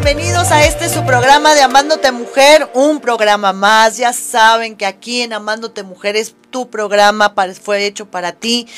[0.00, 3.96] bienvenidos a este su programa de Amándote Mujer, un programa más.
[3.96, 8.68] Ya saben que aquí en Amándote Mujer es tu programa, fue hecho para ti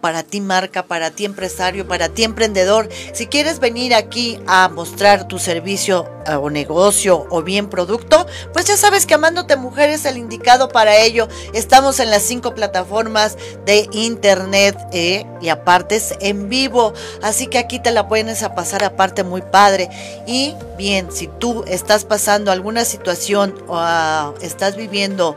[0.00, 2.88] para ti marca, para ti empresario, para ti emprendedor.
[3.12, 8.66] Si quieres venir aquí a mostrar tu servicio eh, o negocio o bien producto, pues
[8.66, 11.28] ya sabes que Amándote Mujer es el indicado para ello.
[11.52, 16.92] Estamos en las cinco plataformas de internet eh, y aparte es en vivo.
[17.22, 19.88] Así que aquí te la puedes a pasar aparte muy padre.
[20.26, 25.36] Y bien, si tú estás pasando alguna situación o ah, estás viviendo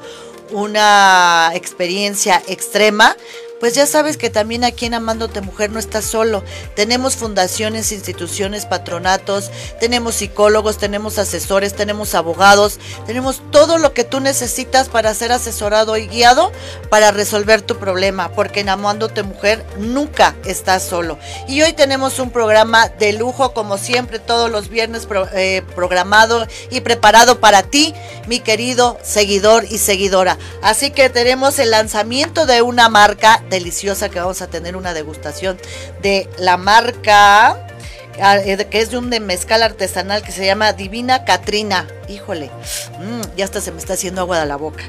[0.51, 3.15] una experiencia extrema,
[3.59, 6.43] pues ya sabes que también aquí en Amándote Mujer no estás solo.
[6.75, 14.19] Tenemos fundaciones, instituciones, patronatos, tenemos psicólogos, tenemos asesores, tenemos abogados, tenemos todo lo que tú
[14.19, 16.51] necesitas para ser asesorado y guiado
[16.89, 21.17] para resolver tu problema, porque en Amándote Mujer nunca estás solo.
[21.47, 26.81] Y hoy tenemos un programa de lujo, como siempre, todos los viernes eh, programado y
[26.81, 27.93] preparado para ti,
[28.27, 30.37] mi querido seguidor y seguidora.
[30.61, 35.57] Así que tenemos el lanzamiento de una marca deliciosa que vamos a tener una degustación
[36.01, 37.67] de la marca
[38.21, 41.87] ah, eh, que es de un mezcal artesanal que se llama Divina Catrina.
[42.07, 42.51] Híjole,
[42.99, 44.83] mm, ya hasta se me está haciendo agua de la boca.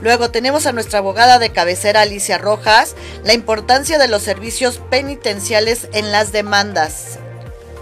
[0.00, 5.88] Luego tenemos a nuestra abogada de cabecera Alicia Rojas, la importancia de los servicios penitenciales
[5.92, 7.18] en las demandas.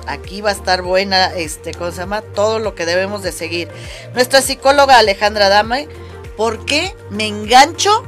[0.06, 2.20] Aquí va a estar buena, este, ¿cómo se llama?
[2.20, 3.68] Todo lo que debemos de seguir.
[4.12, 5.88] Nuestra psicóloga Alejandra Dame,
[6.36, 8.04] ¿por qué me engancho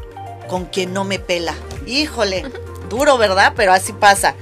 [0.48, 1.54] con quien no me pela?
[1.86, 2.44] Híjole,
[2.88, 3.52] duro, ¿verdad?
[3.56, 4.34] Pero así pasa.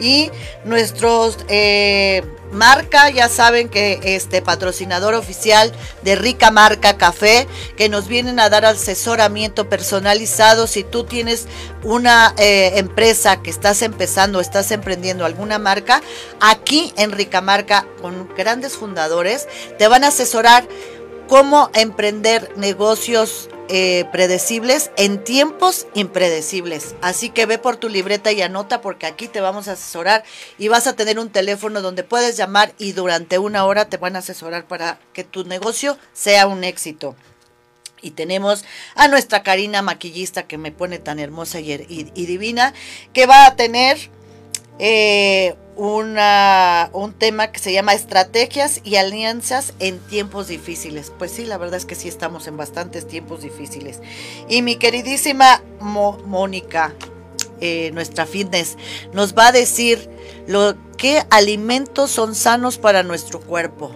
[0.00, 0.30] Y
[0.64, 2.22] nuestros eh,
[2.52, 5.72] marca, ya saben que este patrocinador oficial
[6.02, 7.46] de Rica Marca Café,
[7.76, 10.66] que nos vienen a dar asesoramiento personalizado.
[10.66, 11.46] Si tú tienes
[11.82, 16.00] una eh, empresa que estás empezando, estás emprendiendo alguna marca,
[16.40, 19.48] aquí en Rica Marca, con grandes fundadores,
[19.78, 20.66] te van a asesorar
[21.28, 26.94] cómo emprender negocios eh, predecibles en tiempos impredecibles.
[27.02, 30.24] Así que ve por tu libreta y anota porque aquí te vamos a asesorar
[30.58, 34.16] y vas a tener un teléfono donde puedes llamar y durante una hora te van
[34.16, 37.14] a asesorar para que tu negocio sea un éxito.
[38.00, 41.72] Y tenemos a nuestra Karina maquillista que me pone tan hermosa y,
[42.14, 42.72] y divina,
[43.12, 43.98] que va a tener
[44.78, 51.12] eh, una, un tema que se llama estrategias y alianzas en tiempos difíciles.
[51.16, 54.00] Pues sí, la verdad es que sí estamos en bastantes tiempos difíciles.
[54.48, 56.94] Y mi queridísima Mónica,
[57.60, 58.76] eh, nuestra fitness,
[59.12, 60.10] nos va a decir
[60.48, 63.92] lo que alimentos son sanos para nuestro cuerpo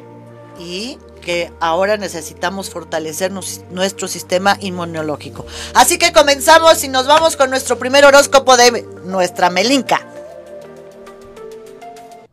[0.61, 5.47] y que ahora necesitamos fortalecer nuestro sistema inmunológico.
[5.75, 10.07] Así que comenzamos y nos vamos con nuestro primer horóscopo de nuestra Melinca.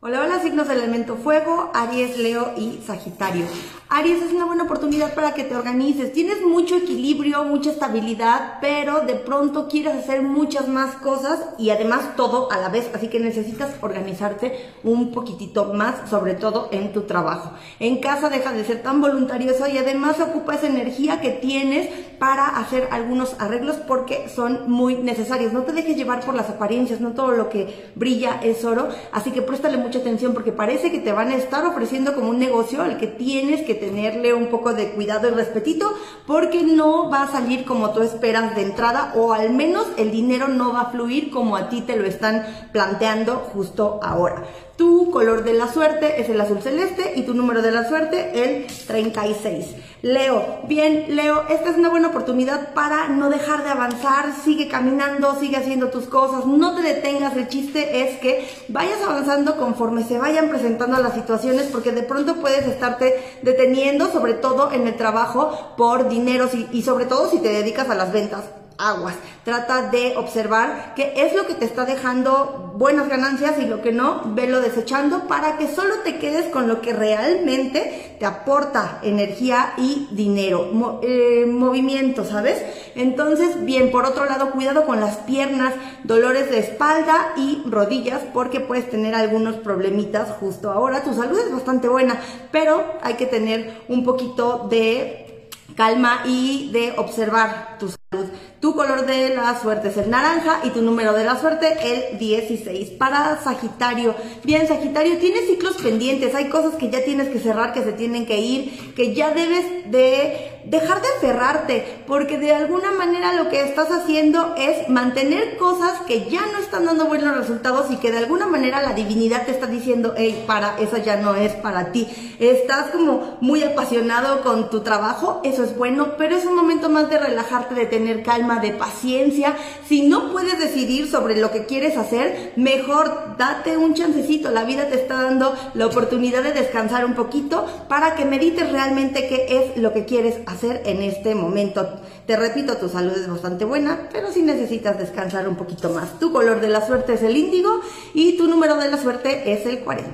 [0.02, 3.46] Hola, hola, signos del elemento fuego, Aries, Leo y Sagitario.
[3.92, 6.14] Aries es una buena oportunidad para que te organices.
[6.14, 12.16] Tienes mucho equilibrio, mucha estabilidad, pero de pronto quieres hacer muchas más cosas y además
[12.16, 12.88] todo a la vez.
[12.94, 17.54] Así que necesitas organizarte un poquitito más, sobre todo en tu trabajo.
[17.80, 21.90] En casa deja de ser tan voluntarioso y además ocupa esa energía que tienes
[22.20, 25.52] para hacer algunos arreglos porque son muy necesarios.
[25.52, 28.90] No te dejes llevar por las apariencias, no todo lo que brilla es oro.
[29.12, 32.38] Así que préstale mucha atención porque parece que te van a estar ofreciendo como un
[32.38, 35.92] negocio al que tienes que tenerle un poco de cuidado y respetito
[36.28, 40.48] porque no va a salir como tú esperas de entrada o al menos el dinero
[40.48, 44.44] no va a fluir como a ti te lo están planteando justo ahora.
[44.80, 48.32] Tu color de la suerte es el azul celeste y tu número de la suerte
[48.34, 49.76] el 36.
[50.04, 55.38] Leo, bien, Leo, esta es una buena oportunidad para no dejar de avanzar, sigue caminando,
[55.38, 60.18] sigue haciendo tus cosas, no te detengas, el chiste es que vayas avanzando conforme se
[60.18, 65.74] vayan presentando las situaciones porque de pronto puedes estarte deteniendo, sobre todo en el trabajo,
[65.76, 68.46] por dinero y sobre todo si te dedicas a las ventas
[68.80, 69.16] aguas.
[69.44, 73.92] Trata de observar qué es lo que te está dejando buenas ganancias y lo que
[73.92, 79.74] no, velo desechando para que solo te quedes con lo que realmente te aporta energía
[79.78, 82.64] y dinero, eh, movimiento, ¿sabes?
[82.96, 85.74] Entonces, bien, por otro lado, cuidado con las piernas,
[86.06, 91.04] dolores de espalda y rodillas porque puedes tener algunos problemitas justo ahora.
[91.04, 92.20] Tu salud es bastante buena,
[92.52, 98.28] pero hay que tener un poquito de calma y de observar tu salud
[98.60, 102.20] Tu color de la suerte es el naranja y tu número de la suerte el
[102.20, 102.90] 16.
[102.92, 107.84] Para Sagitario, bien Sagitario, tienes ciclos pendientes, hay cosas que ya tienes que cerrar, que
[107.84, 113.34] se tienen que ir, que ya debes de dejar de aferrarte, porque de alguna manera
[113.34, 117.96] lo que estás haciendo es mantener cosas que ya no están dando buenos resultados y
[117.98, 121.54] que de alguna manera la divinidad te está diciendo, hey, para, eso ya no es
[121.54, 122.08] para ti.
[122.40, 127.10] Estás como muy apasionado con tu trabajo, eso es bueno, pero es un momento más
[127.10, 129.56] de relajarte, de tener calma, de paciencia.
[129.88, 134.52] Si no puedes decidir sobre lo que quieres hacer, mejor date un chancecito.
[134.52, 139.28] La vida te está dando la oportunidad de descansar un poquito para que medites realmente
[139.28, 142.00] qué es lo que quieres hacer en este momento.
[142.26, 146.20] Te repito, tu salud es bastante buena, pero si necesitas descansar un poquito más.
[146.20, 147.82] Tu color de la suerte es el índigo
[148.14, 150.14] y tu número de la suerte es el 40.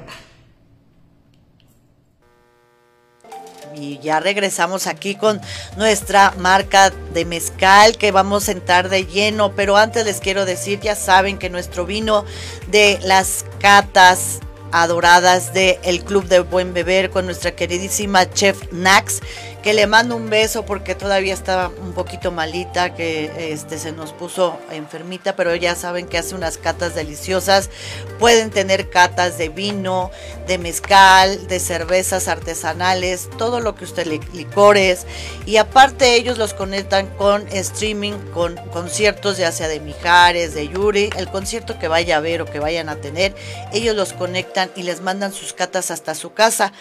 [3.76, 5.42] Y ya regresamos aquí con
[5.78, 10.80] nuestra marca de mezcal que vamos a entrar de lleno, pero antes les quiero decir,
[10.80, 12.26] ya saben que nuestro vino
[12.68, 14.40] de las catas
[14.72, 19.22] adoradas del el Club de Buen Beber con nuestra queridísima chef Nax
[19.66, 24.14] que le mando un beso porque todavía estaba un poquito malita, que este, se nos
[24.14, 27.72] puso enfermita, pero ya saben que hace unas catas deliciosas.
[28.20, 30.12] Pueden tener catas de vino,
[30.46, 35.08] de mezcal, de cervezas artesanales, todo lo que usted le licores.
[35.48, 41.10] Y aparte ellos los conectan con streaming, con conciertos ya sea de Mijares, de Yuri,
[41.18, 43.34] el concierto que vaya a ver o que vayan a tener,
[43.74, 46.72] ellos los conectan y les mandan sus catas hasta su casa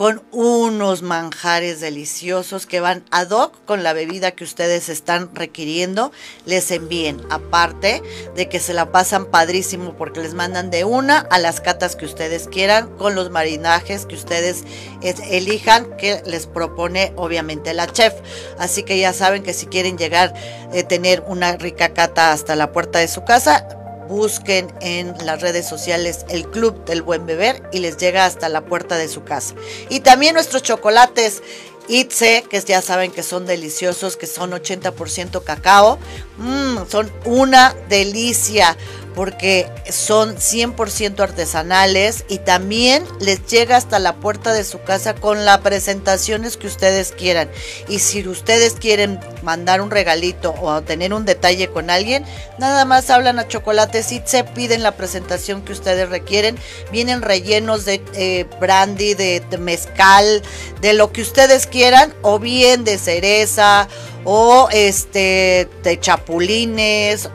[0.00, 6.10] con unos manjares deliciosos que van ad hoc con la bebida que ustedes están requiriendo,
[6.46, 7.20] les envíen.
[7.28, 8.02] Aparte
[8.34, 12.06] de que se la pasan padrísimo porque les mandan de una a las catas que
[12.06, 14.64] ustedes quieran con los marinajes que ustedes
[15.02, 18.14] elijan que les propone obviamente la chef.
[18.58, 22.56] Así que ya saben que si quieren llegar a eh, tener una rica cata hasta
[22.56, 23.66] la puerta de su casa,
[24.10, 28.62] busquen en las redes sociales el Club del Buen Beber y les llega hasta la
[28.62, 29.54] puerta de su casa.
[29.88, 31.42] Y también nuestros chocolates
[31.88, 35.98] Itze, que ya saben que son deliciosos, que son 80% cacao.
[36.40, 38.74] Mm, son una delicia
[39.14, 45.44] porque son 100% artesanales y también les llega hasta la puerta de su casa con
[45.44, 47.50] las presentaciones que ustedes quieran.
[47.88, 52.24] Y si ustedes quieren mandar un regalito o tener un detalle con alguien,
[52.58, 56.56] nada más hablan a Chocolates y se piden la presentación que ustedes requieren.
[56.92, 60.40] Vienen rellenos de eh, brandy, de, de mezcal,
[60.80, 63.88] de lo que ustedes quieran, o bien de cereza,
[64.24, 67.30] o este de chapulines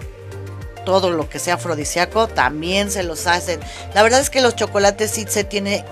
[0.86, 3.60] todo lo que sea afrodisíaco también se los hacen.
[3.94, 5.84] La verdad es que los chocolates sí se tiene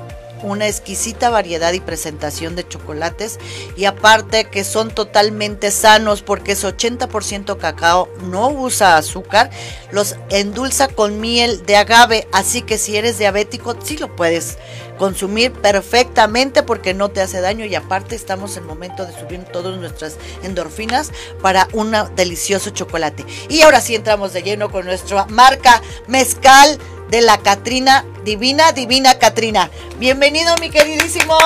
[0.44, 3.40] una exquisita variedad y presentación de chocolates.
[3.76, 9.50] Y aparte que son totalmente sanos porque es 80% cacao, no usa azúcar,
[9.92, 14.58] los endulza con miel de agave, así que si eres diabético sí lo puedes
[14.98, 17.66] consumir perfectamente porque no te hace daño.
[17.66, 21.12] Y aparte estamos en momento de subir todas nuestras endorfinas
[21.42, 23.26] para un delicioso chocolate.
[23.50, 26.80] Y ahora sí entramos de lleno con nuestra marca mezcal
[27.10, 29.70] de la Catrina, divina, divina Catrina.
[30.00, 31.38] Bienvenido, mi queridísimo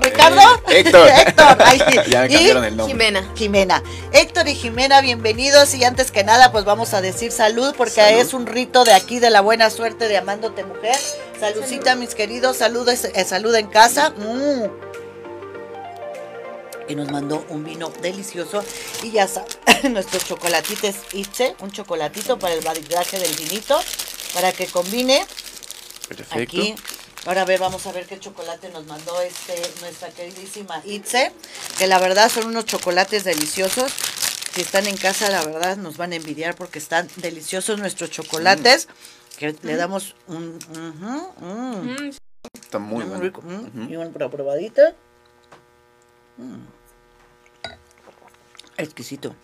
[0.00, 0.40] Ricardo.
[0.68, 1.08] Eh, Héctor.
[1.26, 1.58] Héctor.
[2.08, 2.92] ya me cambiaron el nombre.
[2.92, 3.32] Jimena.
[3.34, 3.82] Jimena.
[4.12, 5.74] Héctor y Jimena, bienvenidos.
[5.74, 9.18] Y antes que nada, pues vamos a decir salud, porque es un rito de aquí
[9.18, 10.96] de la buena suerte de Amándote Mujer.
[11.40, 12.56] Saludcita, mis queridos.
[12.58, 14.10] Salud, eh, salud en casa.
[14.10, 14.88] Mm.
[16.88, 18.62] Y nos mandó un vino delicioso.
[19.02, 19.52] Y ya saben,
[19.92, 23.78] nuestros chocolatitos Itze, un chocolatito para el maridaje del vinito
[24.34, 25.24] para que combine.
[26.08, 26.36] Perfecto.
[26.60, 26.74] Aquí.
[27.26, 31.32] Ahora a ver, vamos a ver qué chocolate nos mandó este nuestra queridísima Itze,
[31.76, 33.92] que la verdad son unos chocolates deliciosos.
[34.54, 38.88] Si están en casa, la verdad nos van a envidiar porque están deliciosos nuestros chocolates.
[39.36, 40.58] Que le damos un.
[40.68, 42.10] mm, Mm,
[42.54, 43.22] Está muy muy bueno.
[43.22, 43.42] rico.
[43.42, 43.90] mm, Ujú.
[43.92, 44.94] Y una probadita.
[46.38, 46.64] Mm.
[48.76, 49.34] Exquisito.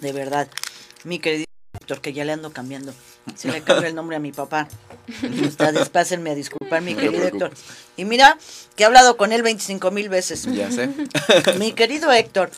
[0.00, 0.48] De verdad.
[1.04, 1.46] Mi querido
[1.80, 2.94] Héctor, que ya le ando cambiando.
[3.36, 4.68] Se le cambió el nombre a mi papá.
[5.44, 7.52] Ustedes pásenme a disculpar, mi No querido Héctor.
[7.96, 8.38] Y mira,
[8.76, 10.44] que he hablado con él 25 mil veces.
[10.44, 10.90] Ya sé.
[11.58, 12.50] Mi querido Héctor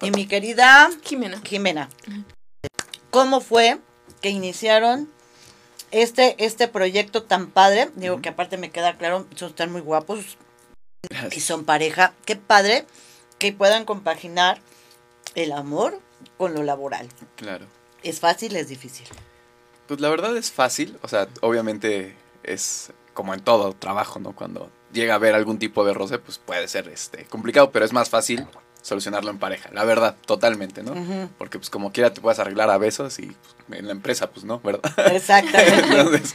[0.00, 1.40] y mi querida Jimena.
[1.44, 1.88] Jimena.
[3.10, 3.78] ¿Cómo fue
[4.20, 5.08] que iniciaron
[5.90, 7.90] este, este proyecto tan padre?
[7.96, 10.36] Digo que aparte me queda claro, son están muy guapos
[11.32, 12.12] y son pareja.
[12.24, 12.86] Qué padre
[13.38, 14.60] que puedan compaginar
[15.34, 16.00] el amor
[16.36, 17.08] con lo laboral.
[17.36, 17.66] Claro.
[18.02, 18.56] ¿Es fácil?
[18.56, 19.06] ¿Es difícil?
[19.86, 20.98] Pues la verdad es fácil.
[21.02, 24.32] O sea, obviamente es como en todo trabajo, ¿no?
[24.34, 27.92] Cuando llega a haber algún tipo de roce, pues puede ser este complicado, pero es
[27.92, 28.46] más fácil
[28.82, 30.94] solucionarlo en pareja, la verdad, totalmente, ¿no?
[31.38, 34.44] Porque pues como quiera te puedes arreglar a besos y pues, en la empresa pues
[34.44, 34.92] no, ¿verdad?
[35.10, 35.78] Exactamente.
[35.88, 36.34] Entonces,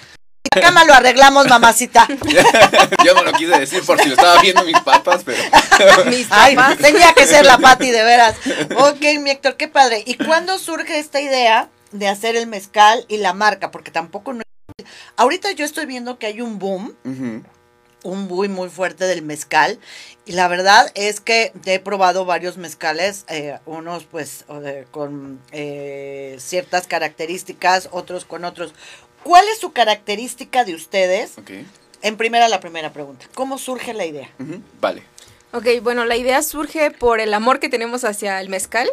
[0.55, 2.07] la cama lo arreglamos, mamacita.
[3.05, 5.41] Yo no lo quise decir por si lo estaba viendo mis papas, pero.
[6.09, 6.77] mis papas.
[6.79, 8.35] tenía que ser la Pati, de veras.
[8.77, 10.01] Ok, mi Héctor, qué padre.
[10.07, 13.71] ¿Y cuándo surge esta idea de hacer el mezcal y la marca?
[13.71, 14.41] Porque tampoco no.
[15.15, 16.95] Ahorita yo estoy viendo que hay un boom.
[18.01, 19.79] Un boom muy fuerte del mezcal.
[20.25, 24.45] Y la verdad es que he probado varios mezcales, eh, unos pues
[24.91, 28.73] con eh, ciertas características, otros con otros.
[29.23, 31.33] ¿Cuál es su característica de ustedes?
[32.01, 33.25] En primera, la primera pregunta.
[33.33, 34.29] ¿Cómo surge la idea?
[34.79, 35.03] Vale.
[35.51, 38.87] Ok, bueno, la idea surge por el amor que tenemos hacia el mezcal.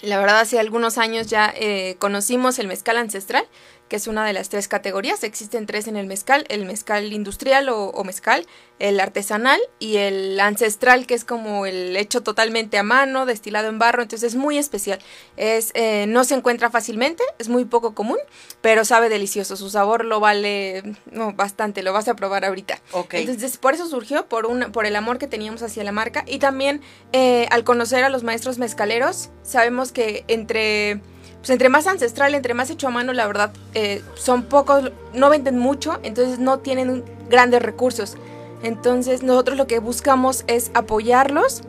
[0.00, 3.46] La verdad, hace algunos años ya eh, conocimos el mezcal ancestral
[3.92, 5.22] que es una de las tres categorías.
[5.22, 8.46] Existen tres en el mezcal, el mezcal industrial o, mezcal,
[8.78, 13.78] el artesanal y el ancestral, que es como el hecho totalmente a mano, destilado en
[13.78, 14.98] barro, entonces es muy especial.
[15.36, 18.16] Es, eh, no se encuentra fácilmente, es muy poco común,
[18.62, 19.58] pero sabe delicioso.
[19.58, 22.80] Su sabor lo vale no, bastante, lo vas a probar ahorita.
[23.10, 26.38] Entonces, por eso surgió, por, un, por el amor que teníamos hacia la marca y
[26.38, 26.80] también
[27.12, 31.02] eh, al conocer a los maestros mezcaleros, sabemos que entre
[31.42, 35.28] pues entre más ancestral, entre más hecho a mano, la verdad, eh, son pocos, no
[35.28, 38.16] venden mucho, entonces no tienen grandes recursos.
[38.62, 41.62] Entonces nosotros lo que buscamos es apoyarlos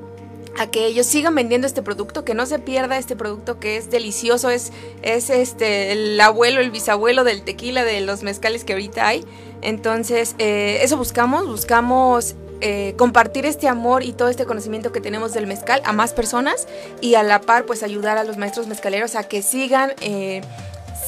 [0.60, 3.89] a que ellos sigan vendiendo este producto, que no se pierda este producto que es
[3.89, 9.08] delicioso, es, es este el abuelo, el bisabuelo del tequila, de los mezcales que ahorita
[9.08, 9.25] hay.
[9.63, 15.34] Entonces, eh, eso buscamos, buscamos eh, compartir este amor y todo este conocimiento que tenemos
[15.34, 16.65] del mezcal a más personas
[17.01, 20.39] y a la par pues ayudar a los maestros mezcaleros a que sigan eh,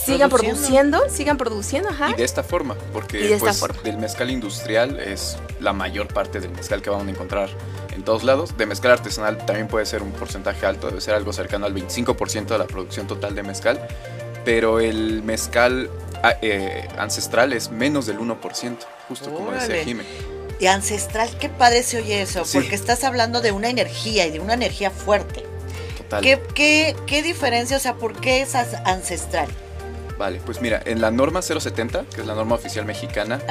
[0.06, 1.00] sigan produciendo.
[1.10, 2.10] sigan produciendo, ajá.
[2.10, 6.82] Y de esta forma, porque pues, del mezcal industrial es la mayor parte del mezcal
[6.82, 7.48] que vamos a encontrar
[7.96, 8.58] en todos lados.
[8.58, 12.48] De mezcal artesanal también puede ser un porcentaje alto, debe ser algo cercano al 25%
[12.48, 13.80] de la producción total de mezcal,
[14.44, 15.90] pero el mezcal
[16.22, 21.84] ah, eh, ancestral es menos del 1%, justo como decía Jiménez y ancestral, qué padre
[21.84, 25.44] se oye eso, porque estás hablando de una energía y de una energía fuerte.
[25.98, 26.24] Total.
[26.24, 29.50] ¿Qué, qué, qué diferencia, o sea, por qué es ancestral?
[30.18, 33.42] Vale, pues mira, en la norma 070, que es la norma oficial mexicana,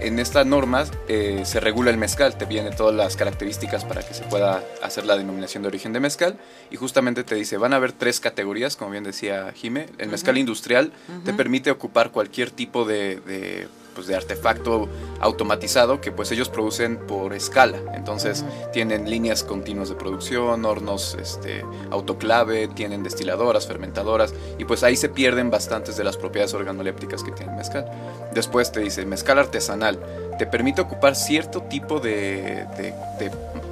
[0.00, 4.14] en esta norma eh, se regula el mezcal, te vienen todas las características para que
[4.14, 6.38] se pueda hacer la denominación de origen de mezcal
[6.70, 10.38] y justamente te dice, van a haber tres categorías, como bien decía Jime, el mezcal
[10.38, 10.92] industrial
[11.24, 14.88] te permite ocupar cualquier tipo de pues, de artefacto
[15.18, 17.78] automatizado que pues ellos producen por escala.
[17.94, 24.94] Entonces tienen líneas continuas de producción, hornos este, autoclave, tienen destiladoras, fermentadoras y pues ahí
[24.94, 27.90] se pierden bastantes de las propiedades organolépticas que tiene el mezcal.
[28.32, 29.98] Después te dice mezcal artesanal,
[30.38, 32.64] te permite ocupar cierto tipo de,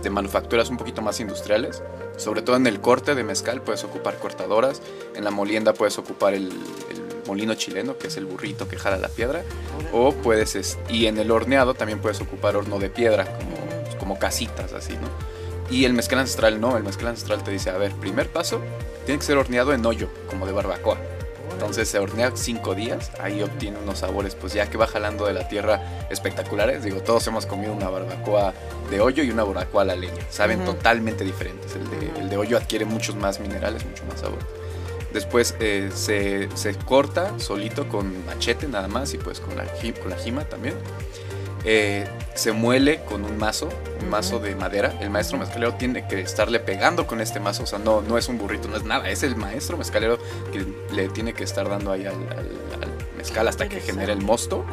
[0.03, 1.85] de, manufacturas un poquito más industriales.
[2.17, 4.83] Sobre todo en el corte de mezcal puedes ocupar cortadoras,
[5.15, 6.51] en la molienda puedes ocupar el
[7.27, 9.43] molino chileno, que es el burrito que jala la piedra,
[9.93, 14.73] o puedes, y en el horneado también puedes ocupar horno de piedra, como, como casitas
[14.73, 15.09] así, ¿no?
[15.71, 18.61] Y el mezcal ancestral no, el mezcal ancestral te dice, a ver, primer paso,
[19.05, 20.99] tiene que ser horneado en hoyo, como de barbacoa.
[21.53, 25.33] Entonces se hornea cinco días, ahí obtiene unos sabores, pues ya que va jalando de
[25.33, 26.85] la tierra espectaculares.
[26.85, 28.53] Digo, todos hemos comido una barbacoa
[28.91, 30.23] de hoyo y una barbacoa a la leña.
[30.29, 31.75] Saben totalmente diferentes.
[31.75, 34.39] El de, el de hoyo adquiere muchos más minerales, mucho más sabor.
[35.17, 40.17] Después eh, se, corta solito con machete nada más y pues con la, con la
[40.19, 40.75] jima también.
[41.65, 43.71] Eh, se muele con un mazo,
[44.03, 44.93] un mazo de madera.
[45.01, 48.29] El maestro mezcalero tiene que estarle pegando con este mazo, o sea, no, no es
[48.29, 50.19] un burrito, no es nada, es el maestro mezcalero
[50.53, 52.15] que le tiene que estar dando ahí al,
[53.17, 54.67] mezcal hasta que genere el mosto.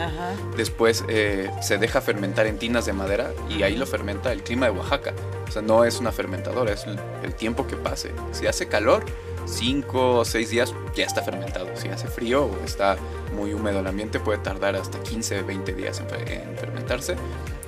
[0.58, 4.66] Después eh, se deja fermentar en tinas de madera y ahí lo fermenta el clima
[4.66, 5.14] de Oaxaca.
[5.48, 6.86] O sea, no es una fermentadora, es
[7.24, 8.12] el tiempo que pase.
[8.34, 9.06] Si hace calor,
[9.46, 11.68] 5 o 6 días ya está fermentado.
[11.76, 12.98] Si hace frío o está
[13.36, 17.16] muy húmedo el ambiente puede tardar hasta 15, 20 días en, fermentarse.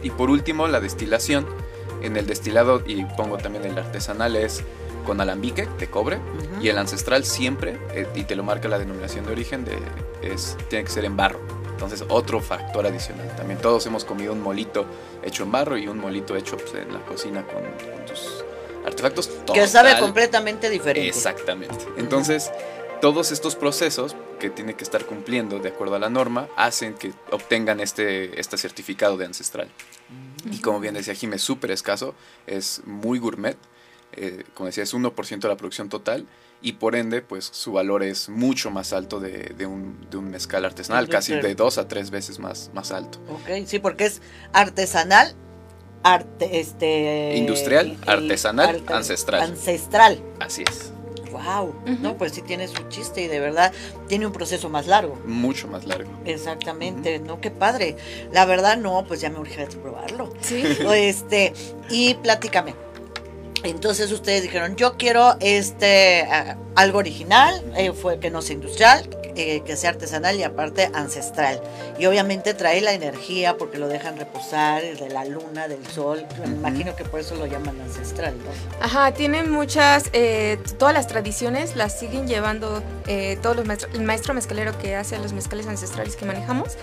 [0.04, 1.46] Y por último la destilación.
[2.02, 4.64] En el destilado, y pongo también el artesanal, es
[5.06, 6.20] con alambique de cobre
[6.62, 9.78] y el ancestral siempre, eh, y te lo marca la denominación de origen, de,
[10.22, 11.40] es, tiene que ser en barro.
[11.72, 13.28] Entonces otro factor adicional.
[13.36, 14.86] También todos hemos comido un molito
[15.24, 18.35] hecho en barro y un molito hecho pues, en la cocina con, con tus
[18.86, 21.10] artefactos Que sabe completamente diferente.
[21.10, 21.86] Exactamente.
[21.98, 22.52] Entonces,
[23.02, 27.14] todos estos procesos que tiene que estar cumpliendo de acuerdo a la norma hacen que
[27.32, 29.70] obtengan este, este certificado de ancestral.
[30.52, 32.16] Y como bien decía Jimé, es súper escaso,
[32.46, 33.58] es muy gourmet,
[34.14, 36.26] eh, como decía, es 1% de la producción total
[36.62, 40.32] y por ende, pues su valor es mucho más alto de, de, un, de un,
[40.32, 43.20] mezcal artesanal, casi de dos a tres veces más, más alto.
[43.30, 44.22] Ok, sí, porque es
[44.54, 45.36] artesanal
[46.06, 47.36] arte, este...
[47.36, 49.42] Industrial, artesanal, ancestral.
[49.42, 50.20] Ancestral.
[50.40, 50.92] Así es.
[51.32, 53.74] Wow, no, pues sí tiene su chiste y de verdad
[54.08, 55.20] tiene un proceso más largo.
[55.26, 56.10] Mucho más largo.
[56.24, 57.98] Exactamente, no, qué padre.
[58.32, 60.32] La verdad, no, pues ya me urge probarlo.
[60.42, 60.64] Sí.
[60.96, 61.54] Este,
[61.90, 62.74] y platícame.
[63.64, 66.26] Entonces ustedes dijeron, yo quiero este
[66.76, 71.62] algo original, eh, fue que no sea industrial, eh, que sea artesanal y aparte ancestral.
[72.00, 76.26] Y obviamente trae la energía porque lo dejan reposar de la luna, del sol.
[76.40, 78.46] Me imagino que por eso lo llaman ancestral, ¿no?
[78.86, 83.94] Ajá, tienen muchas, eh, todas las tradiciones las siguen llevando eh, todos los maestros.
[83.94, 86.78] El maestro mezcalero que hace los mezcales ancestrales que manejamos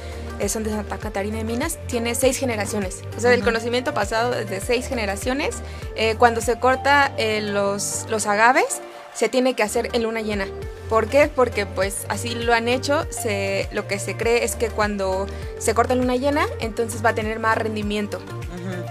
[0.48, 3.02] son de Santa Catarina de Minas, tiene seis generaciones.
[3.16, 5.62] O sea, el conocimiento pasado de seis generaciones.
[6.18, 8.80] cuando se corta los, los agaves,
[9.14, 10.46] se tiene que hacer en luna llena.
[10.88, 11.30] ¿Por qué?
[11.34, 15.26] Porque pues así lo han hecho, se, lo que se cree es que cuando
[15.58, 18.20] se corta en luna llena, entonces va a tener más rendimiento.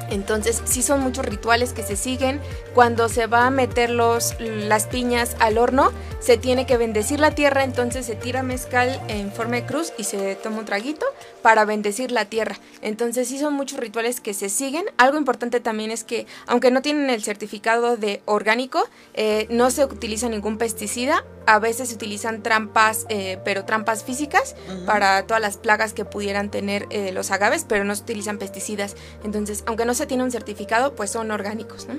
[0.09, 2.39] Entonces, sí son muchos rituales que se siguen.
[2.73, 7.31] Cuando se va a meter los, las piñas al horno, se tiene que bendecir la
[7.31, 11.05] tierra, entonces se tira mezcal en forma de cruz y se toma un traguito
[11.41, 12.59] para bendecir la tierra.
[12.81, 14.85] Entonces, sí son muchos rituales que se siguen.
[14.97, 19.85] Algo importante también es que, aunque no tienen el certificado de orgánico, eh, no se
[19.85, 21.23] utiliza ningún pesticida.
[21.45, 24.55] A veces se utilizan trampas, eh, pero trampas físicas
[24.85, 28.95] para todas las plagas que pudieran tener eh, los agaves, pero no se utilizan pesticidas.
[29.23, 31.95] Entonces, aunque no se tiene un certificado, pues son orgánicos, ¿no?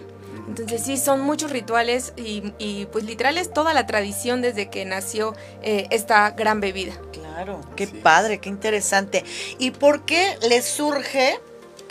[0.49, 5.35] Entonces sí, son muchos rituales y, pues literal es toda la tradición desde que nació
[5.63, 6.95] eh, esta gran bebida.
[7.13, 9.25] Claro, qué padre, qué interesante.
[9.59, 11.39] ¿Y por qué les surge,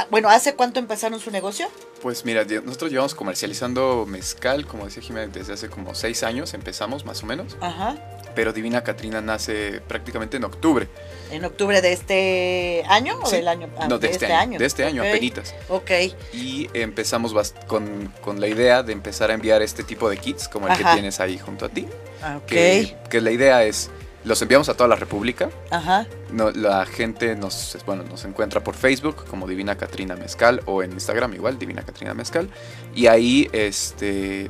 [0.09, 1.67] bueno, hace cuánto empezaron su negocio?
[2.01, 7.05] Pues mira, nosotros llevamos comercializando mezcal, como decía Jiménez, desde hace como seis años empezamos
[7.05, 7.57] más o menos.
[7.61, 7.95] Ajá
[8.35, 10.87] pero Divina Catrina nace prácticamente en octubre.
[11.31, 13.69] ¿En octubre de este año o del año?
[13.77, 15.55] Ah, no, de, este, este año, De este año, apenitas.
[15.69, 15.91] Ok.
[16.33, 17.33] Y empezamos
[17.67, 20.83] con, con, la idea de empezar a enviar este tipo de kits, como el que
[20.83, 21.87] tienes ahí junto a ti.
[22.21, 22.45] Ah, ok.
[22.45, 23.89] Que, que la idea es
[24.23, 25.49] los enviamos a toda la República.
[25.69, 26.05] Ajá.
[26.31, 30.91] No, la gente nos, bueno, nos encuentra por Facebook como Divina Catrina Mezcal o en
[30.91, 32.49] Instagram igual, Divina Catrina Mezcal.
[32.95, 34.49] Y ahí, este,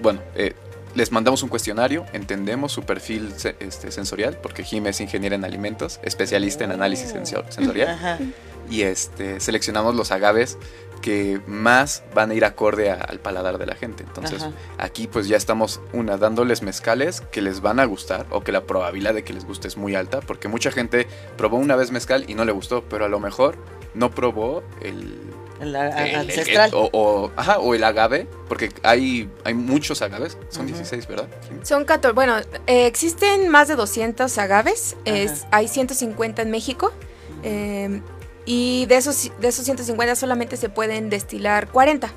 [0.00, 0.54] bueno, eh,
[0.94, 6.00] les mandamos un cuestionario, entendemos su perfil este, sensorial, porque Jim es ingeniera en alimentos,
[6.02, 7.44] especialista en análisis oh.
[7.50, 8.34] sensorial.
[8.70, 10.58] Y este, seleccionamos los agaves
[11.02, 14.02] que más van a ir acorde al paladar de la gente.
[14.02, 14.46] Entonces,
[14.78, 18.62] aquí pues ya estamos, una, dándoles mezcales que les van a gustar o que la
[18.62, 22.24] probabilidad de que les guste es muy alta, porque mucha gente probó una vez mezcal
[22.28, 23.56] y no le gustó, pero a lo mejor
[23.94, 25.18] no probó el
[25.62, 26.70] el, ancestral.
[26.74, 31.28] o, ajá, o el agave, porque hay, hay muchos agaves, son 16, ¿verdad?
[31.62, 36.92] Son 14, bueno, eh, existen más de 200 agaves, es, hay 150 en México.
[37.44, 38.00] Eh,
[38.44, 42.12] y de esos, de esos 150 solamente se pueden destilar 40.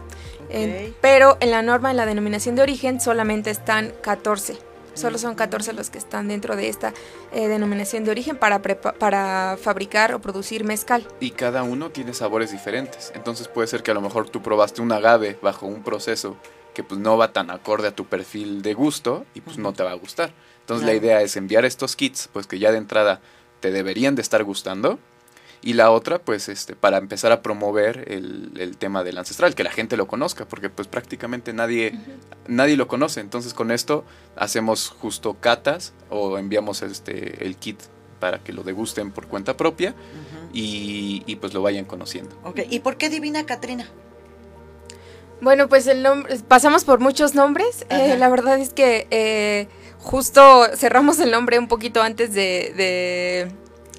[1.01, 4.57] pero en la norma, en la denominación de origen, solamente están 14.
[4.95, 6.93] Solo son 14 los que están dentro de esta
[7.33, 11.05] eh, denominación de origen para, para fabricar o producir mezcal.
[11.19, 13.11] Y cada uno tiene sabores diferentes.
[13.13, 16.37] Entonces puede ser que a lo mejor tú probaste un agave bajo un proceso
[16.73, 19.83] que pues no va tan acorde a tu perfil de gusto y pues no te
[19.83, 20.33] va a gustar.
[20.61, 23.19] Entonces la idea es enviar estos kits pues que ya de entrada
[23.59, 24.97] te deberían de estar gustando
[25.65, 29.71] y la otra, pues, este, para empezar a promover el, tema del ancestral, que la
[29.71, 31.99] gente lo conozca, porque pues prácticamente nadie,
[32.47, 33.19] nadie lo conoce.
[33.19, 37.81] Entonces con esto hacemos justo catas o enviamos este, el kit
[38.19, 39.95] para que lo degusten por cuenta propia
[40.53, 42.37] y, pues lo vayan conociendo.
[42.43, 42.67] Okay.
[42.69, 43.89] ¿Y por qué Divina Catrina?
[45.41, 47.87] Bueno, pues el nombre, pasamos por muchos nombres.
[47.89, 53.51] Eh, la verdad es que eh, justo cerramos el nombre un poquito antes de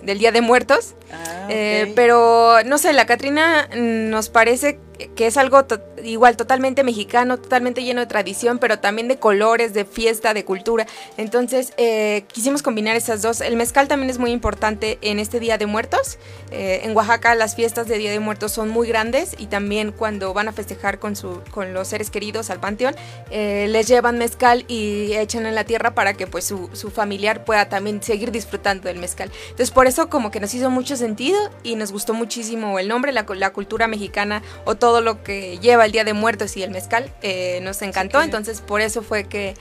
[0.02, 0.94] del Día de Muertos.
[1.12, 4.78] Ah, eh, pero no sé, la Catrina nos parece
[5.14, 5.64] que es algo
[6.02, 10.86] igual totalmente mexicano, totalmente lleno de tradición, pero también de colores, de fiesta, de cultura.
[11.16, 13.40] Entonces eh, quisimos combinar esas dos.
[13.40, 16.18] El mezcal también es muy importante en este Día de Muertos.
[16.50, 20.32] Eh, en Oaxaca las fiestas de Día de Muertos son muy grandes y también cuando
[20.32, 22.94] van a festejar con, su, con los seres queridos al panteón,
[23.30, 27.44] eh, les llevan mezcal y echan en la tierra para que pues su, su familiar
[27.44, 29.30] pueda también seguir disfrutando del mezcal.
[29.44, 33.12] Entonces por eso como que nos hizo mucho sentido y nos gustó muchísimo el nombre,
[33.12, 36.70] la, la cultura mexicana o todo lo que lleva el Día de Muertos y el
[36.70, 39.54] mezcal eh, nos encantó, entonces por eso fue que,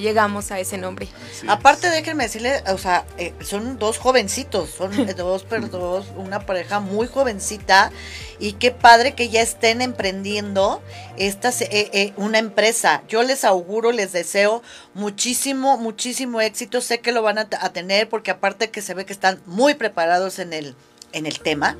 [0.00, 1.08] llegamos a ese nombre.
[1.48, 7.06] Aparte, déjenme decirle, o sea, eh, son dos jovencitos, son dos, dos, una pareja muy
[7.06, 7.90] jovencita
[8.38, 10.82] y qué padre que ya estén emprendiendo
[11.16, 13.02] esta, eh, una empresa.
[13.08, 14.62] Yo les auguro, les deseo
[14.94, 16.80] muchísimo, muchísimo éxito.
[16.80, 19.74] Sé que lo van a, a tener porque aparte que se ve que están muy
[19.74, 20.74] preparados en el,
[21.12, 21.76] en el tema.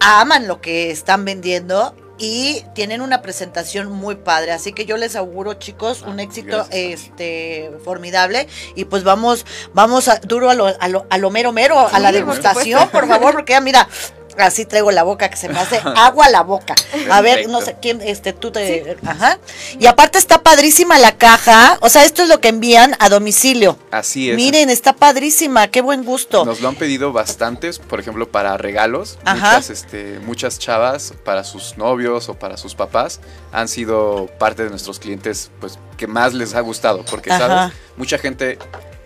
[0.00, 4.52] Aman lo que están vendiendo y tienen una presentación muy padre.
[4.52, 8.46] Así que yo les auguro, chicos, un ah, éxito este formidable.
[8.76, 11.98] Y pues vamos, vamos a, duro a lo, a lo, a lo mero mero, a
[11.98, 13.88] la degustación, por favor, porque ya mira,
[14.38, 16.74] Así traigo la boca que se me hace agua la boca.
[17.10, 18.96] A ver, no sé quién, este, tú te.
[19.06, 19.38] Ajá.
[19.78, 21.78] Y aparte está padrísima la caja.
[21.80, 23.78] O sea, esto es lo que envían a domicilio.
[23.90, 24.36] Así es.
[24.36, 25.68] Miren, está padrísima.
[25.68, 26.44] Qué buen gusto.
[26.44, 29.18] Nos lo han pedido bastantes, por ejemplo, para regalos.
[29.24, 33.20] Muchas, este, muchas chavas para sus novios o para sus papás
[33.52, 37.04] han sido parte de nuestros clientes, pues, que más les ha gustado.
[37.04, 37.72] Porque, ¿sabes?
[37.96, 38.58] Mucha gente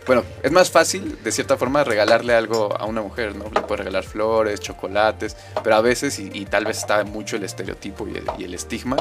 [0.06, 3.44] bueno, es más fácil, de cierta forma, regalarle algo a una mujer, ¿no?
[3.52, 8.06] Le puedes regalar flores, chocolates, pero a veces, y, tal vez está mucho el estereotipo
[8.38, 8.96] y el, estigma,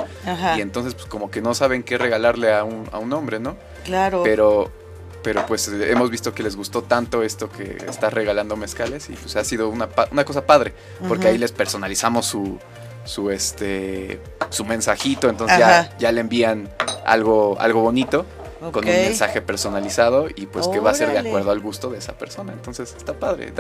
[0.58, 3.56] y entonces, pues como que no saben qué regalarle a un, a un hombre, ¿no?
[3.84, 4.24] Claro.
[4.24, 4.72] Pero,
[5.22, 9.36] pero pues hemos visto que les gustó tanto esto que está regalando mezcales, y pues
[9.36, 10.74] ha sido una, una cosa padre,
[11.08, 12.58] porque ahí les personalizamos su,
[13.06, 16.70] su este su mensajito entonces ya, ya, le envían
[17.06, 18.26] algo algo bonito
[18.60, 22.00] con un mensaje personalizado y pues que va a ser de acuerdo al gusto de
[22.00, 22.54] esa persona.
[22.54, 23.54] Entonces está padre.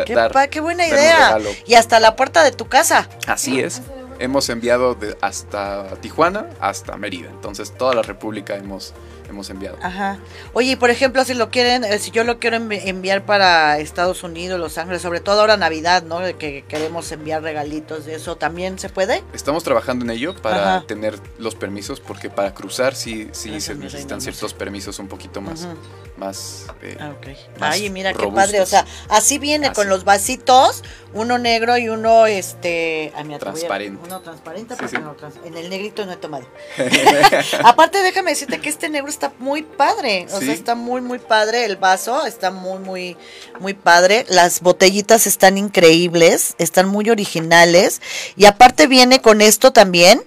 [0.50, 1.38] qué, buena idea.
[1.66, 3.10] Y hasta la puerta de tu casa.
[3.28, 3.82] Así es.
[4.18, 7.30] Hemos enviado de hasta Tijuana hasta Mérida.
[7.30, 8.94] Entonces toda la República hemos
[9.30, 9.78] hemos enviado.
[9.82, 10.20] Ajá.
[10.54, 14.60] Oye, por ejemplo, si lo quieren, eh, si yo lo quiero enviar para Estados Unidos,
[14.60, 16.20] Los Ángeles, sobre todo ahora Navidad, ¿no?
[16.38, 19.24] Que queremos enviar regalitos de eso, ¿también se puede?
[19.34, 24.22] Estamos trabajando en ello para tener los permisos, porque para cruzar sí, sí se necesitan
[24.22, 25.68] ciertos permisos un poquito más,
[26.18, 27.14] más, eh, ah,
[27.60, 30.84] Ay, mira qué padre, o sea, así viene con los vasitos,
[31.14, 34.02] uno negro y uno, este, transparente.
[34.06, 34.76] uno transparente,
[35.46, 36.46] en el negrito no he tomado.
[37.64, 40.28] Aparte, déjame decirte que este negro está muy padre.
[40.32, 41.66] O sea, está muy, muy padre.
[41.66, 43.18] El vaso está muy, muy,
[43.60, 44.26] muy padre.
[44.30, 48.02] Las botellitas están increíbles, están muy originales.
[48.36, 50.24] Y aparte viene con esto también.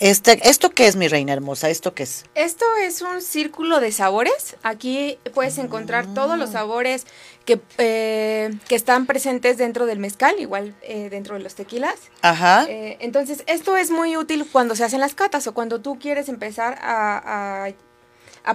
[0.00, 1.70] Este, ¿Esto qué es, mi reina hermosa?
[1.70, 2.24] ¿Esto qué es?
[2.34, 4.56] Esto es un círculo de sabores.
[4.64, 7.06] Aquí puedes encontrar todos los sabores
[7.44, 11.94] que, eh, que están presentes dentro del mezcal, igual eh, dentro de los tequilas.
[12.20, 12.64] Ajá.
[12.68, 16.28] Eh, entonces, esto es muy útil cuando se hacen las catas o cuando tú quieres
[16.28, 17.72] empezar a a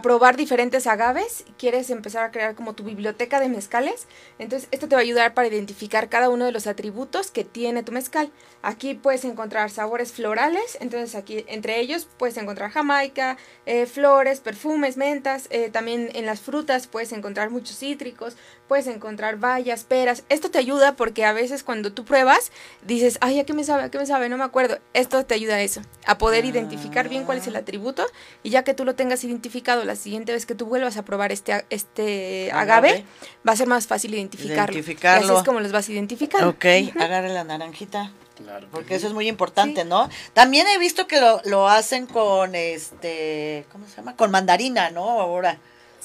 [0.02, 4.96] probar diferentes agaves, quieres empezar a crear como tu biblioteca de mezcales, entonces esto te
[4.96, 8.32] va a ayudar para identificar cada uno de los atributos que tiene tu mezcal.
[8.62, 14.98] Aquí puedes encontrar sabores florales, entonces aquí entre ellos puedes encontrar jamaica, eh, flores, perfumes,
[14.98, 18.36] mentas, eh, también en las frutas puedes encontrar muchos cítricos,
[18.68, 20.24] puedes encontrar bayas, peras.
[20.30, 22.52] Esto te ayuda porque a veces cuando tú pruebas
[22.86, 23.84] dices, ay, ¿a qué me sabe?
[23.84, 24.30] ¿A qué me sabe?
[24.30, 24.80] No me acuerdo.
[24.94, 28.06] Esto te ayuda a eso, a poder identificar bien cuál es el atributo
[28.44, 31.32] y ya que tú lo tengas identificado la siguiente vez que tú vuelvas a probar
[31.32, 33.06] este, este agave,
[33.48, 34.74] va a ser más fácil identificarlo.
[34.74, 35.26] identificarlo.
[35.26, 36.44] Y así es como los vas a identificar.
[36.46, 36.66] Ok,
[37.00, 38.12] agarre la naranjita.
[38.36, 38.68] Claro.
[38.72, 40.10] Porque eso es muy importante, ¿no?
[40.34, 44.16] También he visto que lo, lo hacen con este, ¿cómo se llama?
[44.16, 45.20] Con mandarina, ¿no?
[45.20, 45.58] Ahora.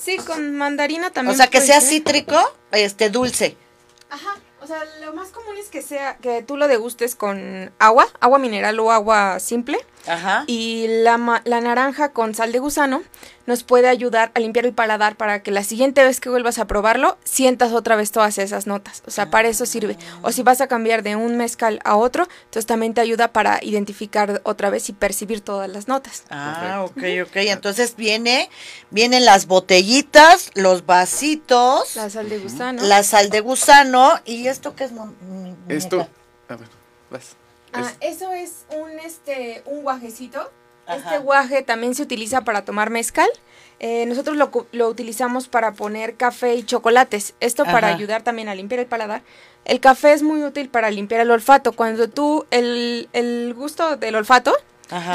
[0.03, 1.35] Sí, con mandarina también.
[1.35, 2.37] O sea, que sea cítrico,
[2.73, 3.57] este, dulce.
[4.11, 4.35] Ajá.
[4.63, 8.39] O sea, lo más común es que sea que tú lo degustes con agua, agua
[8.39, 9.79] mineral o agua simple.
[10.07, 10.45] Ajá.
[10.47, 13.03] Y la, la naranja con sal de gusano
[13.47, 16.67] nos puede ayudar a limpiar el paladar para que la siguiente vez que vuelvas a
[16.67, 19.03] probarlo sientas otra vez todas esas notas.
[19.07, 19.97] O sea, para eso sirve.
[20.23, 23.59] O si vas a cambiar de un mezcal a otro, entonces también te ayuda para
[23.63, 26.25] identificar otra vez y percibir todas las notas.
[26.31, 27.37] Ah, ok, ok.
[27.37, 28.49] Entonces viene,
[28.91, 31.97] vienen las botellitas, los vasitos.
[31.97, 32.83] La sal de gusano.
[32.83, 34.21] La sal de gusano.
[34.25, 34.93] ¿Y esto qué es?
[35.69, 36.09] Esto.
[36.49, 36.69] A ver,
[37.11, 37.37] vas.
[37.73, 40.51] Ah, eso es un, este, un guajecito
[40.89, 43.29] este guaje también se utiliza para tomar mezcal.
[43.79, 47.35] Eh, nosotros lo, lo, utilizamos para poner café y chocolates.
[47.41, 49.23] Esto para ayudar también a limpiar el paladar.
[49.65, 51.73] El café es muy útil para limpiar el olfato.
[51.73, 54.55] Cuando tú, el, el gusto del olfato,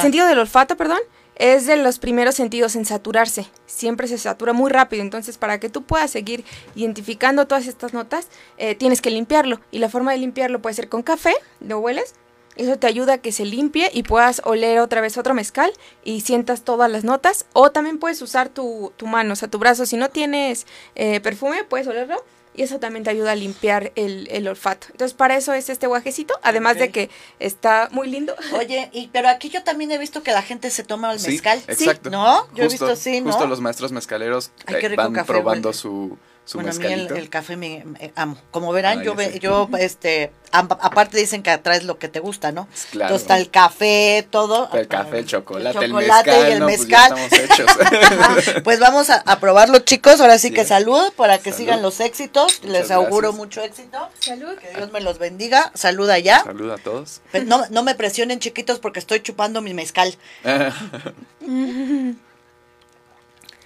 [0.02, 1.00] sentido del olfato, perdón,
[1.38, 3.48] es de los primeros sentidos en saturarse.
[3.66, 5.04] Siempre se satura muy rápido.
[5.04, 6.44] Entonces, para que tú puedas seguir
[6.76, 9.62] identificando todas estas notas, eh, tienes que limpiarlo.
[9.72, 12.14] Y la forma de limpiarlo puede ser con café, lo hueles,
[12.58, 15.72] eso te ayuda a que se limpie y puedas oler otra vez otro mezcal
[16.04, 17.46] y sientas todas las notas.
[17.54, 19.86] O también puedes usar tu, tu mano, o sea, tu brazo.
[19.86, 22.24] Si no tienes eh, perfume, puedes olerlo
[22.58, 24.88] y eso también te ayuda a limpiar el, olfato.
[24.92, 28.36] Entonces, para eso es este guajecito, además de que está muy lindo.
[28.60, 31.62] Oye, y pero aquí yo también he visto que la gente se toma el mezcal.
[31.68, 32.10] Exacto.
[32.10, 32.52] ¿No?
[32.56, 33.32] Yo he visto así, ¿no?
[33.32, 37.84] Justo los maestros mezcaleros eh, van probando su, su bueno, a mí el, café me,
[38.16, 38.38] amo.
[38.52, 42.70] Como verán, yo, yo este aparte dicen que traes lo que te gusta, ¿no?
[42.92, 43.08] Claro.
[43.08, 44.70] Entonces está el café, todo.
[44.72, 47.16] El café, el chocolate, el, mezcal, y el pues mezcal.
[48.64, 50.22] Pues, vamos a, probarlo, chicos.
[50.22, 52.64] Ahora sí, que salud para que sigan los éxitos.
[52.64, 54.08] Les auguro mucho éxito.
[54.20, 54.56] Salud.
[54.58, 55.74] Que Dios me los bendiga.
[55.74, 56.44] Salud allá.
[56.46, 57.20] Salud a todos.
[57.46, 60.16] no, no me presionen, chiquitos, porque estoy chupando mi mezcal.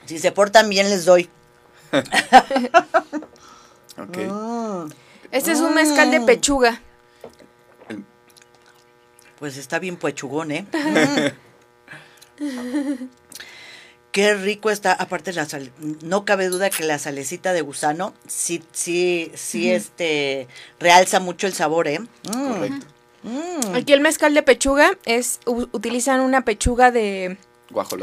[0.08, 1.30] si se portan bien, les doy.
[3.98, 4.90] Mm.
[5.32, 6.26] Este es un mezcal de mm.
[6.26, 6.82] pechuga.
[9.40, 10.66] Pues está bien pechugón, ¿eh?
[14.12, 15.72] Qué rico está, aparte la sal,
[16.04, 20.48] no cabe duda que la salecita de gusano sí, sí, sí, este,
[20.80, 22.02] realza mucho el sabor, ¿eh?
[22.32, 22.86] Correcto.
[23.24, 23.76] Mm.
[23.76, 27.38] Aquí el mezcal de pechuga es, utilizan una pechuga de,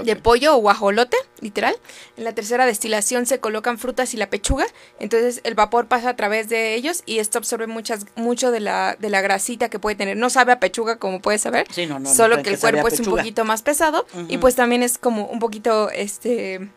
[0.04, 1.76] de pollo o guajolote, literal.
[2.16, 4.66] En la tercera destilación se colocan frutas y la pechuga,
[4.98, 8.96] entonces el vapor pasa a través de ellos y esto absorbe muchas, mucho de la,
[8.98, 10.16] de la grasita que puede tener.
[10.16, 11.66] No sabe a pechuga como puedes saber,
[12.04, 15.38] solo que el cuerpo es un poquito más pesado y pues también es como un
[15.38, 16.70] poquito este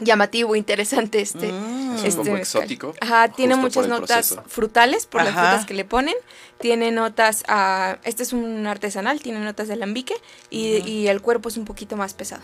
[0.00, 1.52] llamativo, interesante este.
[1.52, 2.04] Mm.
[2.04, 2.94] Es un poco exótico.
[3.00, 6.14] Ajá, tiene muchas notas frutales por las frutas que le ponen.
[6.58, 10.14] Tiene notas, a, este es un artesanal, tiene notas de alambique
[10.50, 12.42] y, y el cuerpo es un poquito más pesado.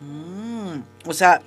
[0.00, 0.82] Mm.
[1.06, 1.42] O sea,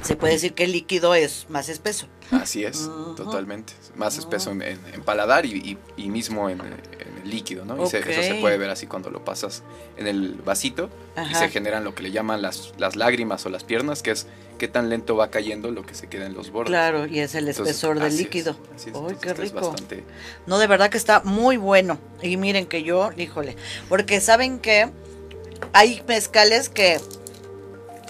[0.00, 2.06] se puede decir que el líquido es más espeso.
[2.30, 3.74] Así es, totalmente.
[3.94, 7.76] Más espeso en, paladar y, mismo en, el líquido, ¿no?
[7.76, 9.62] Y eso se puede ver así cuando lo pasas
[9.98, 10.88] en el vasito
[11.30, 14.26] y se generan lo que le llaman las, las lágrimas o las piernas, que es
[14.62, 16.70] qué tan lento va cayendo lo que se queda en los bordes.
[16.70, 18.54] Claro, y es el espesor del líquido.
[18.94, 19.74] ¡Ay, qué rico!
[20.46, 21.98] No, de verdad que está muy bueno.
[22.22, 23.56] Y miren que yo, híjole,
[23.88, 24.88] porque saben que
[25.72, 27.00] hay mezcales que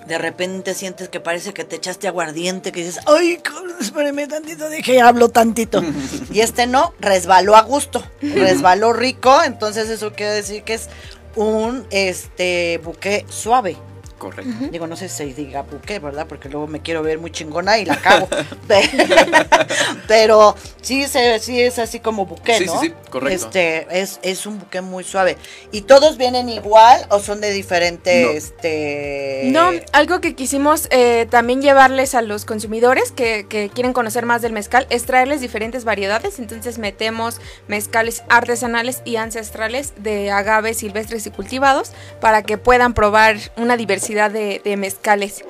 [0.07, 3.41] de repente sientes que parece que te echaste aguardiente, que dices, ay,
[3.81, 5.83] espérame tantito, dije, hablo tantito.
[6.35, 10.91] y este no, resbaló a gusto, resbaló rico, entonces eso quiere decir que es
[11.35, 13.79] un este buque suave.
[14.23, 14.69] Correcto.
[14.71, 16.29] Digo, no sé si diga buque, ¿verdad?
[16.29, 18.29] Porque luego me quiero ver muy chingona y la cago.
[20.07, 21.05] Pero sí,
[21.41, 22.81] sí es así como buque, ¿no?
[22.81, 23.47] Sí, sí, correcto.
[23.47, 25.39] Este, es, es un buque muy suave.
[25.73, 28.31] ¿Y todos vienen igual o son de diferente, no.
[28.31, 29.43] este...?
[29.47, 34.41] No, algo que quisimos eh, también llevarles a los consumidores que, que quieren conocer más
[34.41, 36.39] del mezcal es traerles diferentes variedades.
[36.39, 43.37] Entonces metemos mezcales artesanales y ancestrales de agaves silvestres y cultivados para que puedan probar
[43.57, 45.45] una diversidad de, mezcales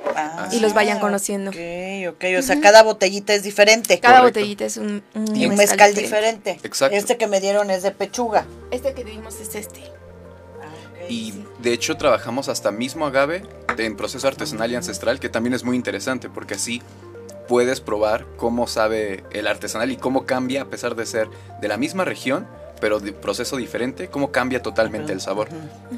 [0.51, 1.51] y los vayan conociendo.
[1.51, 3.99] Ok, ok, o sea, cada botellita es diferente.
[3.99, 5.03] Cada botellita es un,
[5.55, 6.59] mezcal, diferente.
[6.63, 6.95] Exacto.
[6.95, 8.45] Este que me dieron es de pechuga.
[8.71, 9.81] Este que dimos es este.
[11.09, 13.43] y de hecho trabajamos hasta mismo agave
[13.77, 16.81] en proceso artesanal y ancestral, que también es muy interesante porque así
[17.47, 21.27] puedes probar cómo sabe el artesanal y cómo cambia a pesar de ser
[21.61, 22.47] de la misma región
[22.79, 25.47] pero de proceso diferente, cómo cambia totalmente el sabor.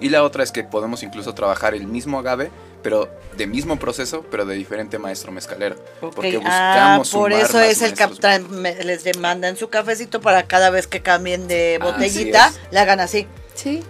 [0.01, 2.51] Y la otra es que podemos incluso trabajar el mismo agave,
[2.83, 5.75] pero de mismo proceso, pero de diferente maestro mezcalero.
[5.99, 10.88] Porque ah, buscamos por eso es el que les demandan su cafecito para cada vez
[10.88, 13.27] que cambien de botellita, le hagan así.
[13.55, 13.83] Sí.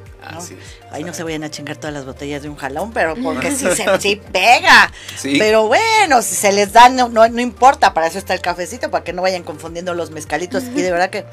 [0.91, 3.67] Ahí no se vayan a chingar todas las botellas de un jalón, pero porque sí,
[3.75, 4.91] se, sí pega.
[5.21, 9.03] Pero bueno, si se les da, no, no, importa, para eso está el cafecito, para
[9.03, 10.63] que no vayan confundiendo los mezcalitos.
[10.63, 11.25] Y de verdad que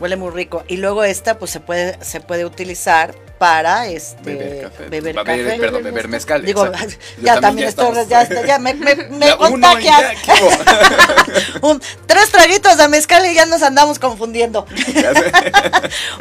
[0.00, 0.64] Huele muy rico.
[0.68, 4.88] Y luego esta pues se puede, se puede utilizar para este beber café.
[4.88, 5.58] Beber, café.
[5.58, 6.44] perdón, beber mezcal.
[6.44, 6.70] Digo,
[7.22, 10.16] ya también, esto ya, ya, me, me, me contagias.
[11.62, 14.66] Un, tres traguitos de mezcal y ya nos andamos confundiendo.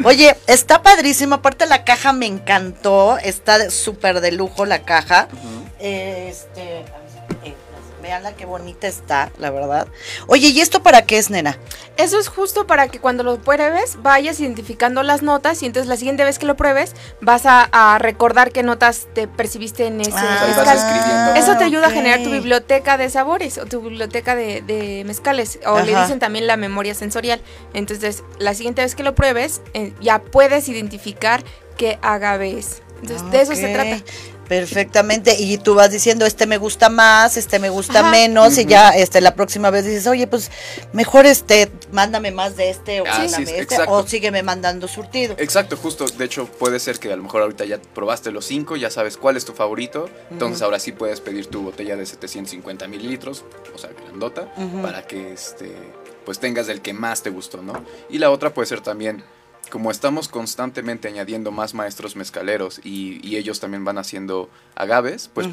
[0.03, 1.35] Oye, está padrísimo.
[1.35, 3.17] Aparte la caja me encantó.
[3.17, 5.27] Está súper de lujo la caja.
[5.79, 6.85] Este
[8.05, 9.87] Veanla qué bonita está, la verdad.
[10.27, 11.57] Oye, ¿y esto para qué es, nena?
[11.97, 15.97] Eso es justo para que cuando lo pruebes vayas identificando las notas y entonces la
[15.97, 21.33] siguiente vez que lo pruebes vas a, recordar qué notas te percibiste en ese ah,
[21.35, 25.79] Eso te ayuda a generar tu biblioteca de sabores o tu biblioteca de, mezcales o
[25.79, 27.41] le dicen también la memoria sensorial.
[27.73, 31.43] Entonces, la siguiente vez que lo pruebes eh, ya puedes identificar
[31.75, 32.83] qué agave es.
[33.01, 33.97] Entonces, de eso se trata.
[34.47, 38.89] Perfectamente, y tú vas diciendo, este me gusta más, este me gusta menos, y ya
[38.89, 40.51] este la próxima vez dices, oye, pues
[40.93, 45.35] mejor este, mándame más de este, o este, o sígueme mandando surtido.
[45.37, 48.75] Exacto, justo, de hecho puede ser que a lo mejor ahorita ya probaste los cinco,
[48.75, 52.87] ya sabes cuál es tu favorito, entonces ahora sí puedes pedir tu botella de 750
[52.87, 55.71] mililitros, o sea, grandota, para que este,
[56.23, 57.83] pues tengas el que más te gustó, ¿no?
[58.09, 59.23] Y la otra puede ser también
[59.69, 65.47] como estamos constantemente añadiendo más maestros mezcaleros y, ellos también van haciendo agaves, pues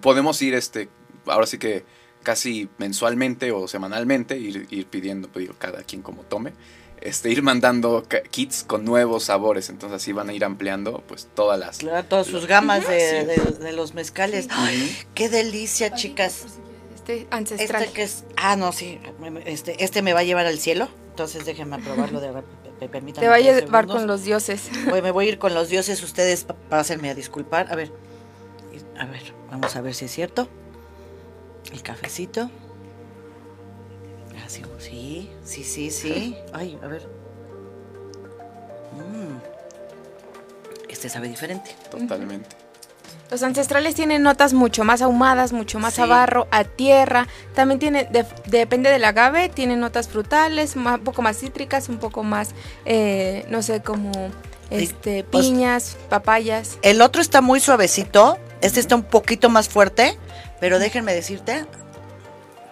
[0.00, 0.88] podemos ir, este,
[1.26, 1.84] ahora sí que
[2.22, 6.52] casi mensualmente o semanalmente, ir, ir pidiendo, pues, cada quien como tome,
[7.00, 11.58] este, ir mandando kits con nuevos sabores, entonces así van a ir ampliando pues todas
[11.58, 11.78] las...
[12.08, 14.48] todas sus gamas de, los mezcales.
[15.14, 16.44] ¡Qué delicia, chicas!
[16.94, 17.82] Este ancestral.
[17.82, 18.24] Este que es...
[18.36, 18.98] Ah, no, sí,
[19.44, 22.28] este, este me va a llevar al cielo, entonces déjenme probarlo de
[22.78, 24.70] Te va a llevar con los dioses.
[25.02, 27.72] me voy a ir con los dioses, ustedes pásenme a disculpar.
[27.72, 27.90] A ver,
[28.98, 30.48] a ver, vamos a ver si es cierto.
[31.72, 32.50] El cafecito.
[34.44, 36.36] Así, sí, sí, sí, sí.
[36.52, 37.06] Ay, a ver.
[38.94, 39.38] Mm.
[40.88, 41.74] Este sabe diferente.
[41.90, 42.67] Totalmente.
[43.30, 47.28] Los ancestrales tienen notas mucho más ahumadas, mucho más a barro, a tierra.
[47.54, 48.08] También tiene,
[48.46, 52.54] depende del agave, tiene notas frutales, un poco más cítricas, un poco más,
[52.86, 54.12] eh, no sé, como
[54.70, 56.78] este, pues piñas, papayas.
[56.80, 60.16] El otro está muy suavecito, este está un poquito más fuerte,
[60.58, 61.66] pero déjenme decirte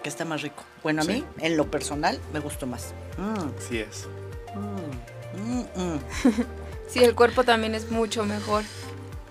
[0.02, 0.64] que está más rico.
[0.82, 2.94] Bueno, a mí, en lo personal, me gustó más.
[3.18, 3.48] Mm.
[3.68, 4.06] Sí es.
[4.54, 5.98] Mm, mm,
[6.88, 8.62] sí, el cuerpo también es mucho mejor.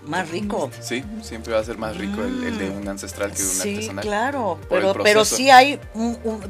[0.06, 0.70] Más rico.
[0.80, 3.90] Sí, siempre va a ser más rico el, de un ancestral que de un sí,
[4.00, 5.80] claro, pero, pero sí hay,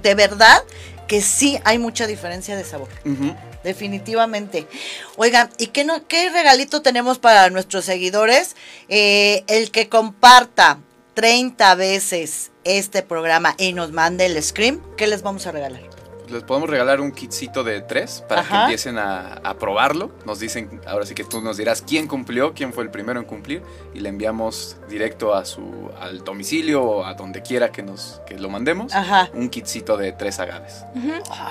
[0.03, 0.63] de verdad,
[1.07, 2.89] que sí hay mucha diferencia de sabor.
[3.65, 4.67] Definitivamente.
[5.17, 8.55] Oigan, ¿y qué, no, qué regalito tenemos para nuestros seguidores?
[8.89, 10.79] Eh, el que comparta
[11.15, 15.83] 30 veces este programa y nos mande el scream, ¿qué les vamos a regalar?
[16.29, 20.11] Les podemos regalar un kitcito de tres para que empiecen a, probarlo.
[20.25, 23.27] Nos dicen, ahora sí que tú nos dirás quién cumplió, quién fue el primero en
[23.27, 23.63] cumplir
[23.97, 28.39] y le enviamos directo a su al domicilio o a donde quiera que nos que
[28.39, 28.93] lo mandemos
[29.33, 30.85] un kitcito de tres agaves.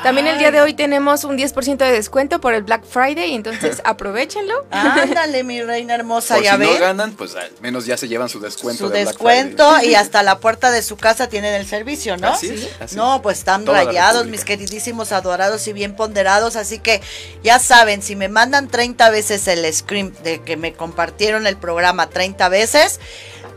[0.04, 3.82] También el día de hoy tenemos un 10% de descuento por el Black Friday, entonces
[3.86, 4.66] aprovechenlo.
[4.70, 8.30] Ándale, mi reina hermosa, por ya si no ganan, pues al menos ya se llevan
[8.30, 8.88] su descuento.
[8.88, 12.28] Su descuento y hasta la puerta de su casa tienen el servicio, ¿no?
[12.28, 14.66] Así no, pues están rayados, mis queridos
[15.12, 16.56] adorados y bien ponderados.
[16.56, 17.02] Así que
[17.44, 22.10] ya saben, si me mandan 30 veces el screen de que me compartieron el programa
[22.10, 23.00] 30 veces,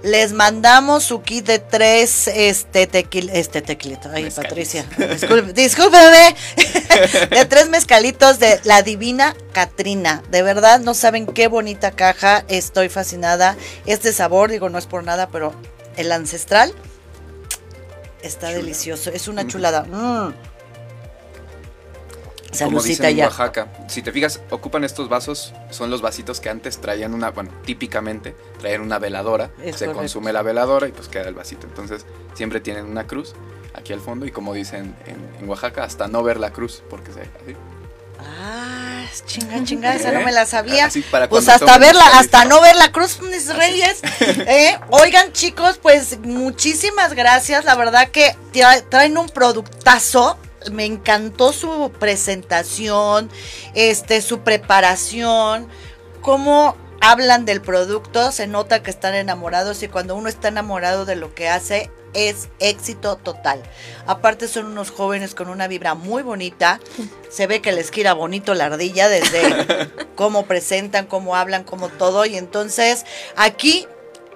[0.03, 4.09] les mandamos su kit de tres este tequila, este tequilito.
[4.13, 4.85] Ay, Patricia,
[5.55, 6.37] discúlpeme.
[7.31, 10.23] de tres mezcalitos de la divina Catrina.
[10.31, 12.45] De verdad, no saben qué bonita caja.
[12.49, 13.57] Estoy fascinada.
[13.87, 15.53] Este sabor, digo, no es por nada, pero
[15.97, 16.73] el ancestral
[18.23, 19.11] está delicioso.
[19.11, 19.85] Es una chulada.
[19.85, 20.49] Mm
[22.57, 23.69] como dicen en Oaxaca.
[23.89, 28.35] Si te fijas, ocupan estos vasos, son los vasitos que antes traían una, bueno, típicamente
[28.59, 31.67] traían una veladora, se consume la veladora y pues queda el vasito.
[31.67, 33.35] Entonces siempre tienen una cruz
[33.75, 37.21] aquí al fondo y como dicen en, Oaxaca, hasta no ver la cruz, porque se
[37.21, 37.57] así.
[38.21, 40.91] Ah, chinga, chinga, esa no me la sabía.
[41.29, 44.01] pues hasta verla, hasta no ver la cruz, mis reyes.
[44.51, 47.65] Eh, oigan, chicos, pues muchísimas gracias.
[47.65, 48.35] La verdad que
[48.89, 50.39] traen un productazo
[50.73, 53.31] me encantó su presentación,
[53.75, 55.69] este, su preparación,
[56.21, 61.17] cómo hablan del producto, se nota que están enamorados y cuando uno está enamorado de
[61.17, 63.63] lo que hace es éxito total.
[64.07, 66.81] Aparte son unos jóvenes con una vibra muy bonita,
[67.31, 72.25] se ve que les gira bonito la ardilla desde cómo presentan, cómo hablan, cómo todo
[72.27, 73.05] y entonces
[73.37, 73.87] aquí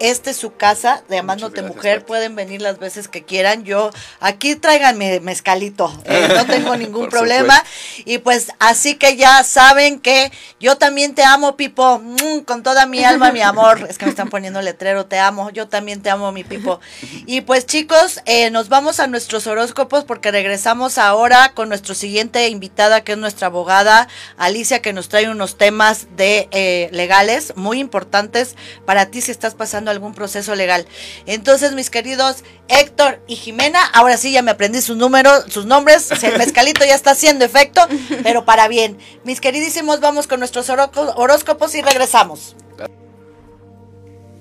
[0.00, 2.04] esta es su casa de Amándote Mujer.
[2.04, 3.64] Pueden venir las veces que quieran.
[3.64, 5.92] Yo, aquí tráiganme mezcalito.
[6.04, 7.62] Eh, no tengo ningún problema.
[8.04, 12.00] Y pues así que ya saben que yo también te amo, Pipo.
[12.00, 13.86] Mm, con toda mi alma, mi amor.
[13.88, 15.50] Es que me están poniendo letrero, te amo.
[15.50, 16.80] Yo también te amo, mi Pipo.
[17.26, 22.48] Y pues chicos, eh, nos vamos a nuestros horóscopos porque regresamos ahora con nuestra siguiente
[22.48, 27.78] invitada, que es nuestra abogada, Alicia, que nos trae unos temas de eh, legales muy
[27.78, 30.86] importantes para ti si estás pasando algún proceso legal.
[31.26, 36.10] Entonces, mis queridos Héctor y Jimena, ahora sí ya me aprendí sus números, sus nombres,
[36.22, 37.86] el mezcalito ya está haciendo efecto,
[38.22, 38.98] pero para bien.
[39.24, 42.56] Mis queridísimos, vamos con nuestros horóscopos y regresamos.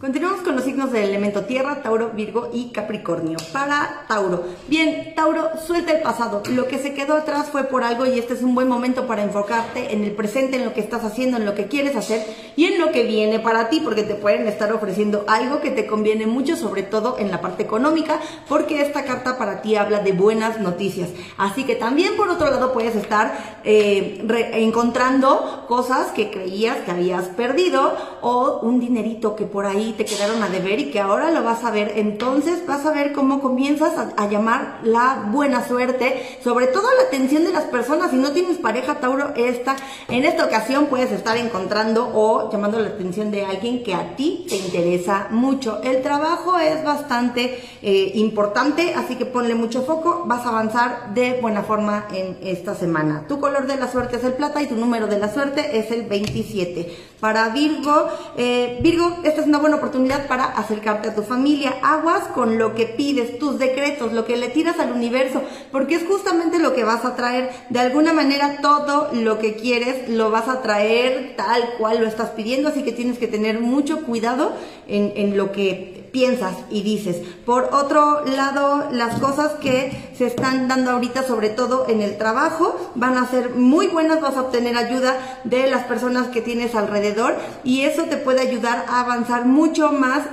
[0.01, 3.37] Continuamos con los signos del elemento tierra, Tauro, Virgo y Capricornio.
[3.53, 4.45] Para Tauro.
[4.67, 6.41] Bien, Tauro, suelta el pasado.
[6.49, 9.21] Lo que se quedó atrás fue por algo y este es un buen momento para
[9.21, 12.65] enfocarte en el presente, en lo que estás haciendo, en lo que quieres hacer y
[12.65, 16.25] en lo que viene para ti, porque te pueden estar ofreciendo algo que te conviene
[16.25, 20.59] mucho, sobre todo en la parte económica, porque esta carta para ti habla de buenas
[20.59, 21.09] noticias.
[21.37, 27.27] Así que también por otro lado puedes estar eh, encontrando cosas que creías que habías
[27.27, 31.43] perdido o un dinerito que por ahí te quedaron a deber y que ahora lo
[31.43, 31.93] vas a ver.
[31.95, 37.43] Entonces vas a ver cómo comienzas a, llamar la buena suerte, sobre todo la atención
[37.43, 38.11] de las personas.
[38.11, 39.75] Si no tienes pareja, Tauro, esta,
[40.07, 44.45] en esta ocasión puedes estar encontrando o llamando la atención de alguien que a ti
[44.47, 45.81] te interesa mucho.
[45.83, 50.23] El trabajo es bastante eh, importante, así que ponle mucho foco.
[50.25, 53.25] Vas a avanzar de buena forma en esta semana.
[53.27, 55.91] Tu color de la suerte es el plata y tu número de la suerte es
[55.91, 57.10] el 27.
[57.21, 61.75] Para Virgo, eh, Virgo, esta es una buena oportunidad para acercarte a tu familia.
[61.83, 66.03] Aguas con lo que pides, tus decretos, lo que le tiras al universo, porque es
[66.07, 67.51] justamente lo que vas a traer.
[67.69, 72.31] De alguna manera, todo lo que quieres lo vas a traer tal cual lo estás
[72.31, 74.53] pidiendo, así que tienes que tener mucho cuidado
[74.87, 77.17] en, en lo que piensas y dices.
[77.45, 82.91] Por otro lado, las cosas que se están dando ahorita, sobre todo en el trabajo,
[82.95, 87.35] van a ser muy buenas, vas a obtener ayuda de las personas que tienes alrededor
[87.63, 90.23] y eso te puede ayudar a avanzar mucho más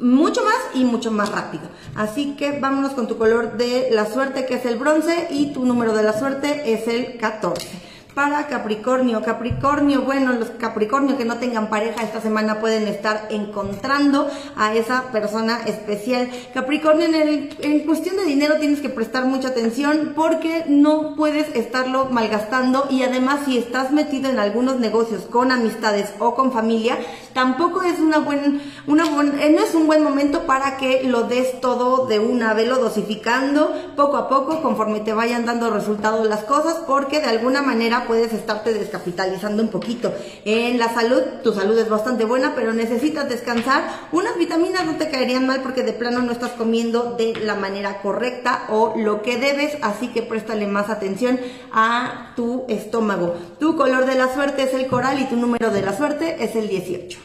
[0.00, 1.62] mucho más y mucho más rápido.
[1.94, 5.64] Así que vámonos con tu color de la suerte que es el bronce y tu
[5.64, 9.22] número de la suerte es el 14 para Capricornio.
[9.22, 15.10] Capricornio, bueno, los Capricornio que no tengan pareja esta semana pueden estar encontrando a esa
[15.10, 16.30] persona especial.
[16.52, 22.06] Capricornio, en, en cuestión de dinero tienes que prestar mucha atención porque no puedes estarlo
[22.06, 26.98] malgastando y además si estás metido en algunos negocios con amistades o con familia,
[27.32, 29.04] tampoco es una buen, una
[29.40, 33.74] eh, no es un buen momento para que lo des todo de una, velo dosificando
[33.96, 38.32] poco a poco conforme te vayan dando resultados las cosas porque de alguna manera puedes
[38.32, 40.14] estarte descapitalizando un poquito.
[40.44, 43.84] En la salud, tu salud es bastante buena, pero necesitas descansar.
[44.12, 48.00] Unas vitaminas no te caerían mal porque de plano no estás comiendo de la manera
[48.00, 51.38] correcta o lo que debes, así que préstale más atención
[51.72, 53.34] a tu estómago.
[53.58, 56.56] Tu color de la suerte es el coral y tu número de la suerte es
[56.56, 57.18] el 18.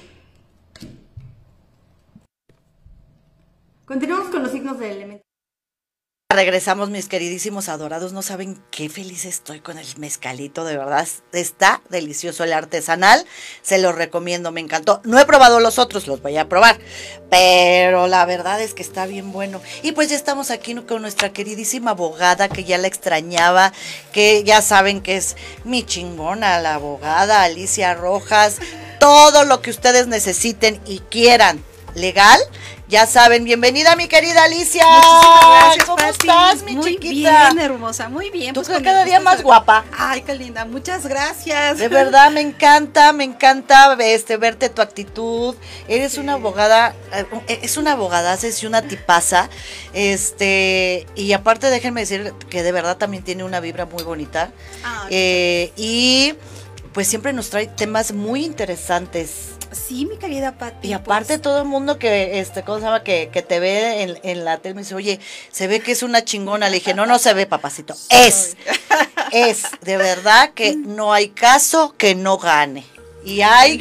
[3.85, 5.28] Continuamos con los signos del elemento.
[6.31, 8.13] Regresamos, mis queridísimos adorados.
[8.13, 11.07] No saben qué feliz estoy con el mezcalito, de verdad.
[11.33, 13.25] Está delicioso el artesanal.
[13.63, 15.01] Se lo recomiendo, me encantó.
[15.05, 16.77] No he probado los otros, los voy a probar.
[17.31, 19.59] Pero la verdad es que está bien bueno.
[19.81, 23.73] Y pues ya estamos aquí con nuestra queridísima abogada, que ya la extrañaba,
[24.13, 28.57] que ya saben que es mi chingona, la abogada Alicia Rojas.
[28.99, 31.63] Todo lo que ustedes necesiten y quieran
[31.99, 32.39] legal
[32.89, 34.83] ya saben, bienvenida mi querida Alicia.
[34.83, 37.49] Muchísimas ¿Cómo estás, mi muy chiquita?
[37.49, 38.55] Muy bien, hermosa, muy bien.
[38.55, 39.85] Tú pues cada día más guapa.
[39.95, 41.77] Ay, qué linda, muchas gracias.
[41.77, 45.55] De verdad, me encanta, me encanta este, verte tu actitud.
[45.87, 46.95] Eres una abogada,
[47.47, 49.51] eh, es una abogada, es una tipaza.
[49.93, 54.49] Este, y aparte déjenme decir que de verdad también tiene una vibra muy bonita.
[55.11, 56.33] Eh, y
[56.91, 59.58] pues siempre nos trae temas muy interesantes.
[59.71, 60.87] Sí, mi querida Pati.
[60.87, 61.41] Y aparte pues.
[61.41, 63.03] todo el mundo que, este, ¿cómo se llama?
[63.03, 65.19] Que, que te ve en, en, la tele me dice, oye,
[65.51, 66.69] se ve que es una chingona.
[66.69, 67.95] Le dije, no, no se ve, papacito.
[68.09, 68.57] Es,
[69.31, 72.85] es, de verdad que no hay caso que no gane.
[73.23, 73.79] Y hay,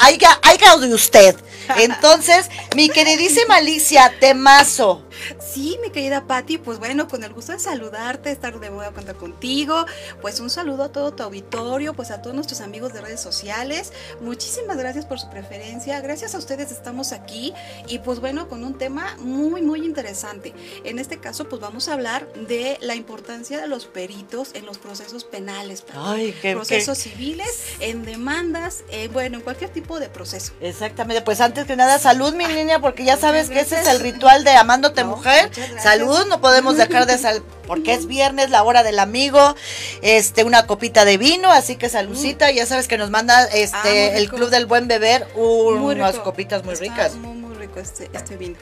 [0.00, 1.36] hay, hay, de usted.
[1.76, 5.05] Entonces, mi queridísima Alicia, temazo.
[5.38, 9.16] Sí, mi querida Patti, pues bueno, con el gusto de saludarte, estar de nuevo contar
[9.16, 9.84] contigo.
[10.20, 13.92] Pues un saludo a todo tu auditorio, pues a todos nuestros amigos de redes sociales.
[14.20, 16.00] Muchísimas gracias por su preferencia.
[16.00, 17.52] Gracias a ustedes estamos aquí
[17.88, 20.54] y pues bueno, con un tema muy, muy interesante.
[20.84, 24.78] En este caso, pues vamos a hablar de la importancia de los peritos en los
[24.78, 30.52] procesos penales, Ay, qué, procesos civiles, en demandas, eh, bueno, en cualquier tipo de proceso.
[30.60, 34.00] Exactamente, pues antes que nada, salud mi niña, porque ya sabes que ese es el
[34.00, 35.50] ritual de amándote mujer.
[35.82, 39.56] Salud, no podemos dejar de sal porque es viernes, la hora del amigo,
[40.02, 44.16] este, una copita de vino, así que saludcita, ya sabes que nos manda este ah,
[44.16, 47.14] el Club del Buen Beber unas copitas muy ricas.
[47.14, 48.56] Muy, muy rico este, este vino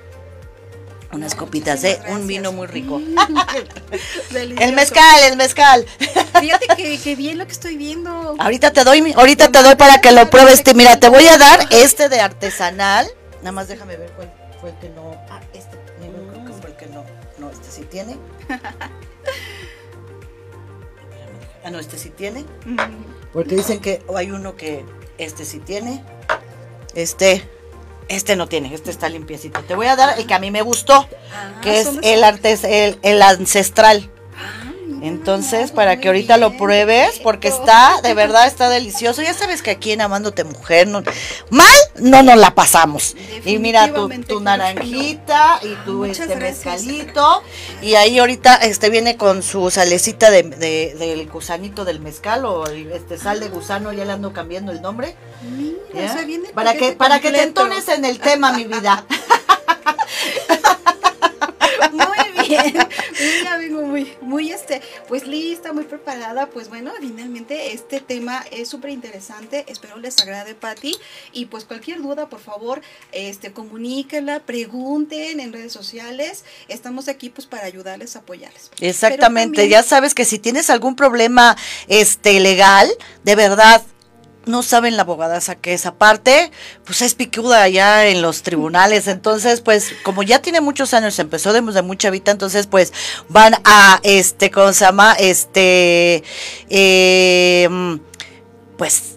[1.14, 3.01] unas copitas de un vino muy rico.
[4.34, 5.86] el mezcal, el mezcal.
[6.40, 6.66] Fíjate
[7.03, 8.34] que, bien lo que estoy viendo.
[8.38, 10.62] Ahorita te doy, ahorita te doy para que lo pruebes.
[10.74, 13.07] Mira, te voy a dar este de artesanal.
[13.38, 15.16] Nada más déjame ver cuál fue el que no.
[15.30, 15.76] Ah, este,
[17.64, 18.16] este sí tiene.
[21.66, 22.44] Ah, no, este sí tiene.
[23.32, 24.84] Porque dicen que hay uno que
[25.16, 26.04] este sí tiene.
[26.94, 27.42] Este,
[28.08, 29.62] este no tiene, este está limpiecito.
[29.62, 32.64] Te voy a dar el que a mí me gustó, ah, que es el, artes,
[32.64, 34.10] el, el, ancestral.
[35.05, 39.20] Entonces, para que ahorita lo pruebes, porque está, de verdad, está delicioso.
[39.20, 41.02] Ya sabes que aquí en Amándote Mujer, no,
[41.50, 43.14] mal no nos la pasamos.
[43.44, 47.42] Y mira tu, tu naranjita y tu este mezcalito.
[47.82, 53.18] Y ahí ahorita este viene con su salecita de, del gusanito del mezcal o este
[53.18, 55.16] sal de gusano, ya le ando cambiando el nombre.
[56.55, 59.05] para que, para que te entones en el tema, mi vida.
[61.92, 62.84] muy bien.
[63.42, 66.46] Ya vengo muy, muy este, pues lista, muy preparada.
[66.46, 69.64] Pues bueno, finalmente este tema es súper interesante.
[69.68, 70.96] Espero les agrade, Patti.
[71.32, 72.80] Y pues cualquier duda, por favor,
[73.12, 76.44] este, comuníquenla, pregunten en redes sociales.
[76.68, 78.70] Estamos aquí pues para ayudarles, apoyarles.
[78.80, 79.68] Exactamente.
[79.68, 81.56] ya sabes que si tienes algún problema
[81.88, 82.88] este legal,
[83.22, 83.82] de verdad,
[84.47, 85.86] no saben la abogadaza que es.
[85.86, 86.51] Aparte,
[86.84, 89.09] pues es picuda allá en los tribunales.
[89.09, 92.92] Entonces, pues, como ya tiene muchos años, empezó de, mucha vida, entonces, pues,
[93.28, 95.14] van a, este, ¿cómo se llama?
[95.18, 96.22] Este,
[96.68, 97.99] eh,
[98.76, 99.13] pues,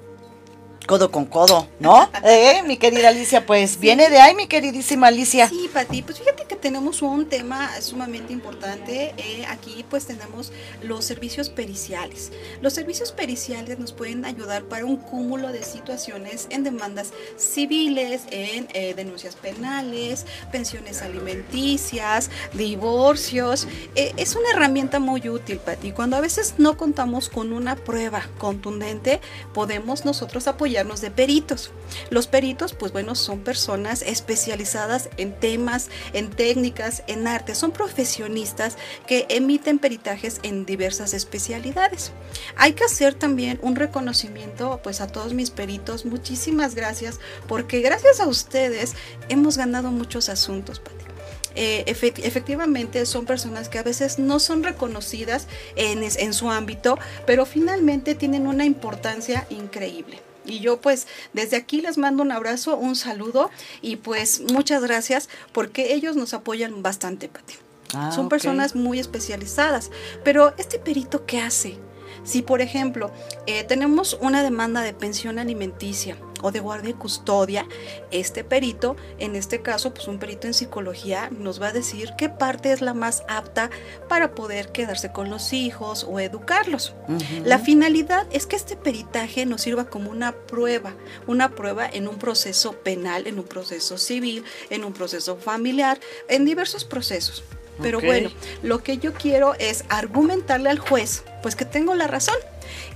[0.88, 2.10] codo con codo, ¿no?
[2.24, 2.64] ¿Eh?
[2.66, 5.48] Mi querida Alicia, pues viene de ahí, mi queridísima Alicia.
[5.50, 9.14] Sí, Pati, pues fíjate que tenemos un tema sumamente importante.
[9.18, 12.32] Eh, aquí pues tenemos los servicios periciales.
[12.62, 18.68] Los servicios periciales nos pueden ayudar para un cúmulo de situaciones en demandas civiles, en
[18.74, 23.68] eh, denuncias penales, pensiones alimenticias, divorcios.
[23.96, 25.92] es una herramienta muy útil, Pati.
[25.92, 29.20] Cuando a veces no contamos con una prueba contundente,
[29.54, 31.72] podemos nosotros apoyar de peritos.
[32.12, 38.78] Los peritos, pues bueno, son personas especializadas en temas, en técnicas, en arte, son profesionistas
[39.08, 42.12] que emiten peritajes en diversas especialidades.
[42.58, 46.06] Hay que hacer también un reconocimiento pues a todos mis peritos.
[46.06, 48.94] Muchísimas gracias porque gracias a ustedes
[49.30, 50.80] hemos ganado muchos asuntos,
[51.60, 57.48] eh, efectivamente son personas que a veces no son reconocidas en, en, su ámbito, pero
[57.48, 60.27] finalmente tienen una importancia increíble.
[60.48, 65.30] Y yo pues desde aquí les mando un abrazo, un saludo y pues muchas gracias
[65.52, 67.56] porque ellos nos apoyan bastante, Pati.
[67.94, 69.92] Ah, Son personas muy especializadas.
[70.24, 71.78] Pero este perito, ¿qué hace?
[72.24, 73.12] Si, por ejemplo,
[73.46, 77.68] eh, tenemos una demanda de pensión alimenticia o de guardia y custodia,
[78.12, 82.30] este perito, en este caso, pues un perito en psicología, nos va a decir qué
[82.30, 83.70] parte es la más apta
[84.08, 86.94] para poder quedarse con los hijos o educarlos.
[87.44, 90.94] La finalidad es que este peritaje nos sirva como una prueba,
[91.26, 96.46] una prueba en un proceso penal, en un proceso civil, en un proceso familiar, en
[96.46, 97.44] diversos procesos.
[97.82, 98.30] Pero bueno,
[98.64, 102.36] lo que yo quiero es argumentarle al juez, pues que tengo la razón.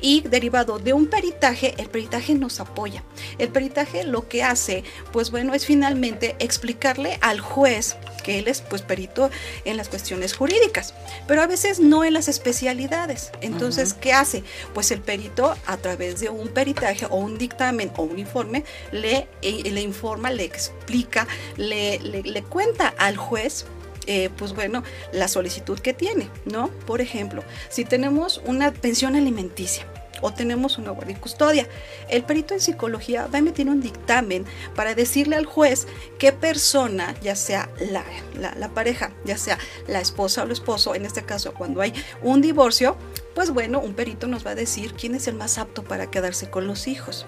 [0.02, 3.04] Y derivado de un peritaje, el peritaje nos apoya.
[3.38, 8.62] El peritaje lo que hace, pues bueno, es finalmente explicarle al juez que él es
[8.62, 9.30] pues perito
[9.66, 10.94] en las cuestiones jurídicas,
[11.28, 13.32] pero a veces no en las especialidades.
[13.42, 14.44] Entonces, ¿qué hace?
[14.74, 19.28] Pues el perito a través de un peritaje o un dictamen o un informe le,
[19.42, 21.28] eh, le informa, le explica,
[21.58, 23.66] le, le cuenta al juez
[24.08, 26.70] eh, pues bueno, la solicitud que tiene, ¿no?
[26.86, 29.86] Por ejemplo, si tenemos una pensión alimenticia,
[30.22, 31.68] o tenemos una guardia y custodia.
[32.10, 34.46] El perito en psicología va a emitir un dictamen
[34.76, 35.88] para decirle al juez
[36.18, 38.06] qué persona, ya sea la,
[38.56, 42.42] la, pareja, ya sea la esposa o el esposo, en este caso cuando hay un
[42.42, 42.96] divorcio,
[43.36, 46.50] pues bueno, un perito nos va a decir quién es el más apto para quedarse
[46.50, 47.26] con los hijos.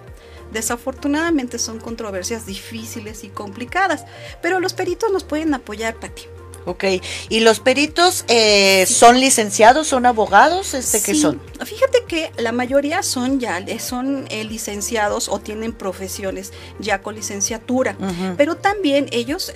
[0.51, 4.05] Desafortunadamente son controversias difíciles y complicadas,
[4.41, 6.23] pero los peritos nos pueden apoyar, Pati.
[6.65, 6.85] Ok,
[7.29, 10.73] ¿y los peritos eh, son licenciados, son abogados?
[10.73, 11.41] Este, ¿Qué son?
[11.65, 17.15] Fíjate que la mayoría son ya, eh, son eh, licenciados o tienen profesiones ya con
[17.15, 17.97] licenciatura,
[18.37, 19.51] pero también ellos,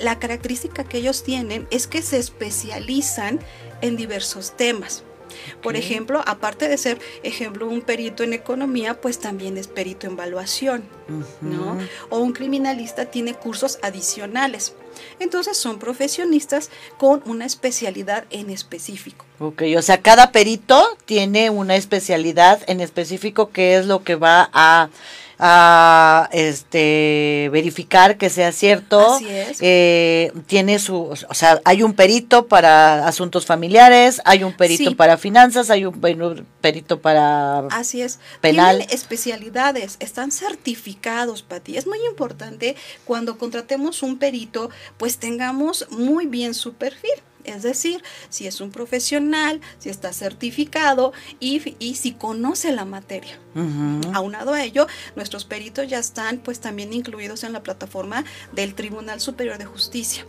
[0.00, 3.40] la característica que ellos tienen es que se especializan
[3.80, 5.02] en diversos temas.
[5.62, 10.14] Por ejemplo, aparte de ser, ejemplo, un perito en economía, pues también es perito en
[10.14, 10.84] evaluación,
[11.40, 11.78] ¿no?
[12.10, 14.74] O un criminalista tiene cursos adicionales.
[15.20, 19.24] Entonces son profesionistas con una especialidad en específico.
[19.38, 24.50] Ok, o sea, cada perito tiene una especialidad en específico que es lo que va
[24.52, 24.88] a
[25.38, 29.14] a este verificar que sea cierto.
[29.14, 29.58] Así es.
[29.60, 35.18] Eh, tiene su, o sea, hay un perito para asuntos familiares, hay un perito para
[35.18, 36.00] finanzas, hay un
[36.60, 38.18] perito para Así es.
[38.40, 38.78] penal.
[38.78, 41.76] Tienen especialidades, están certificados, Pati.
[41.76, 47.12] Es muy importante cuando contratemos un perito, pues tengamos muy bien su perfil
[47.46, 51.60] es decir, si es un profesional, si está certificado y,
[51.94, 53.38] si conoce la materia.
[54.12, 59.20] Aunado a ello, nuestros peritos ya están pues también incluidos en la plataforma del Tribunal
[59.20, 60.26] Superior de Justicia.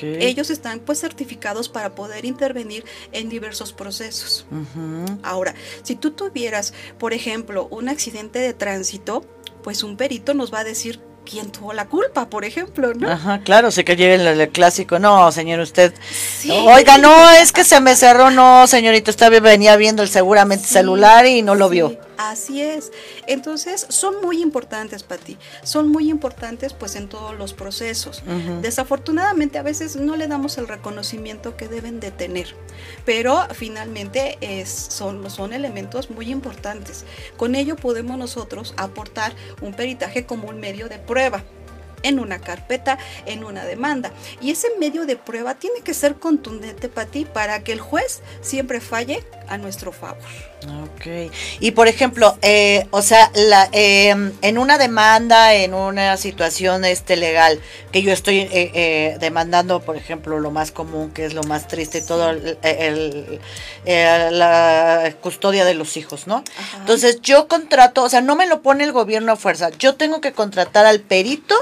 [0.00, 4.46] Ellos están pues certificados para poder intervenir en diversos procesos.
[5.22, 9.24] Ahora, si tú tuvieras, por ejemplo, un accidente de tránsito,
[9.62, 13.10] pues un perito nos va a decir quién tuvo la culpa, por ejemplo, ¿no?
[13.10, 15.92] Ajá, claro, sé que llega el, clásico, no, señor, usted,
[16.66, 21.26] oiga, no, es que se me cerró, no, señorita, usted venía viendo el seguramente celular
[21.26, 22.05] y no lo vio.
[22.16, 22.92] Así es.
[23.26, 25.36] Entonces, son muy importantes para ti.
[25.62, 28.22] Son muy importantes pues en todos los procesos.
[28.62, 32.54] Desafortunadamente a veces no le damos el reconocimiento que deben de tener,
[33.04, 37.04] pero finalmente es, son, son elementos muy importantes.
[37.36, 41.44] Con ello podemos nosotros aportar un peritaje como un medio de prueba
[42.02, 44.12] en una carpeta, en una demanda.
[44.40, 48.22] Y ese medio de prueba tiene que ser contundente para ti, para que el juez
[48.40, 50.16] siempre falle a nuestro favor.
[50.64, 51.30] Ok.
[51.60, 57.16] Y por ejemplo, eh, o sea, la, em, en una demanda, en una situación este
[57.16, 57.60] legal,
[57.92, 61.68] que yo estoy eh, eh, demandando, por ejemplo, lo más común, que es lo más
[61.68, 63.40] triste, todo el,
[63.84, 66.42] la custodia de los hijos, ¿no?
[66.78, 70.20] Entonces yo contrato, o sea, no me lo pone el gobierno a fuerza, yo tengo
[70.20, 71.54] que contratar al perito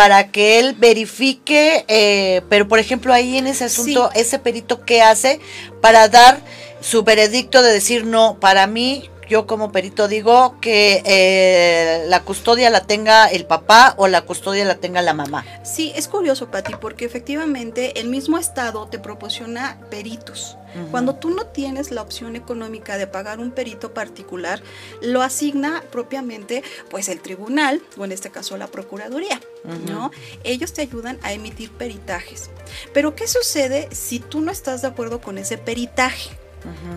[0.00, 5.02] para que él verifique, eh, pero por ejemplo ahí en ese asunto, ese perito qué
[5.02, 5.40] hace
[5.82, 6.40] para dar
[6.80, 12.68] su veredicto de decir no, para mí yo como perito digo que eh, la custodia
[12.68, 15.46] la tenga el papá o la custodia la tenga la mamá.
[15.62, 20.56] Sí, es curioso, Pati, porque efectivamente el mismo Estado te proporciona peritos.
[20.92, 24.62] Cuando tú no tienes la opción económica de pagar un perito particular,
[25.02, 29.40] lo asigna propiamente pues el tribunal o en este caso la procuraduría,
[29.88, 30.12] ¿no?
[30.44, 32.50] Ellos te ayudan a emitir peritajes.
[32.92, 36.30] Pero ¿qué sucede si tú no estás de acuerdo con ese peritaje?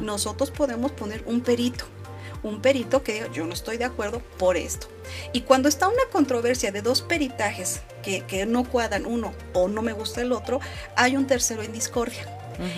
[0.01, 1.85] Nosotros podemos poner un perito
[2.43, 4.87] un perito que yo no estoy de acuerdo por esto.
[5.31, 9.93] Y cuando está una controversia de dos peritajes que, no cuadran uno o no me
[9.93, 10.59] gusta el otro,
[10.95, 12.27] hay un tercero en discordia.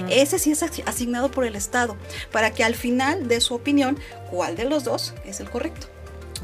[0.09, 1.97] Ese sí es asignado por el Estado,
[2.31, 3.99] para que al final de su opinión
[4.31, 5.87] cuál de los dos es el correcto.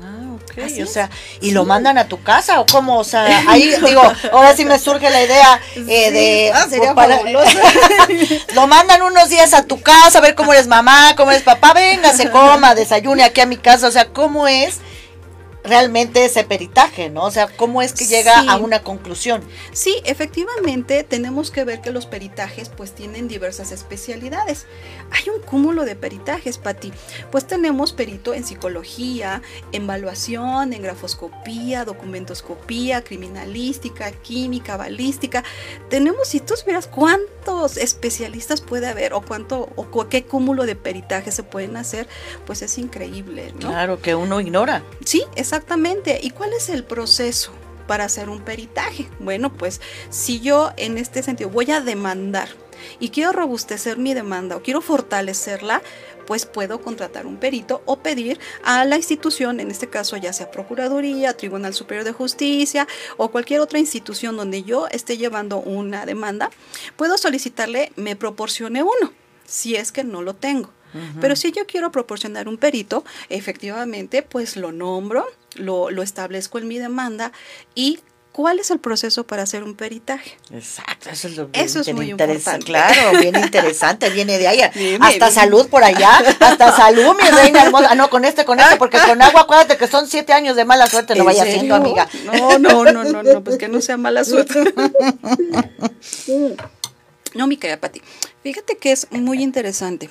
[0.04, 0.84] Ah, ok.
[0.84, 1.10] o sea,
[1.42, 2.98] ¿y lo mandan a tu casa o cómo?
[2.98, 6.52] O sea, ahí digo, ahora sí me surge la idea eh, de.
[6.54, 7.58] Ah, sería fabuloso.
[8.56, 11.74] lo mandan unos días a tu casa a ver cómo eres mamá, cómo eres papá,
[11.74, 13.88] venga, se coma, desayune aquí a mi casa.
[13.88, 14.80] O sea, ¿cómo es?
[15.64, 17.24] Realmente ese peritaje, ¿no?
[17.24, 19.42] O sea, ¿cómo es que llega a una conclusión?
[19.72, 24.66] Sí, efectivamente tenemos que ver que los peritajes pues tienen diversas especialidades.
[25.12, 26.92] Hay un cúmulo de peritajes, Pati.
[27.32, 29.42] Pues tenemos perito en psicología,
[29.72, 35.44] en evaluación, en grafoscopía, documentoscopía, criminalística, química, balística.
[35.90, 41.36] Tenemos, si tú supieras cuántos especialistas puede haber o cuánto o qué cúmulo de peritajes
[41.36, 42.08] se pueden hacer,
[42.46, 43.70] pues es increíble, ¿no?
[43.70, 44.84] Claro, que uno ignora.
[45.06, 46.18] Sí, es Exactamente.
[46.24, 47.52] ¿Y cuál es el proceso
[47.86, 49.10] para hacer un peritaje?
[49.20, 52.48] Bueno, pues si yo en este sentido voy a demandar
[53.02, 55.82] y quiero robustecer mi demanda o quiero fortalecerla,
[56.26, 60.52] pues puedo contratar un perito o pedir a la institución, en este caso ya sea
[60.52, 62.88] Procuraduría, Tribunal Superior de Justicia
[63.18, 66.50] o cualquier otra institución donde yo esté llevando una demanda,
[66.96, 69.12] puedo solicitarle me proporcione uno,
[69.46, 70.72] si es que no lo tengo.
[71.20, 75.26] Pero si yo quiero proporcionar un perito, efectivamente, pues lo nombro,
[75.56, 77.32] lo, establezco en mi demanda
[77.76, 78.00] y
[78.32, 80.38] ¿Cuál es el proceso para hacer un peritaje?
[80.54, 82.66] Exacto, eso es lo eso es muy interesante.
[82.66, 84.72] Claro, bien interesante, viene de allá.
[85.02, 87.90] hasta salud por allá, hasta salud, mi reina hermosa.
[87.92, 90.64] Ah, no, con este, con este, porque con agua, acuérdate que son siete años de
[90.64, 92.08] mala suerte, no vaya siendo, amiga.
[92.24, 94.64] No, no, no, no, no, pues que no sea mala suerte.
[97.34, 98.02] No, mi querida Pati,
[98.44, 100.10] fíjate que es muy interesante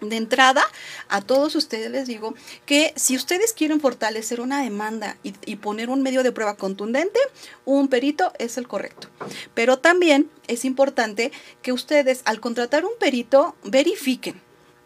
[0.00, 0.62] de entrada,
[1.08, 2.34] a todos ustedes les digo
[2.66, 7.18] que si ustedes quieren fortalecer una demanda y, poner un medio de prueba contundente,
[7.64, 9.08] un perito es el correcto.
[9.54, 11.32] Pero también es importante
[11.62, 14.40] que ustedes al contratar un perito verifiquen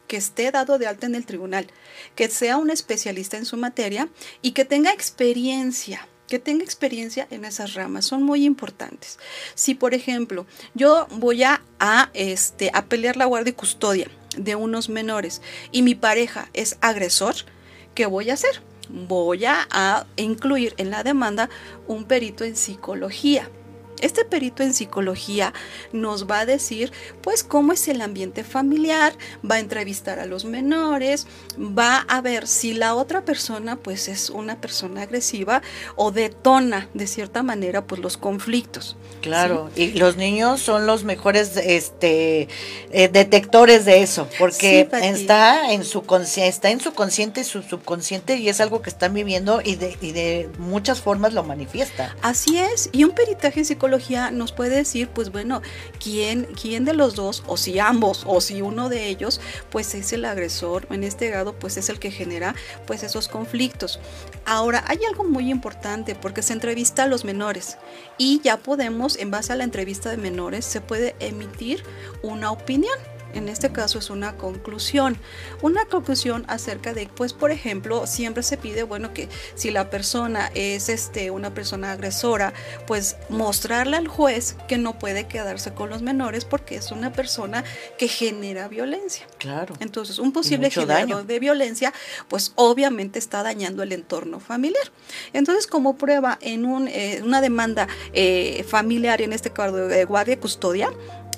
[0.08, 1.66] que esté dado de alta en el tribunal,
[2.14, 4.08] que sea un especialista en su materia
[4.42, 9.18] y que tenga experiencia que tenga experiencia en esas ramas son muy importantes.
[9.54, 11.60] Si, por ejemplo, yo voy a,
[12.14, 17.34] este, a pelear la guardia y custodia de unos menores y mi pareja es agresor,
[17.94, 18.62] ¿qué voy a hacer?
[18.88, 21.48] Voy a, incluir en la demanda
[21.86, 23.48] un perito en psicología
[24.00, 25.52] este perito en psicología
[25.92, 29.14] nos va a decir pues cómo es el ambiente familiar,
[29.48, 31.26] va a entrevistar a los menores,
[31.58, 35.62] va a ver si la otra persona pues es una persona agresiva
[35.96, 38.96] o detona de cierta manera pues los conflictos.
[39.20, 42.48] Claro, y los niños son los mejores este
[42.90, 46.02] eh, detectores de eso, porque está en su
[46.36, 49.96] está en su consciente y su subconsciente y es algo que están viviendo y de,
[50.00, 52.16] y de muchas formas lo manifiesta.
[52.22, 55.60] Así es, y un peritaje en psicología psicología nos puede decir, pues bueno,
[55.98, 60.12] quién, quién de los dos, o si ambos, o si uno de ellos, pues es
[60.12, 62.54] el agresor, en este grado, pues es el que genera
[62.86, 63.98] pues esos conflictos.
[64.46, 67.76] Ahora, hay algo muy importante porque se entrevista a los menores
[68.18, 71.82] y ya podemos, en base a la entrevista de menores, se puede emitir
[72.22, 72.96] una opinión
[73.34, 75.16] en este caso es una conclusión.
[75.60, 80.50] Una conclusión acerca de, pues, por ejemplo, siempre se pide, bueno, que si la persona
[80.54, 82.52] es este, una persona agresora,
[82.86, 87.64] pues mostrarle al juez que no puede quedarse con los menores porque es una persona
[87.98, 89.26] que genera violencia.
[89.38, 89.74] Claro.
[89.80, 91.92] Entonces, un posible generador de violencia,
[92.28, 94.84] pues obviamente está dañando el entorno familiar.
[95.32, 100.34] Entonces, como prueba en un, eh, una demanda eh, familiar, en este caso de guardia
[100.34, 100.90] y custodia,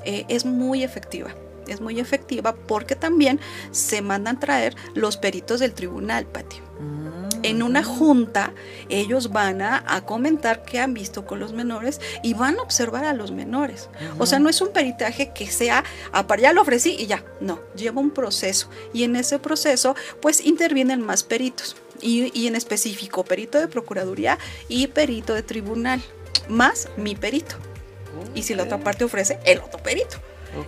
[0.04, 1.34] eh, es muy efectiva
[1.68, 3.40] es muy efectiva porque también
[3.70, 6.56] se mandan traer los peritos del tribunal, Pati.
[6.80, 7.14] Mm.
[7.44, 8.54] En una junta,
[8.88, 13.12] ellos van a, comentar qué han visto con los menores y van a observar a
[13.12, 13.90] los menores.
[14.18, 17.22] O sea, no es un peritaje que sea, ah, ya lo ofrecí y ya.
[17.40, 18.70] No, lleva un proceso.
[18.94, 21.76] Y en ese proceso, pues intervienen más peritos.
[22.00, 24.38] Y, y en específico, perito de procuraduría
[24.68, 26.02] y perito de tribunal,
[26.48, 27.56] más mi perito.
[28.34, 30.16] Y si la otra parte ofrece, el otro perito.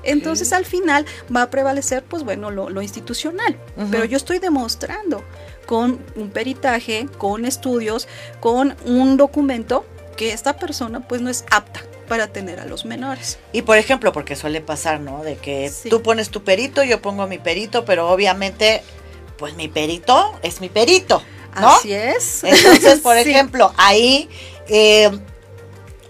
[0.02, 3.56] Entonces al final va a prevalecer, pues bueno, lo, institucional.
[3.90, 5.22] Pero yo estoy demostrando
[5.66, 8.08] con un peritaje, con estudios,
[8.40, 9.84] con un documento
[10.16, 13.38] que esta persona pues no es apta para tener a los menores.
[13.52, 15.22] Y por ejemplo, porque suele pasar, ¿no?
[15.22, 18.82] De que tú pones tu perito, yo pongo mi perito, pero obviamente,
[19.38, 21.22] pues mi perito es mi perito,
[21.60, 21.68] ¿no?
[21.68, 22.44] Así es.
[22.44, 24.28] Entonces, por ejemplo, ahí
[24.68, 25.10] eh,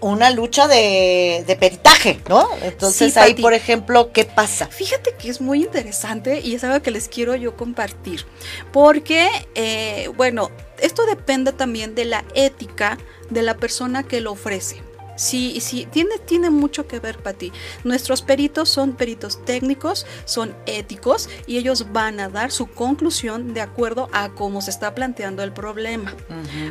[0.01, 2.47] una lucha de, peritaje, ¿no?
[2.61, 4.67] Entonces ahí, por ejemplo, ¿qué pasa?
[4.67, 8.25] Fíjate que es muy interesante y es algo que les quiero yo compartir,
[8.71, 12.97] porque, eh, bueno, esto depende también de la ética
[13.29, 14.86] de la persona que lo ofrece.
[15.17, 17.51] Sí, sí, tiene, tiene mucho que ver, Pati.
[17.83, 23.61] Nuestros peritos son peritos técnicos, son éticos y ellos van a dar su conclusión de
[23.61, 26.15] acuerdo a cómo se está planteando el problema.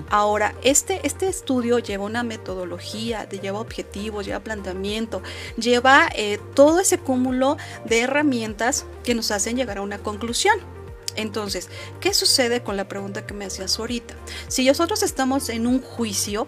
[0.08, 5.22] Ahora, este, este estudio lleva una metodología, lleva objetivos, lleva planteamiento,
[5.56, 10.75] lleva eh, todo ese cúmulo de herramientas que nos hacen llegar a una conclusión.
[11.16, 11.68] Entonces,
[12.00, 14.14] ¿qué sucede con la pregunta que me hacías ahorita?
[14.48, 16.46] Si nosotros estamos en un juicio,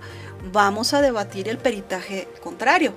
[0.53, 2.95] vamos a debatir el peritaje contrario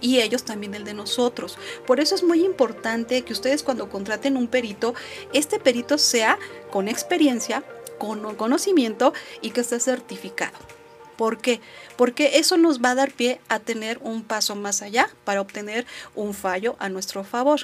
[0.00, 1.58] y ellos también el de nosotros.
[1.86, 4.94] Por eso es muy importante que ustedes cuando contraten un perito,
[5.32, 6.38] este perito sea
[6.70, 7.64] con experiencia,
[7.98, 10.56] con conocimiento y que esté certificado.
[11.16, 11.60] ¿Por qué?
[11.98, 15.84] Porque eso nos va a dar pie a tener un paso más allá para obtener
[16.14, 17.62] un fallo a nuestro favor.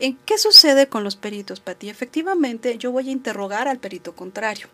[0.00, 1.90] ¿En qué sucede con los peritos, Pati?
[1.90, 4.68] Efectivamente, yo voy a interrogar al perito contrario.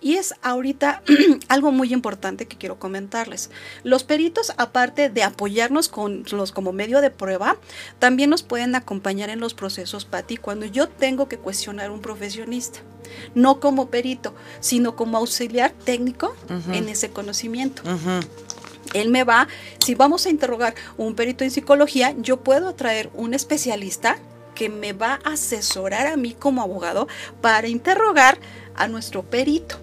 [0.00, 1.02] Y es ahorita
[1.48, 3.50] algo muy importante que quiero comentarles.
[3.84, 7.56] Los peritos, aparte de apoyarnos con los como medio de prueba,
[7.98, 12.80] también nos pueden acompañar en los procesos, Pati, cuando yo tengo que cuestionar un profesionista.
[13.34, 16.34] No como perito, sino como auxiliar técnico
[16.72, 17.82] en ese conocimiento.
[18.94, 19.48] Él me va,
[19.80, 24.18] si vamos a interrogar un perito en psicología, yo puedo traer un especialista
[24.54, 27.06] que me va a asesorar a mí como abogado
[27.40, 28.38] para interrogar
[28.78, 29.76] a nuestro perito.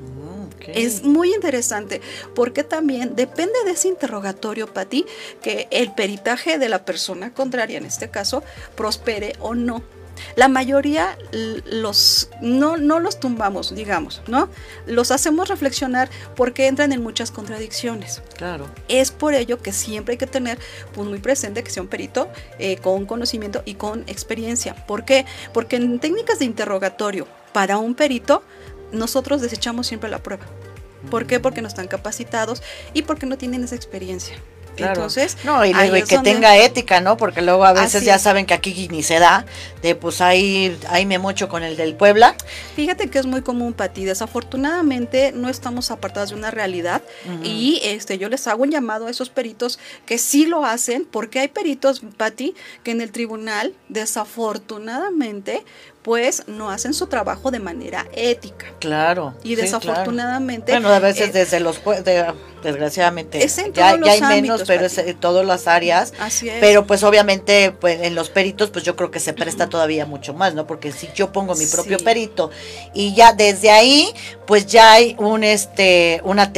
[0.00, 2.00] Mm, es muy interesante
[2.34, 5.06] porque también depende de ese interrogatorio, Pati,
[5.42, 8.42] que el peritaje de la persona contraria, en este caso,
[8.76, 9.82] prospere o no.
[10.36, 14.48] La mayoría los no, no los tumbamos, digamos, ¿no?
[14.86, 18.22] Los hacemos reflexionar porque entran en muchas contradicciones.
[18.36, 18.68] Claro.
[18.88, 20.58] Es por ello que siempre hay que tener
[20.92, 22.28] pues, muy presente que sea un perito
[22.58, 24.74] eh, con conocimiento y con experiencia.
[24.86, 25.26] ¿Por qué?
[25.52, 28.42] Porque en técnicas de interrogatorio para un perito,
[28.90, 30.44] nosotros desechamos siempre la prueba.
[31.08, 31.38] ¿Por qué?
[31.38, 34.36] Porque no están capacitados y porque no tienen esa experiencia.
[34.76, 37.16] Entonces, no, y, que tenga ética, ¿no?
[37.16, 39.46] Porque luego a veces ya saben que aquí ni se da,
[39.82, 42.34] de pues ahí, ahí me mocho con el del Puebla.
[42.74, 44.04] Fíjate que es muy común, Pati.
[44.04, 47.02] Desafortunadamente no estamos apartados de una realidad
[47.42, 51.38] y este yo les hago un llamado a esos peritos que sí lo hacen, porque
[51.40, 55.64] hay peritos, Pati, que en el tribunal, desafortunadamente,
[56.04, 58.66] pues no hacen su trabajo de manera ética.
[58.78, 59.34] Claro.
[59.42, 60.72] Y desafortunadamente.
[60.72, 61.80] Bueno, a veces eh, desde los.
[62.62, 63.44] desgraciadamente.
[63.72, 66.12] ya, hay menos, pero es en todas las áreas.
[66.20, 66.58] Así es.
[66.60, 70.34] Pero pues obviamente pues, en los peritos, pues yo creo que se presta todavía mucho
[70.34, 70.66] más, ¿no?
[70.66, 72.50] Porque si yo pongo mi propio perito
[72.92, 74.12] y ya desde ahí,
[74.46, 76.52] pues ya hay un este una,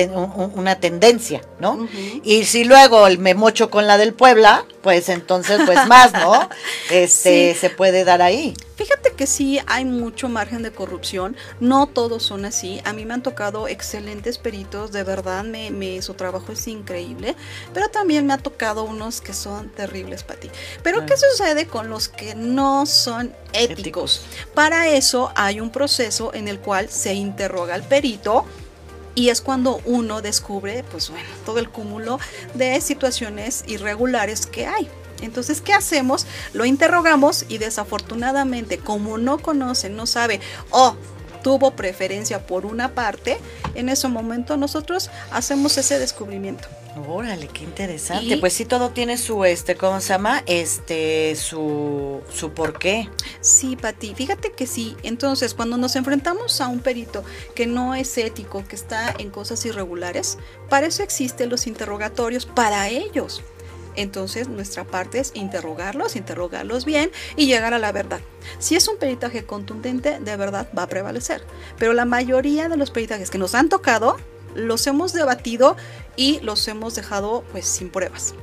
[0.56, 1.88] una tendencia, ¿no?
[2.24, 6.48] Y si luego me mocho con la del Puebla, pues entonces, pues más, ¿no?
[6.90, 8.54] Este se puede dar ahí.
[8.86, 12.80] Fíjate que sí hay mucho margen de corrupción, no todos son así.
[12.84, 17.34] A mí me han tocado excelentes peritos, de verdad, me, su trabajo es increíble,
[17.74, 20.50] pero también me ha tocado unos que son terribles para ti.
[20.84, 24.22] Pero ¿qué sucede con los que no son éticos?
[24.54, 28.44] Para eso hay un proceso en el cual se interroga al perito
[29.16, 32.20] y es cuando uno descubre, pues bueno, todo el cúmulo
[32.54, 34.88] de situaciones irregulares que hay.
[35.22, 36.26] Entonces, ¿qué hacemos?
[36.52, 40.40] Lo interrogamos y desafortunadamente, como no conoce, no sabe,
[40.70, 40.96] o
[41.42, 43.38] tuvo preferencia por una parte,
[43.74, 46.68] en ese momento nosotros hacemos ese descubrimiento.
[47.06, 48.38] Órale, qué interesante.
[48.38, 50.42] pues sí, todo tiene su, este, ¿cómo se llama?
[50.46, 53.10] Este, su, su porqué.
[53.42, 54.96] Sí, Pati, fíjate que sí.
[55.02, 57.22] Entonces, cuando nos enfrentamos a un perito
[57.54, 60.38] que no es ético, que está en cosas irregulares,
[60.70, 63.42] para eso existen los interrogatorios para ellos.
[63.96, 68.20] Entonces, nuestra parte es interrogarlos, interrogarlos bien y llegar a la verdad.
[68.58, 71.42] Si es un peritaje contundente, de verdad va a prevalecer.
[71.78, 74.16] Pero la mayoría de los peritajes que nos han tocado,
[74.54, 75.76] los hemos debatido
[76.16, 78.34] y los hemos dejado pues sin pruebas.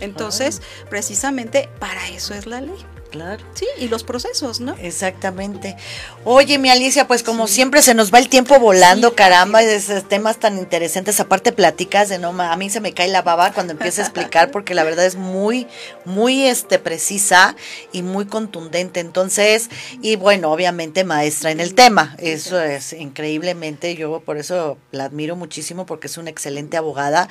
[0.00, 2.84] Entonces, precisamente para eso es la ley.
[3.14, 3.44] Claro.
[3.54, 4.74] Sí, y los procesos, ¿no?
[4.82, 5.76] Exactamente.
[6.24, 10.38] Oye, mi Alicia, pues como siempre se nos va el tiempo volando, caramba, esos temas
[10.38, 11.20] tan interesantes.
[11.20, 14.50] Aparte platicas de no, a mí se me cae la baba cuando empieza a explicar
[14.50, 15.68] porque la verdad es muy,
[16.04, 17.54] muy este precisa
[17.92, 18.98] y muy contundente.
[18.98, 19.70] Entonces,
[20.02, 22.16] y bueno, obviamente maestra en el tema.
[22.18, 27.28] Eso es increíblemente, yo por eso la admiro muchísimo porque es una excelente abogada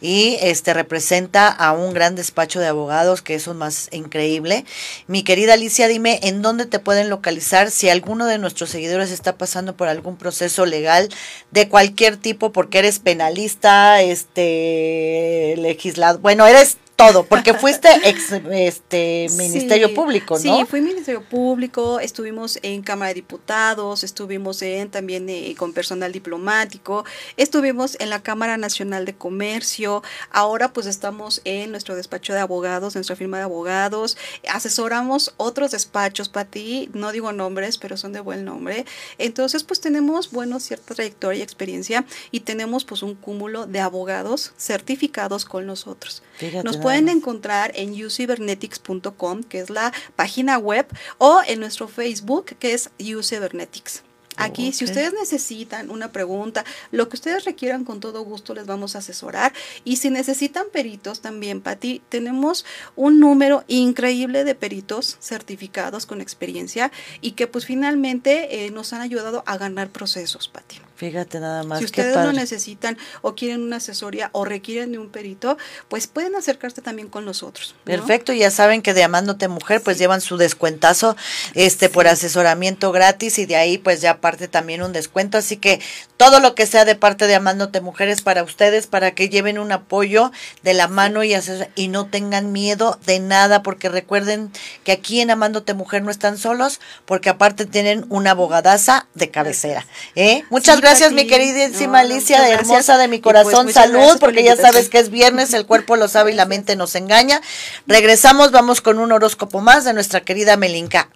[0.00, 4.64] y este representa a un gran despacho de abogados que eso es más increíble.
[5.08, 9.36] Mi querida Alicia, dime en dónde te pueden localizar si alguno de nuestros seguidores está
[9.36, 11.10] pasando por algún proceso legal
[11.50, 19.28] de cualquier tipo, porque eres penalista, este, legislador, bueno, eres todo, porque fuiste ex este
[19.36, 20.40] Ministerio Público, ¿no?
[20.40, 26.10] Sí, fui Ministerio Público, estuvimos en Cámara de Diputados, estuvimos en también eh, con personal
[26.10, 27.04] diplomático,
[27.36, 32.94] estuvimos en la Cámara Nacional de Comercio, ahora pues estamos en nuestro despacho de abogados,
[32.94, 34.16] nuestra firma de abogados,
[34.48, 38.86] asesoramos otros despachos para ti, no digo nombres, pero son de buen nombre.
[39.18, 44.52] Entonces, pues tenemos, bueno, cierta trayectoria y experiencia y tenemos pues un cúmulo de abogados
[44.56, 46.22] certificados con nosotros.
[46.64, 50.86] Nos pueden encontrar en ucybernetics.com, que es la página web,
[51.18, 54.02] o en nuestro Facebook, que es ucybernetics.
[54.36, 58.94] Aquí, si ustedes necesitan una pregunta, lo que ustedes requieran, con todo gusto les vamos
[58.94, 59.52] a asesorar.
[59.82, 62.66] Y si necesitan peritos también, Pati, tenemos
[62.96, 69.00] un número increíble de peritos certificados con experiencia y que pues finalmente eh, nos han
[69.00, 70.85] ayudado a ganar procesos, Pati.
[70.96, 71.80] Fíjate nada más.
[71.80, 76.34] Si ustedes lo necesitan o quieren una asesoría o requieren de un perito, pues pueden
[76.36, 77.74] acercarse también con nosotros.
[77.84, 81.14] Perfecto, ya saben que de Amándote Mujer pues llevan su descuentazo
[81.52, 85.82] este por asesoramiento gratis y de ahí pues ya parte también un descuento, así que
[86.16, 89.72] todo lo que sea de parte de Amándote Mujeres para ustedes para que lleven un
[89.72, 90.32] apoyo
[90.62, 91.36] de la mano y
[91.74, 94.50] y no tengan miedo de nada porque recuerden
[94.82, 99.86] que aquí en Amándote Mujer no están solos porque aparte tienen una abogadaza de cabecera,
[100.14, 100.44] ¿eh?
[100.48, 103.72] Muchas gracias gracias, mi queridísima Alicia, hermosa de mi pues, corazón.
[103.72, 106.94] Salud, porque ya sabes que es viernes, el cuerpo lo sabe y la mente nos
[106.94, 107.40] engaña.
[107.88, 111.10] Regresamos, vamos con un horóscopo más de nuestra querida Melinka.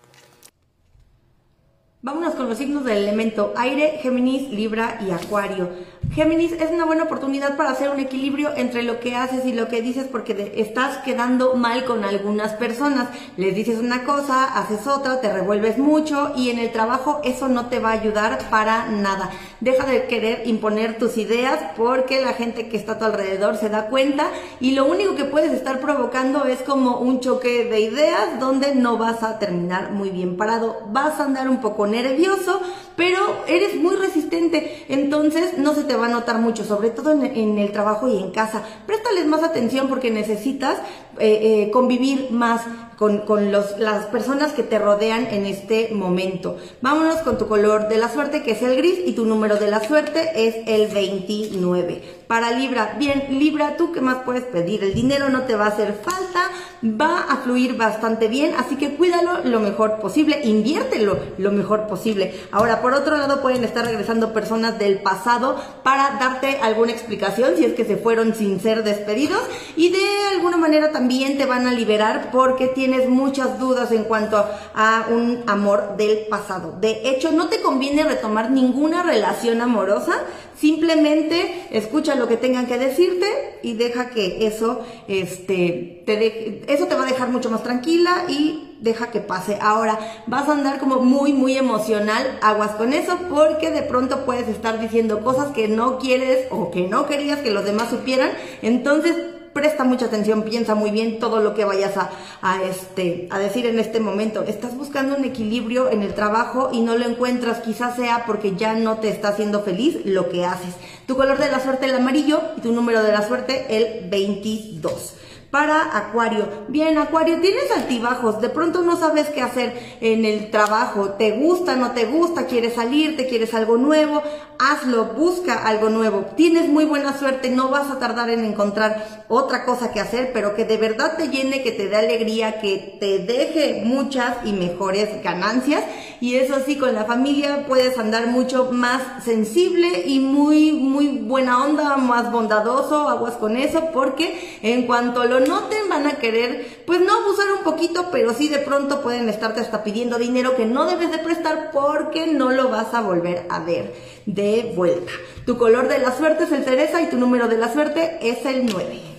[2.02, 5.70] Vámonos con los signos del elemento aire, Géminis, Libra y Acuario.
[6.12, 9.68] Géminis es una buena oportunidad para hacer un equilibrio entre lo que haces y lo
[9.68, 13.08] que dices porque estás quedando mal con algunas personas.
[13.36, 17.66] Les dices una cosa, haces otra, te revuelves mucho y en el trabajo eso no
[17.66, 19.30] te va a ayudar para nada.
[19.60, 23.68] Deja de querer imponer tus ideas porque la gente que está a tu alrededor se
[23.68, 28.40] da cuenta y lo único que puedes estar provocando es como un choque de ideas
[28.40, 30.80] donde no vas a terminar muy bien parado.
[30.90, 32.60] Vas a andar un poco nervioso,
[33.00, 37.58] pero eres muy resistente, entonces no se te va a notar mucho, sobre todo en,
[37.58, 38.62] el trabajo y en casa.
[38.84, 40.76] Préstales más atención porque necesitas
[41.18, 42.60] eh, eh, convivir más
[43.00, 46.58] con, con los, las personas que te rodean en este momento.
[46.82, 49.70] Vámonos con tu color de la suerte que es el gris y tu número de
[49.70, 52.20] la suerte es el 29.
[52.26, 54.84] Para Libra, bien, Libra, ¿tú qué más puedes pedir?
[54.84, 56.50] El dinero no te va a hacer falta,
[56.84, 62.34] va a fluir bastante bien, así que cuídalo lo mejor posible, inviértelo lo mejor posible.
[62.52, 67.64] Ahora, por otro lado, pueden estar regresando personas del pasado para darte alguna explicación si
[67.64, 69.42] es que se fueron sin ser despedidos
[69.74, 74.02] y de alguna manera también te van a liberar porque tienen tienes muchas dudas en
[74.04, 76.76] cuanto a un amor del pasado.
[76.80, 80.14] De hecho, no te conviene retomar ninguna relación amorosa,
[80.56, 86.96] simplemente escucha lo que tengan que decirte y deja que eso, este, te eso te
[86.96, 89.56] va a dejar mucho más tranquila y deja que pase.
[89.60, 94.48] Ahora, vas a andar como muy, muy emocional, aguas con eso, porque de pronto puedes
[94.48, 98.30] estar diciendo cosas que no quieres o que no querías que los demás supieran.
[98.62, 99.14] Entonces,
[99.52, 102.10] presta mucha atención, piensa muy bien todo lo que vayas a,
[102.42, 104.42] a, este, a decir en este momento.
[104.42, 108.74] Estás buscando un equilibrio en el trabajo y no lo encuentras, quizás sea porque ya
[108.74, 110.74] no te está haciendo feliz lo que haces.
[111.06, 115.14] Tu color de la suerte el amarillo y tu número de la suerte el 22
[115.50, 116.48] para Acuario.
[116.68, 121.76] Bien, Acuario, tienes altibajos, de pronto no sabes qué hacer en el trabajo, te gusta,
[121.76, 124.22] no te gusta, quieres salir, te quieres algo nuevo,
[124.60, 126.26] hazlo, busca algo nuevo.
[126.36, 130.54] Tienes muy buena suerte, no vas a tardar en encontrar otra cosa que hacer, pero
[130.54, 135.22] que de verdad te llene, que te dé alegría, que te deje muchas y mejores
[135.22, 135.82] ganancias.
[136.20, 141.64] Y eso sí, con la familia puedes andar mucho más sensible y muy, muy buena
[141.64, 147.00] onda, más bondadoso, aguas con eso, porque en cuanto lo noten van a querer, pues
[147.00, 150.86] no abusar un poquito, pero sí de pronto pueden estarte hasta pidiendo dinero que no
[150.86, 153.94] debes de prestar porque no lo vas a volver a ver
[154.26, 155.12] de vuelta.
[155.46, 158.44] Tu color de la suerte es el cereza y tu número de la suerte es
[158.46, 159.09] el 9.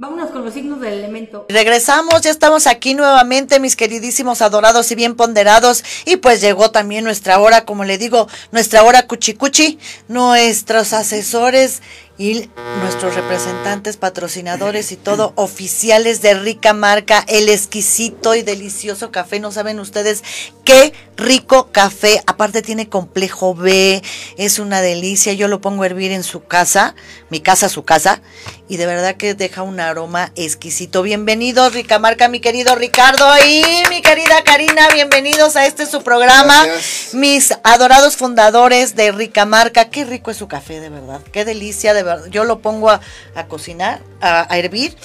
[0.00, 1.44] Vámonos con los signos del elemento.
[1.50, 5.84] Regresamos, ya estamos aquí nuevamente, mis queridísimos adorados y bien ponderados.
[6.06, 9.78] Y pues llegó también nuestra hora, como le digo, nuestra hora cuchicuchi.
[10.08, 11.82] Nuestros asesores
[12.20, 12.50] y
[12.82, 19.40] nuestros representantes, patrocinadores y todo, oficiales de rica marca, el exquisito y delicioso café.
[19.40, 20.22] No saben ustedes
[20.64, 22.22] qué rico café.
[22.26, 24.02] Aparte tiene complejo B,
[24.36, 25.32] es una delicia.
[25.32, 26.94] Yo lo pongo a hervir en su casa,
[27.30, 28.20] mi casa, su casa,
[28.68, 31.02] y de verdad que deja un aroma exquisito.
[31.02, 34.88] Bienvenidos, rica marca, mi querido Ricardo y mi querida Karina.
[34.92, 36.66] Bienvenidos a este su programa.
[37.14, 39.88] Mis adorados fundadores de rica marca.
[39.88, 41.22] Qué rico es su café, de verdad.
[41.32, 43.00] Qué delicia, de verdad yo lo pongo a,
[43.48, 44.96] cocinar, a, hervir.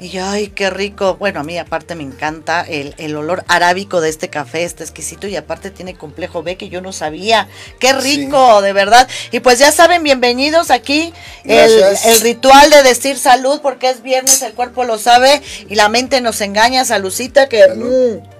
[0.00, 1.16] Y ay, qué rico.
[1.16, 5.26] Bueno, a mí aparte me encanta el, olor arábico de este café, este exquisito.
[5.26, 7.48] Y aparte tiene complejo B que yo no sabía.
[7.78, 9.06] Qué rico, de verdad.
[9.30, 11.12] Y pues ya saben, bienvenidos aquí.
[11.44, 15.90] El, el, ritual de decir salud, porque es viernes, el cuerpo lo sabe y la
[15.90, 16.86] mente nos engaña.
[16.86, 17.68] Salucita que...
[17.68, 18.39] Mm,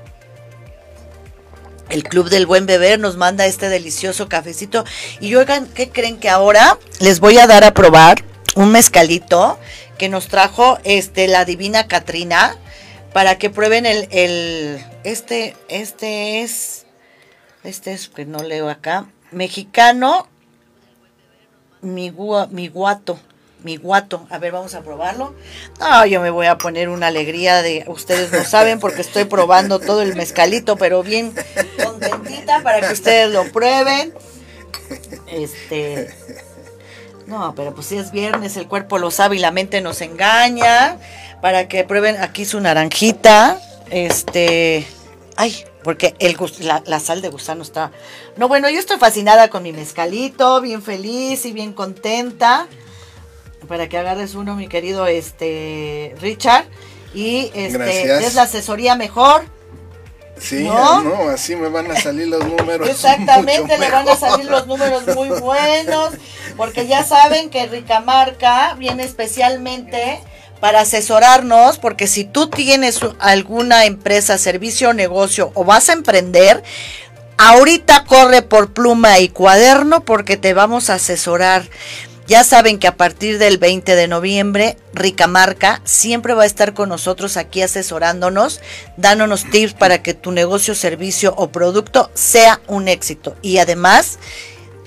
[1.91, 4.85] el Club del Buen Beber nos manda este delicioso cafecito.
[5.21, 8.25] Y oigan, ¿qué creen que ahora les voy a dar a probar
[8.57, 9.59] un mezcalito
[9.99, 12.57] que nos trajo este la divina Katrina
[13.13, 16.87] para que prueben el, el este este es
[17.65, 20.27] este es que no leo acá, mexicano
[21.83, 23.19] mi guato
[23.63, 24.27] mi guato.
[24.31, 25.35] A ver, vamos a probarlo.
[25.79, 29.79] No, yo me voy a poner una alegría de, ustedes no saben porque estoy probando
[29.79, 31.35] todo el mezcalito, pero bien
[31.83, 34.13] contentita para que ustedes lo prueben.
[35.27, 36.15] Este,
[37.27, 40.99] no, pero pues si es viernes, el cuerpo lo sabe y la mente nos engaña.
[41.41, 43.59] Para que prueben aquí su naranjita.
[43.91, 44.87] Este,
[45.37, 47.93] ay, porque el, la, la, sal de gusano está...
[48.37, 52.69] No, bueno, yo estoy fascinada con mi mezcalito, bien feliz y bien contenta
[53.71, 56.65] para que agarres uno, mi querido este Richard.
[57.15, 59.45] Y este es la asesoría mejor.
[60.41, 61.29] Sí, ¿no?
[61.29, 62.89] así me van a salir los números.
[62.91, 66.15] Exactamente, le van a salir los números muy buenos,
[66.57, 70.21] porque ya saben que Ricamarca viene especialmente
[70.59, 76.65] para asesorarnos, porque si tú tienes alguna empresa, servicio negocio o vas a emprender,
[77.39, 81.63] ahorita corre por pluma y cuaderno porque te vamos a asesorar.
[82.31, 86.75] Ya saben que a partir del 20 de noviembre, Rica Marca siempre va a estar
[86.75, 88.61] con nosotros aquí asesorándonos,
[88.97, 93.35] dándonos tips para que tu negocio, servicio o producto sea un éxito.
[93.43, 94.21] Y además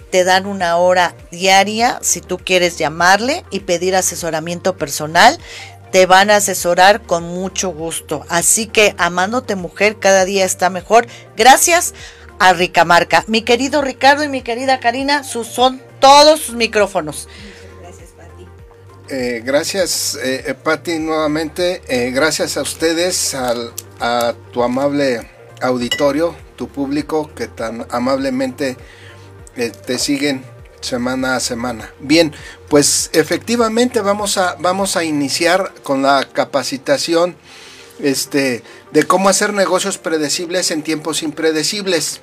[0.09, 5.37] te dan una hora diaria si tú quieres llamarle y pedir asesoramiento personal.
[5.91, 8.25] Te van a asesorar con mucho gusto.
[8.29, 11.07] Así que amándote mujer cada día está mejor.
[11.35, 11.93] Gracias
[12.39, 13.25] a Rica Marca.
[13.27, 17.29] Mi querido Ricardo y mi querida Karina, sus son todos sus micrófonos.
[17.81, 18.45] Gracias, Pati.
[19.07, 21.81] Eh, gracias, eh, eh, Pati, nuevamente.
[22.13, 25.29] gracias a ustedes, a tu amable
[25.61, 28.75] auditorio, tu público que tan amablemente
[29.55, 30.43] te siguen
[30.81, 31.93] semana a semana.
[31.99, 32.33] Bien,
[32.67, 37.37] pues efectivamente vamos a, vamos a iniciar con la capacitación
[37.99, 42.19] este, de cómo hacer negocios predecibles en tiempos impredecibles.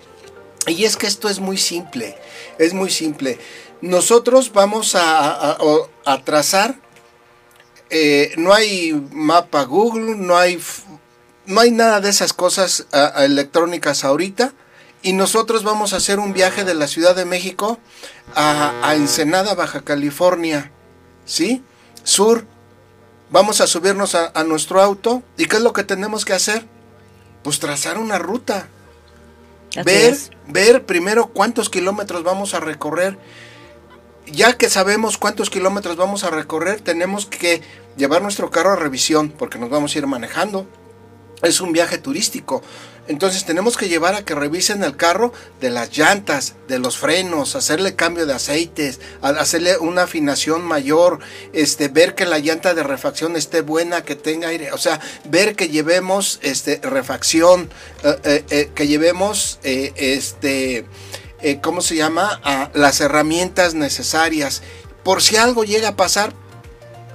[0.66, 2.18] Y es que esto es muy simple,
[2.58, 3.38] es muy simple
[3.82, 5.56] nosotros vamos a,
[6.24, 6.76] trazar
[7.92, 10.62] eh, no hay mapa Google, no hay,
[11.46, 14.52] no hay nada de esas cosas electrónicas ahorita.
[15.02, 17.78] Y nosotros vamos a hacer un viaje de la Ciudad de México
[18.34, 20.70] a, Ensenada, Baja California.
[21.24, 21.64] ¿Sí?
[22.04, 22.46] Sur.
[23.30, 25.22] Vamos a subirnos a, nuestro auto.
[25.36, 26.66] ¿Y qué es lo que tenemos que hacer?
[27.42, 28.68] Pues trazar una ruta.
[29.84, 30.16] ver,
[30.46, 33.18] ver primero cuántos kilómetros vamos a recorrer
[34.32, 37.62] ya que sabemos cuántos kilómetros vamos a recorrer, tenemos que
[37.96, 40.66] llevar nuestro carro a revisión porque nos vamos a ir manejando.
[41.42, 42.62] Es un viaje turístico.
[43.08, 47.56] Entonces tenemos que llevar a que revisen el carro de las llantas, de los frenos,
[47.56, 51.18] hacerle cambio de aceites, hacerle una afinación mayor,
[51.52, 55.56] este, ver que la llanta de refacción esté buena, que tenga aire, o sea, ver
[55.56, 57.70] que llevemos este, refacción,
[58.04, 60.86] eh, eh, eh, que llevemos este
[61.42, 62.40] eh, ¿cómo se llama?
[62.74, 64.62] las herramientas necesarias.
[65.02, 66.32] Por si algo llega a pasar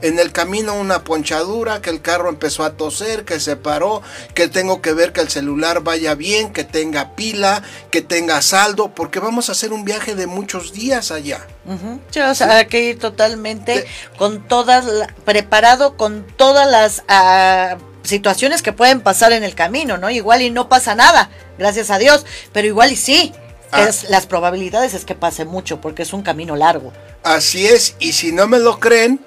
[0.01, 4.01] en el camino una ponchadura, que el carro empezó a toser, que se paró,
[4.33, 8.93] que tengo que ver que el celular vaya bien, que tenga pila, que tenga saldo,
[8.93, 11.47] porque vamos a hacer un viaje de muchos días allá.
[11.67, 13.85] o sea, hay que ir totalmente
[14.17, 14.85] con todas,
[15.23, 20.09] preparado con todas las ah, situaciones que pueden pasar en el camino, ¿no?
[20.09, 23.33] Igual y no pasa nada, gracias a Dios, pero igual y sí.
[23.75, 23.89] Ah.
[24.09, 26.93] las probabilidades es que pase mucho porque es un camino largo.
[27.23, 29.19] Así es, y si no me lo creen,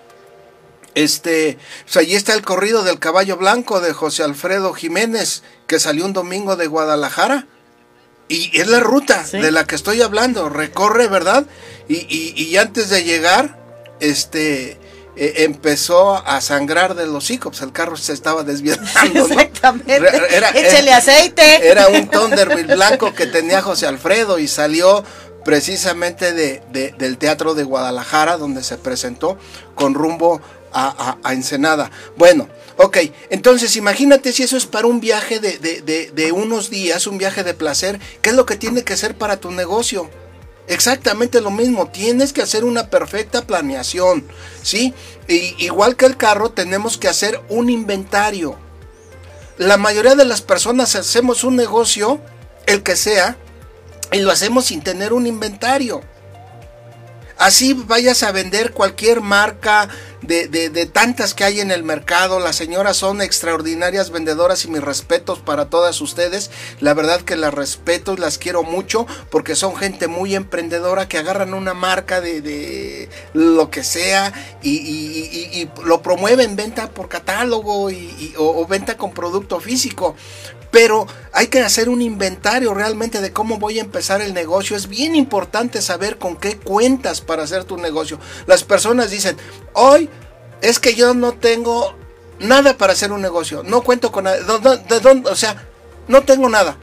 [0.95, 6.05] este, pues allí está el corrido del caballo blanco de José Alfredo Jiménez, que salió
[6.05, 7.47] un domingo de Guadalajara.
[8.31, 11.47] Y es la ruta de la que estoy hablando, recorre, ¿verdad?
[11.89, 13.59] Y, y antes de llegar,
[14.01, 14.79] este,
[15.21, 18.85] eh, empezó a sangrar de los hijos, el carro se estaba desviando.
[19.15, 19.97] Exactamente.
[20.31, 21.69] Era, Échele aceite.
[21.69, 25.03] Era un Thunderbird blanco que tenía José Alfredo y salió
[25.45, 26.63] precisamente de,
[26.97, 29.37] del Teatro de Guadalajara, donde se presentó
[29.75, 30.41] con rumbo
[30.73, 31.91] a, Ensenada.
[32.17, 32.99] Bueno, ok,
[33.31, 37.55] entonces imagínate si eso es para un viaje de, de unos días, un viaje de
[37.55, 40.09] placer, ¿qué es lo que tiene que ser para tu negocio?
[40.69, 44.27] Exactamente lo mismo, tienes que hacer una perfecta planeación,
[44.63, 44.93] ¿sí?
[45.27, 48.57] igual que el carro, tenemos que hacer un inventario.
[49.57, 52.21] La mayoría de las personas hacemos un negocio,
[52.67, 53.39] el que sea,
[54.13, 56.03] y lo hacemos sin tener un inventario.
[57.39, 59.89] Así vayas a vender cualquier marca
[60.23, 62.41] de, tantas que hay en el mercado.
[62.41, 66.51] Las señoras son extraordinarias vendedoras y mis respetos para todas ustedes.
[66.81, 71.19] La verdad que las respeto y las quiero mucho porque son gente muy emprendedora que
[71.19, 77.89] agarran una marca de, lo que sea y, lo promueven venta por catálogo
[78.37, 80.17] o venta con producto físico
[80.71, 84.77] pero hay que hacer un inventario realmente de cómo voy a empezar el negocio.
[84.77, 88.19] Es bien importante saber con qué cuentas para hacer tu negocio.
[88.47, 89.37] Las personas dicen,
[89.73, 90.09] hoy
[90.61, 91.95] es que yo no tengo
[92.39, 95.31] nada para hacer un negocio, no cuento con nada, ¿de dónde?
[95.31, 95.69] O sea,
[96.07, 96.77] no tengo nada.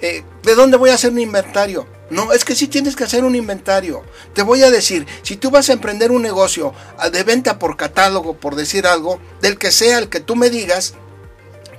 [0.00, 1.86] Eh, ¿De dónde voy a hacer un inventario?
[2.08, 4.02] No, es que sí tienes que hacer un inventario.
[4.34, 7.76] Te voy a decir, si tú vas a emprender un negocio ah, de venta por
[7.76, 10.94] catálogo, por decir algo, del que sea el que tú me digas,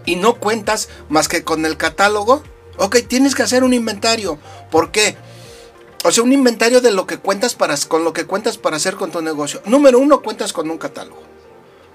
[0.06, 2.44] y no cuentas más que con el catálogo,
[2.78, 4.38] ok, tienes que hacer un inventario.
[4.70, 5.16] ¿Por qué?
[6.04, 8.96] O sea, un inventario de lo que cuentas para, con lo que cuentas para hacer
[8.96, 9.62] con tu negocio.
[9.66, 11.22] Número uno, cuentas con un catálogo.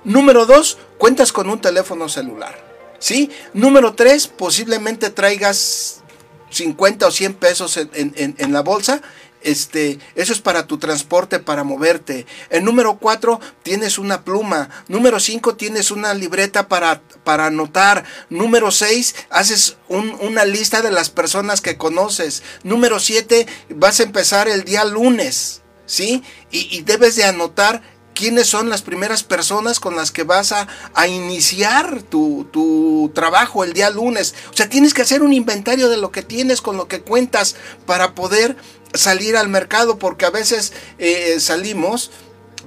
[0.04, 2.64] Número dos, cuentas con un teléfono celular.
[2.98, 3.30] ¿Sí?
[3.52, 6.02] Número tres, posiblemente traigas
[6.50, 9.02] 50 o 100 pesos en, en la bolsa
[9.42, 12.26] este, eso es para tu transporte, para moverte.
[12.50, 14.68] En número 4 tienes una pluma.
[14.88, 18.04] Número 5 tienes una libreta para, para anotar.
[18.28, 22.42] Número 6 haces una lista de las personas que conoces.
[22.64, 25.62] Número 7 vas a empezar el día lunes.
[25.86, 26.24] ¿Sí?
[26.50, 27.80] Y, debes de anotar
[28.12, 33.62] quiénes son las primeras personas con las que vas a, a iniciar tu, tu, trabajo
[33.62, 34.34] el día lunes.
[34.52, 37.54] O sea, tienes que hacer un inventario de lo que tienes, con lo que cuentas,
[37.84, 38.56] para poder
[38.96, 42.10] salir al mercado porque a veces eh, salimos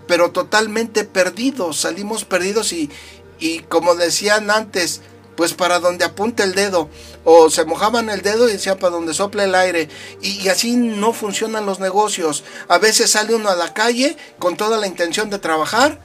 [0.09, 2.89] pero totalmente perdidos, salimos perdidos y,
[3.37, 5.01] y como decían antes,
[5.37, 6.89] pues para donde apunte el dedo,
[7.25, 9.87] o se mojaban el dedo y decía para donde sople el aire,
[10.19, 12.43] y, y, así no funcionan los negocios.
[12.69, 16.01] A veces sale uno a la calle con toda la intención de trabajar,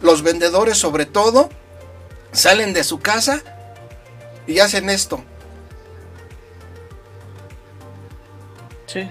[0.00, 1.48] los vendedores sobre todo,
[2.30, 3.42] salen de su casa
[4.46, 5.24] y hacen esto.
[8.86, 9.10] Sí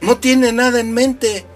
[0.00, 1.46] no tiene nada en mente.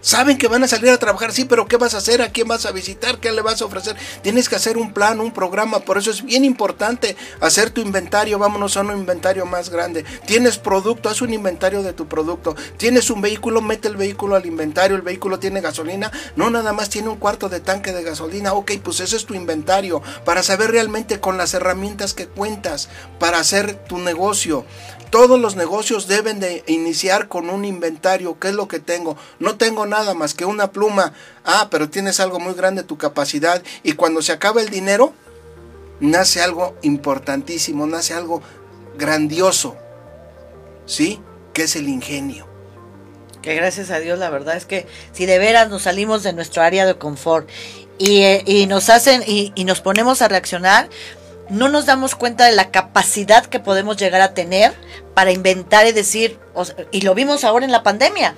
[0.00, 2.22] Saben que van a salir a trabajar, sí, pero ¿qué vas a hacer?
[2.22, 3.18] ¿A quién vas a visitar?
[3.18, 3.96] ¿Qué le vas a ofrecer?
[4.22, 8.38] Tienes que hacer un plan, un programa, por eso es bien importante hacer tu inventario,
[8.38, 10.04] vámonos a un inventario más grande.
[10.24, 12.54] Tienes producto, haz un inventario de tu producto.
[12.76, 16.90] Tienes un vehículo, mete el vehículo al inventario, el vehículo tiene gasolina, no nada más
[16.90, 20.70] tiene un cuarto de tanque de gasolina, ok, pues ese es tu inventario, para saber
[20.70, 22.88] realmente con las herramientas que cuentas
[23.18, 24.64] para hacer tu negocio.
[25.10, 28.38] Todos los negocios deben de iniciar con un inventario.
[28.38, 29.16] ¿Qué es lo que tengo?
[29.38, 31.12] No tengo nada más que una pluma.
[31.44, 33.62] Ah, pero tienes algo muy grande, tu capacidad.
[33.82, 35.12] Y cuando se acaba el dinero,
[36.00, 38.42] nace algo importantísimo, nace algo
[38.96, 39.76] grandioso.
[40.86, 41.20] ¿Sí?
[41.52, 42.46] Que es el ingenio.
[43.42, 46.62] Que gracias a Dios la verdad es que si de veras nos salimos de nuestro
[46.62, 47.48] área de confort
[47.98, 50.88] y, eh, nos hacen y, y nos ponemos a reaccionar,
[51.50, 54.74] no nos damos cuenta de la capacidad que podemos llegar a tener
[55.14, 56.38] para inventar y decir,
[56.92, 58.36] y lo vimos ahora en la pandemia,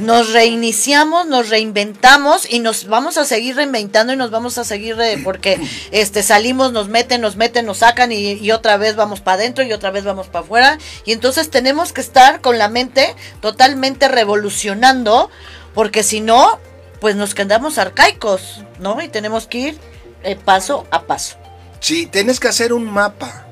[0.00, 4.96] nos reiniciamos, nos reinventamos y nos vamos a seguir reinventando y nos vamos a seguir,
[5.24, 5.58] porque
[5.90, 9.64] este, salimos, nos meten, nos meten, nos sacan y, y otra vez vamos para adentro
[9.64, 10.78] y otra vez vamos para afuera.
[11.04, 15.30] Y entonces tenemos que estar con la mente totalmente revolucionando,
[15.74, 16.60] porque si no,
[17.00, 19.02] pues nos quedamos arcaicos, ¿no?
[19.02, 19.78] Y tenemos que ir
[20.22, 21.36] eh, paso a paso.
[21.80, 23.46] Sí, tienes que hacer un mapa.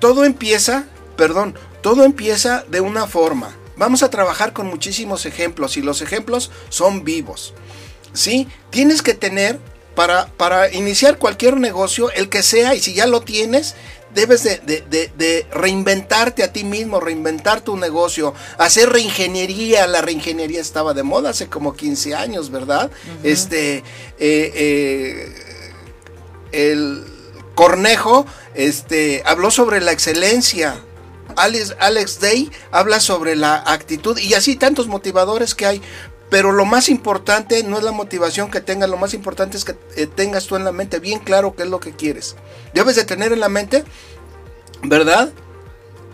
[0.00, 0.84] Todo empieza,
[1.16, 3.56] perdón, todo empieza de una forma.
[3.76, 7.54] Vamos a trabajar con muchísimos ejemplos y los ejemplos son vivos.
[8.12, 8.48] ¿Sí?
[8.70, 9.58] Tienes que tener
[9.94, 13.74] para, para iniciar cualquier negocio, el que sea, y si ya lo tienes,
[14.14, 19.86] debes de, reinventarte a ti mismo, reinventar tu negocio, hacer reingeniería.
[19.86, 22.90] La reingeniería estaba de moda hace como 15 años, ¿verdad?
[23.22, 23.82] Este, eh,
[24.18, 25.32] eh,
[26.52, 27.04] el
[27.58, 28.24] Cornejo
[28.54, 30.80] este, habló sobre la excelencia.
[31.34, 35.82] Alex, Alex Day habla sobre la actitud y así tantos motivadores que hay.
[36.30, 39.74] Pero lo más importante no es la motivación que tengas, lo más importante es que
[39.96, 42.36] eh, tengas tú en la mente bien claro qué es lo que quieres.
[42.74, 43.82] Debes de tener en la mente,
[44.84, 45.32] ¿verdad?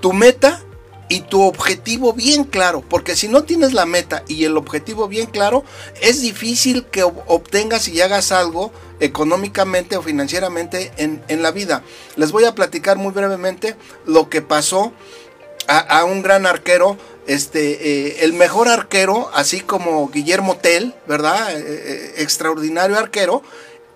[0.01, 0.63] Tu meta
[1.11, 5.27] y tu objetivo bien claro, porque si no tienes la meta y el objetivo bien
[5.27, 5.63] claro,
[6.01, 11.83] es difícil que obtengas y hagas algo económicamente o financieramente en, la vida.
[12.17, 13.77] Les voy a platicar muy brevemente
[14.07, 14.93] lo que pasó
[15.67, 21.59] a, un gran arquero, este, eh, el mejor arquero, así como Guillermo Tell, ¿verdad?
[21.59, 23.43] Eh, eh, extraordinario arquero,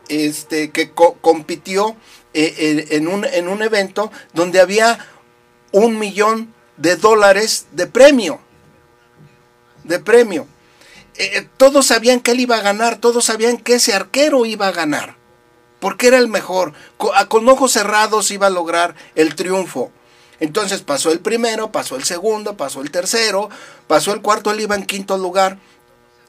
[0.09, 1.95] este, que compitió
[2.33, 4.99] en, un, en un evento donde había
[5.73, 8.41] un millón de dólares de premio.
[9.85, 10.47] De premio.
[11.19, 14.73] Eh, todos sabían que él iba a ganar, todos sabían que ese arquero iba a
[14.73, 15.17] ganar,
[15.81, 19.91] porque era el mejor, con, ojos cerrados iba a lograr el triunfo.
[20.39, 23.51] Entonces pasó el primero, pasó el segundo, pasó el tercero,
[23.89, 25.59] pasó el cuarto, él iba en quinto lugar.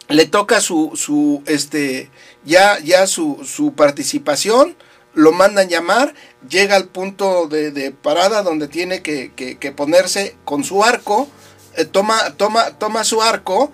[0.07, 2.09] Le toca su, su este,
[2.43, 4.75] ya, ya su, su participación,
[5.13, 6.15] lo mandan llamar,
[6.49, 11.27] llega al punto de, parada donde tiene que, ponerse con su arco,
[11.75, 13.71] eh, toma, toma, toma su arco,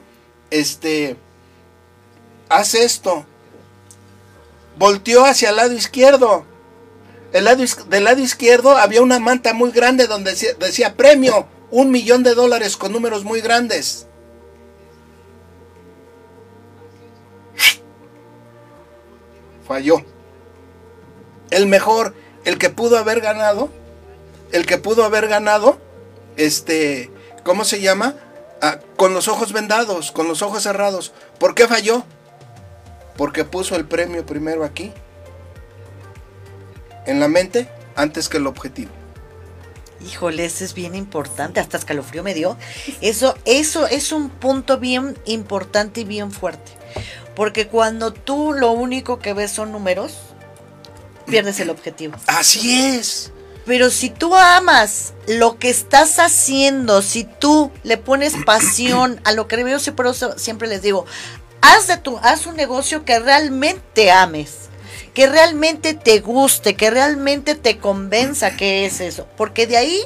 [0.51, 1.17] este,
[2.49, 3.25] hace esto.
[4.77, 6.45] Volteó hacia el lado izquierdo.
[7.33, 12.23] El lado, del lado izquierdo había una manta muy grande donde decía premio, un millón
[12.23, 14.07] de dólares con números muy grandes.
[19.67, 20.05] Falló.
[21.49, 22.13] El mejor,
[22.45, 23.69] el que pudo haber ganado,
[24.51, 25.79] el que pudo haber ganado,
[26.37, 27.11] este,
[27.43, 28.15] ¿cómo se llama?
[28.61, 31.13] Ah, con los ojos vendados, con los ojos cerrados.
[31.39, 32.03] ¿Por qué falló?
[33.17, 34.91] Porque puso el premio primero aquí,
[37.05, 38.91] en la mente, antes que el objetivo.
[40.05, 42.57] Híjole, eso es bien importante, hasta escalofrío me dio.
[43.01, 46.73] Eso, eso es un punto bien importante y bien fuerte.
[47.35, 50.17] Porque cuando tú lo único que ves son números,
[51.25, 52.15] pierdes el objetivo.
[52.27, 53.31] Así es.
[53.65, 59.47] Pero si tú amas lo que estás haciendo, si tú le pones pasión a lo
[59.47, 61.05] que siempre, siempre les digo,
[61.61, 64.69] haz, de tu, haz un negocio que realmente ames,
[65.13, 69.27] que realmente te guste, que realmente te convenza que es eso.
[69.35, 70.01] Porque de ahí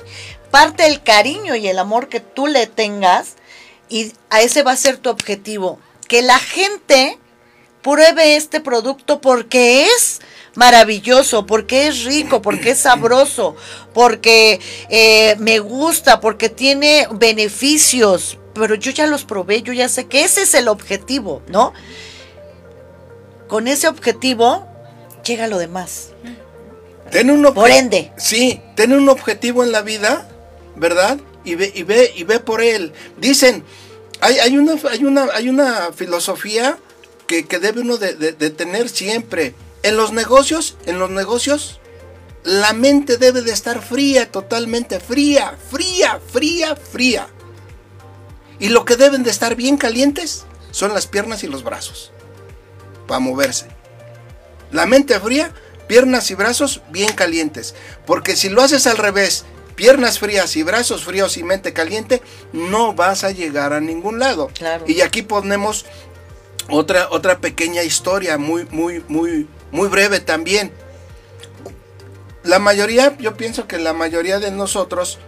[0.52, 3.36] parte el cariño y el amor que tú le tengas
[3.90, 5.80] y a ese va a ser tu objetivo.
[6.08, 7.20] Que la gente
[7.82, 10.22] pruebe este producto porque es
[10.56, 13.56] maravilloso, porque es rico, porque es sabroso,
[13.94, 20.08] porque eh, me gusta, porque tiene beneficios, pero yo ya los probé, yo ya sé
[20.08, 21.74] que ese es el objetivo, ¿no?
[23.48, 24.68] Con ese objetivo
[25.26, 26.10] llega lo demás.
[27.12, 28.12] Ten un por ende.
[28.18, 30.30] Sí, ten un objetivo en la vida,
[30.76, 31.18] ¿verdad?
[31.44, 32.92] Y ve, y ve, y ve por él.
[33.18, 33.64] Dicen,
[34.22, 36.78] hay, hay, una, hay, una, hay una filosofía
[37.30, 39.54] que, debe uno de, de tener siempre.
[39.84, 41.80] En los negocios, en los negocios,
[42.44, 47.28] la mente debe de estar fría, totalmente fría, fría, fría, fría.
[48.60, 52.12] Y lo que deben de estar bien calientes son las piernas y los brazos
[53.08, 53.68] para moverse.
[54.72, 55.54] La mente fría,
[55.88, 57.76] piernas y brazos bien calientes.
[58.06, 59.46] Porque si lo haces al revés,
[59.76, 64.52] piernas frías y brazos fríos y mente caliente, no vas a llegar a ningún lado.
[64.86, 65.86] Y aquí ponemos
[66.70, 70.72] otra, otra pequeña historia, muy, muy, muy, muy breve también.
[72.44, 75.20] La mayoría, yo pienso que la mayoría de nosotros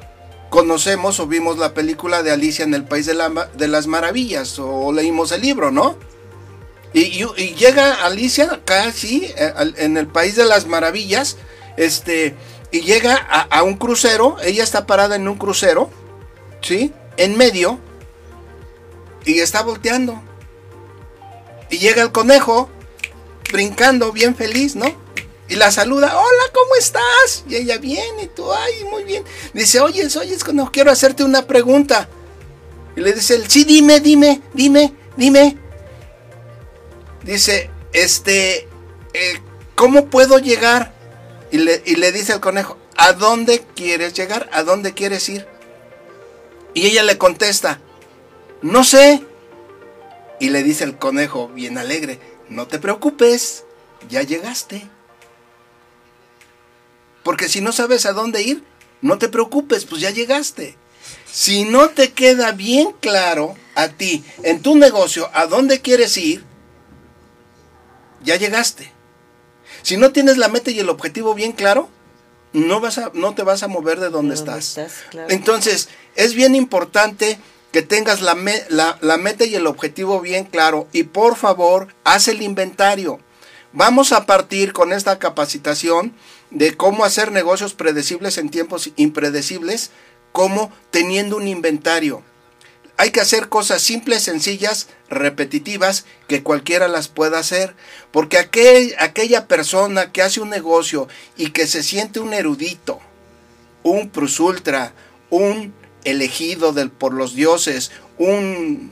[0.50, 3.18] conocemos o vimos la película de Alicia en el País de,
[3.56, 5.98] de las Maravillas o leímos el libro, ¿no?
[6.94, 11.38] Y, llega Alicia casi eh, en el País de las Maravillas,
[11.78, 12.36] este,
[12.72, 15.90] y llega a, un crucero, ella está parada en un crucero,
[16.62, 16.94] ¿sí?
[17.18, 17.80] En medio,
[19.26, 20.22] y está volteando.
[21.72, 22.70] Y llega el conejo,
[23.52, 24.94] brincando, bien feliz, ¿no?
[25.48, 27.44] Y la saluda, hola, ¿cómo estás?
[27.48, 29.24] Y ella, bien, y tú, ay, muy bien.
[29.54, 32.08] Dice, oye, oye, no quiero hacerte una pregunta.
[32.96, 35.58] Y le dice, sí, dime, dime, dime, dime.
[37.24, 38.68] Dice, este,
[39.14, 39.40] eh,
[39.76, 40.94] ¿cómo puedo llegar?
[41.52, 44.50] Y le, y le dice el conejo, ¿a dónde quieres llegar?
[44.52, 45.48] ¿A dónde quieres ir?
[46.74, 47.80] Y ella le contesta,
[48.62, 49.26] no sé.
[50.42, 52.20] Y le dice el conejo, bien alegre,
[52.50, 53.64] no te preocupes,
[54.10, 54.88] ya llegaste.
[57.22, 58.64] Porque si no sabes a dónde ir,
[59.02, 60.76] no te preocupes, pues ya llegaste.
[61.32, 66.44] Si no te queda bien claro a ti en tu negocio a dónde quieres ir,
[68.24, 68.92] ya llegaste.
[69.84, 71.88] Si no tienes la meta y el objetivo bien claro,
[72.52, 74.80] no, vas a, no te vas a mover de donde, estás.
[75.30, 77.38] Entonces, es bien importante
[77.72, 78.36] que tengas la,
[79.02, 80.88] la meta y el objetivo bien claro.
[80.92, 83.20] Y por favor, haz el inventario.
[83.74, 86.14] Vamos a partir con esta capacitación
[86.50, 89.92] de cómo hacer negocios predecibles en tiempos impredecibles,
[90.34, 92.24] como teniendo un inventario.
[92.98, 97.74] Hay que hacer cosas simples, sencillas, repetitivas, que cualquiera las pueda hacer,
[98.12, 101.08] porque aquel, aquella persona que hace un negocio
[101.38, 103.00] y que se siente un erudito,
[103.84, 104.94] un plus ultra,
[105.30, 105.74] un
[106.04, 108.92] elegido del, por los dioses, un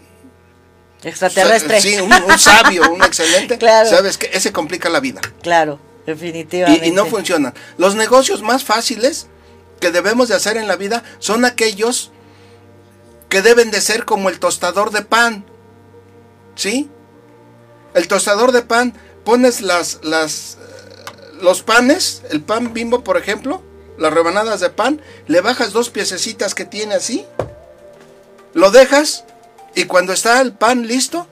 [1.03, 1.81] extraterrestre.
[1.81, 3.57] Sí, un, sabio, un excelente.
[3.57, 3.89] claro.
[3.89, 5.21] Sabes que ese complica la vida.
[5.41, 6.87] Claro, definitivamente.
[6.87, 7.53] Y, no funcionan.
[7.77, 9.27] Los negocios más fáciles
[9.79, 12.11] que debemos de hacer en la vida son aquellos
[13.29, 15.45] que deben de ser como el tostador de pan.
[16.55, 16.89] ¿Sí?
[17.93, 20.57] El tostador de pan, pones las, las,
[21.41, 23.63] los panes, el pan bimbo, por ejemplo,
[23.99, 27.25] las rebanadas de pan, le bajas dos piececitas que tiene así,
[28.53, 29.25] lo dejas
[29.75, 31.27] y cuando está el pan listo,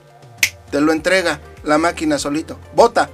[0.70, 2.58] te lo entrega la máquina solito.
[2.74, 3.10] Bota.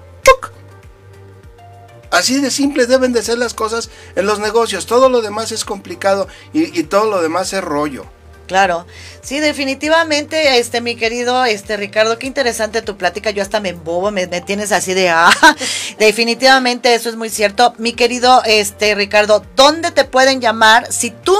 [2.15, 4.87] Así de simples deben de ser las cosas en los negocios.
[4.87, 8.07] Todo lo demás es complicado y, todo lo demás es rollo.
[8.47, 8.87] Claro,
[9.23, 14.11] sí, definitivamente, este, mi querido, este, Ricardo, qué interesante tu plática, yo hasta me bobo,
[14.11, 15.31] me, me, tienes así de, ah,
[15.99, 17.75] definitivamente eso es muy cierto.
[17.79, 21.35] Mi querido, este, Ricardo, ¿dónde te pueden llamar si tú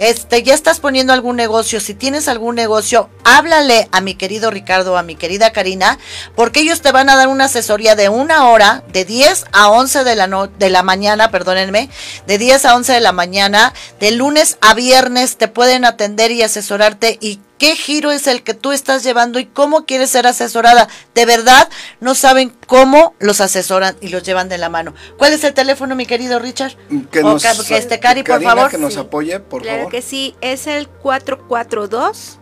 [0.00, 4.96] este, ya estás poniendo algún negocio, si tienes algún negocio, háblale a mi querido Ricardo,
[4.96, 5.98] a mi querida Karina,
[6.34, 10.04] porque ellos te van a dar una asesoría de una hora, de 10 a 11
[10.04, 11.90] de la, de la mañana, perdónenme,
[12.26, 16.42] de 10 a 11 de la mañana, de lunes a viernes te pueden atender y
[16.42, 20.88] asesorarte y qué giro es el que tú estás llevando y cómo quieres ser asesorada.
[21.14, 21.68] De verdad,
[22.00, 24.94] no saben cómo los asesoran y los llevan de la mano.
[25.18, 26.72] ¿Cuál es el teléfono, mi querido Richard?
[27.12, 28.70] Que, nos, que este Cari, por favor.
[28.70, 29.92] Que nos apoye, por claro favor.
[29.92, 32.38] que sí, es el 442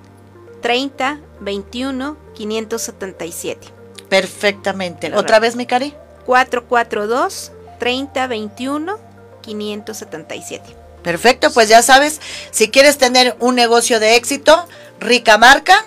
[0.63, 3.69] 30 21 577.
[4.09, 5.13] Perfectamente.
[5.15, 5.95] ¿Otra vez, mi Cari?
[6.27, 7.51] 442
[7.81, 8.99] 30 21
[9.43, 10.77] 577.
[11.03, 12.21] Perfecto, pues ya sabes,
[12.51, 14.67] si quieres tener un negocio de éxito,
[15.01, 15.85] Rica Marca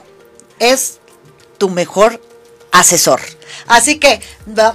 [0.60, 1.00] es
[1.58, 2.22] tu mejor
[2.72, 3.20] asesor.
[3.68, 4.22] Así que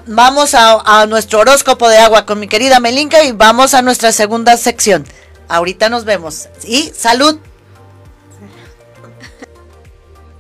[0.07, 4.13] vamos a, a, nuestro horóscopo de agua con mi querida Melinka y vamos a nuestra
[4.13, 5.07] segunda sección.
[5.49, 6.49] Ahorita nos vemos.
[6.65, 7.39] Y salud.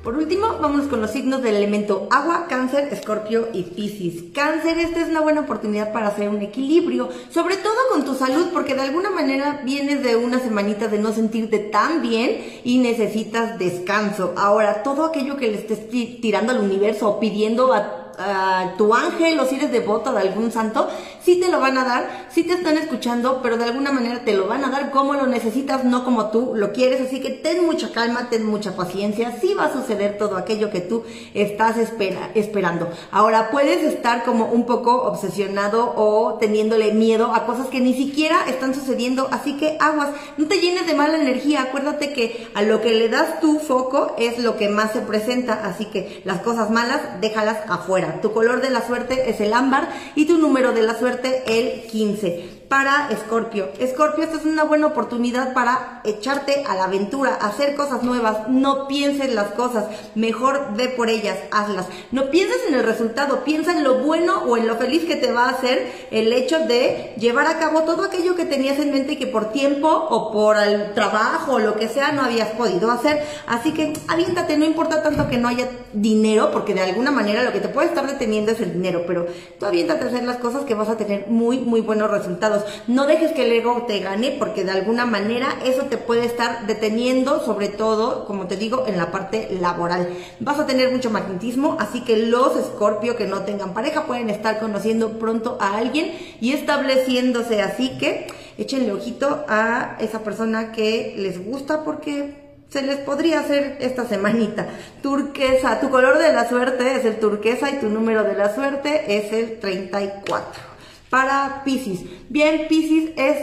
[0.06, 4.32] Por último, vámonos con los signos del elemento agua, cáncer, escorpio y piscis.
[4.32, 8.50] Cáncer, esta es una buena oportunidad para hacer un equilibrio, sobre todo con tu salud,
[8.52, 13.58] porque de alguna manera vienes de una semanita de no sentirte tan bien y necesitas
[13.58, 14.32] descanso.
[14.36, 19.44] Ahora, todo aquello que le estés tirando al universo o pidiendo a tu ángel o
[19.44, 20.88] si eres devoto de algún santo,
[21.26, 24.32] sí te lo van a dar, sí te están escuchando, pero de alguna manera te
[24.32, 27.00] lo van a dar como lo necesitas, no como tú lo quieres.
[27.00, 29.36] Así que ten mucha calma, ten mucha paciencia.
[29.40, 31.02] Sí va a suceder todo aquello que tú
[31.34, 32.88] estás espera, esperando.
[33.10, 38.44] Ahora, puedes estar como un poco obsesionado o teniéndole miedo a cosas que ni siquiera
[38.48, 39.26] están sucediendo.
[39.32, 41.62] Así que aguas, no te llenes de mala energía.
[41.62, 45.54] Acuérdate que a lo que le das tu foco es lo que más se presenta.
[45.64, 48.20] Así que las cosas malas, déjalas afuera.
[48.22, 51.82] Tu color de la suerte es el ámbar y tu número de la suerte el
[51.90, 53.68] 15 para Escorpio.
[53.78, 58.48] Escorpio, esta es una buena oportunidad para echarte a la aventura, hacer cosas nuevas.
[58.48, 61.86] No pienses las cosas, mejor ve por ellas, hazlas.
[62.10, 65.32] No pienses en el resultado, piensa en lo bueno o en lo feliz que te
[65.32, 69.12] va a hacer el hecho de llevar a cabo todo aquello que tenías en mente
[69.12, 72.90] y que por tiempo o por el trabajo o lo que sea no habías podido
[72.90, 73.22] hacer.
[73.46, 77.52] Así que aviéntate, no importa tanto que no haya dinero, porque de alguna manera lo
[77.52, 79.26] que te puede estar deteniendo es el dinero, pero
[79.58, 82.55] tú aviéntate a hacer las cosas que vas a tener muy, muy buenos resultados.
[82.86, 86.66] No dejes que el ego te gane porque de alguna manera eso te puede estar
[86.66, 90.08] deteniendo, sobre todo, como te digo, en la parte laboral.
[90.40, 94.58] Vas a tener mucho magnetismo, así que los escorpio que no tengan pareja pueden estar
[94.58, 97.62] conociendo pronto a alguien y estableciéndose.
[97.62, 98.26] Así que
[98.58, 104.66] échenle ojito a esa persona que les gusta porque se les podría hacer esta semanita.
[105.02, 109.16] Turquesa, tu color de la suerte es el turquesa y tu número de la suerte
[109.16, 110.75] es el 34
[111.10, 112.00] para Pisces.
[112.28, 113.36] Bien, Pisces es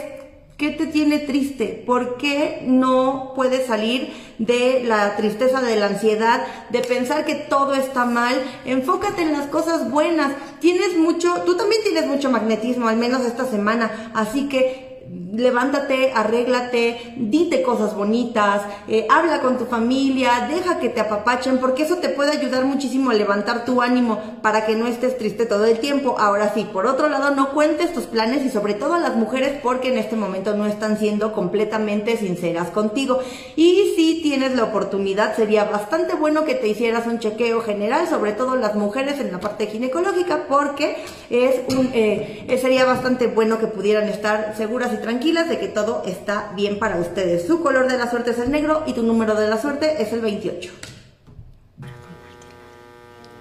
[0.56, 1.82] ¿Qué te tiene triste?
[1.84, 7.74] ¿Por qué no puedes salir de la tristeza, de la ansiedad, de pensar que todo
[7.74, 8.36] está mal?
[8.64, 10.32] Enfócate en las cosas buenas.
[10.60, 14.12] Tienes mucho, tú también tienes mucho magnetismo, al menos esta semana.
[14.14, 15.02] Así que
[15.36, 21.82] levántate, arréglate, dite cosas bonitas, eh, habla con tu familia, deja que te apapachen, porque
[21.82, 25.64] eso te puede ayudar muchísimo a levantar tu ánimo para que no estés triste todo
[25.64, 26.16] el tiempo.
[26.18, 29.58] Ahora sí, por otro lado, no cuentes tus planes y sobre todo a las mujeres
[29.62, 33.18] porque en este momento no están siendo completamente sinceras contigo.
[33.56, 38.32] Y si tienes la oportunidad, sería bastante bueno que te hicieras un chequeo general, sobre
[38.32, 40.96] todo las mujeres en la parte ginecológica, porque
[41.30, 41.60] es
[41.94, 46.78] eh, sería bastante bueno que pudieran estar seguras y tranquilas de que todo está bien
[46.78, 47.46] para ustedes.
[47.46, 50.12] Su color de la suerte es el negro y tu número de la suerte es
[50.12, 50.70] el 28.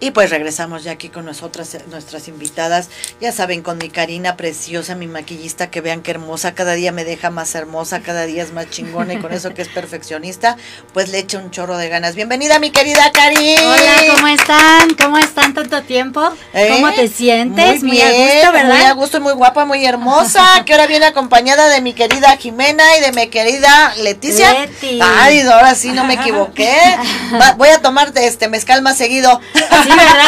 [0.04, 2.90] Y pues regresamos ya aquí con nosotras, nuestras invitadas.
[3.22, 7.06] Ya saben, con mi Karina preciosa, mi maquillista, que vean qué hermosa, cada día me
[7.06, 10.58] deja más hermosa, cada día es más chingona y con eso que es perfeccionista,
[10.92, 12.16] pues le echo un chorro de ganas.
[12.16, 13.62] Bienvenida, mi querida Karina.
[13.62, 14.94] Hola, ¿cómo están?
[14.96, 16.20] ¿Cómo están tanto tiempo?
[16.20, 17.08] ¿Cómo te ¿Eh?
[17.08, 17.82] sientes?
[17.82, 18.76] Muy, a gusto, ¿verdad?
[18.76, 20.66] Muy a gusto, muy guapa, muy hermosa.
[20.66, 24.52] que ahora viene acompañada de mi querida Jimena y de mi querida Leticia.
[24.52, 25.00] Leti.
[25.02, 26.76] Ay, ahora sí no me equivoqué.
[27.58, 29.40] voy a tomarte este mezcal más seguido.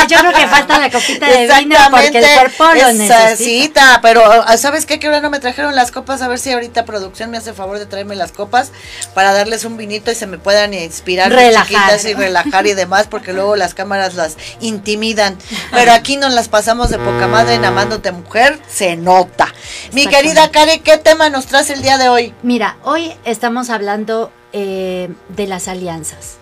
[0.08, 4.00] Yo creo que falta la copita de vino porque el cuerpo lo necesita.
[4.02, 5.00] pero ah, ¿sabes qué?
[5.00, 7.80] Que ahora no me trajeron las copas, a ver si ahorita producción me hace favor
[7.80, 8.72] de traerme las copas
[9.14, 12.00] para darles un vinito y se me puedan inspirar relajar.
[12.06, 15.38] y relajar y demás, porque luego las cámaras las intimidan.
[15.72, 19.54] Pero aquí nos las pasamos de poca madre en Amándote Mujer, se nota.
[19.92, 22.34] Mi querida Karen, ¿qué tema nos traes el día de hoy?
[22.44, 26.38] Mira, hoy estamos hablando eh, de las alianzas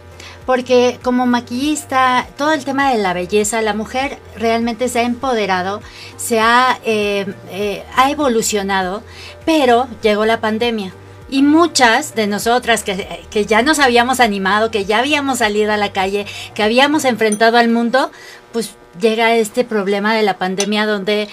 [0.46, 5.82] porque como maquillista, todo el tema de la belleza, la mujer realmente se ha empoderado,
[6.18, 9.04] se ha, eh, eh, ha evolucionado,
[9.46, 10.94] pero llegó la pandemia.
[11.30, 15.78] Y muchas de nosotras que, que, ya nos habíamos animado, que ya habíamos salido a
[15.78, 18.12] la calle, que habíamos enfrentado al mundo,
[18.52, 21.28] pues llega este problema de la pandemia donde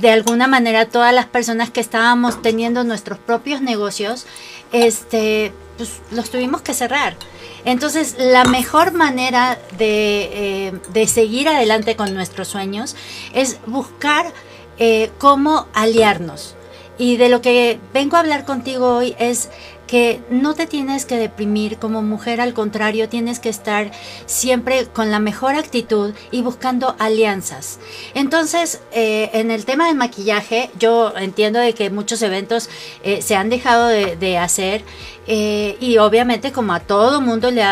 [0.00, 4.26] de alguna manera todas las personas que estábamos teniendo nuestros propios negocios,
[4.72, 7.16] este, pues los tuvimos que cerrar.
[7.64, 12.96] Entonces, la mejor manera de, eh, seguir adelante con nuestros sueños
[13.34, 14.32] es buscar
[14.78, 16.56] eh, cómo aliarnos.
[16.98, 19.48] Y de lo que vengo a hablar contigo hoy es
[19.92, 23.90] que no te tienes que deprimir como mujer, al contrario, tienes que estar
[24.24, 27.78] siempre con la mejor actitud y buscando alianzas.
[28.14, 32.70] Entonces, eh, en el tema del maquillaje, yo entiendo de que muchos eventos
[33.02, 34.82] eh, se han dejado de, hacer
[35.26, 37.62] eh, y obviamente como a todo mundo le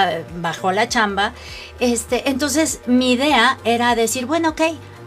[0.43, 1.33] bajó la chamba,
[1.79, 4.61] este, entonces mi idea era decir, bueno, ok,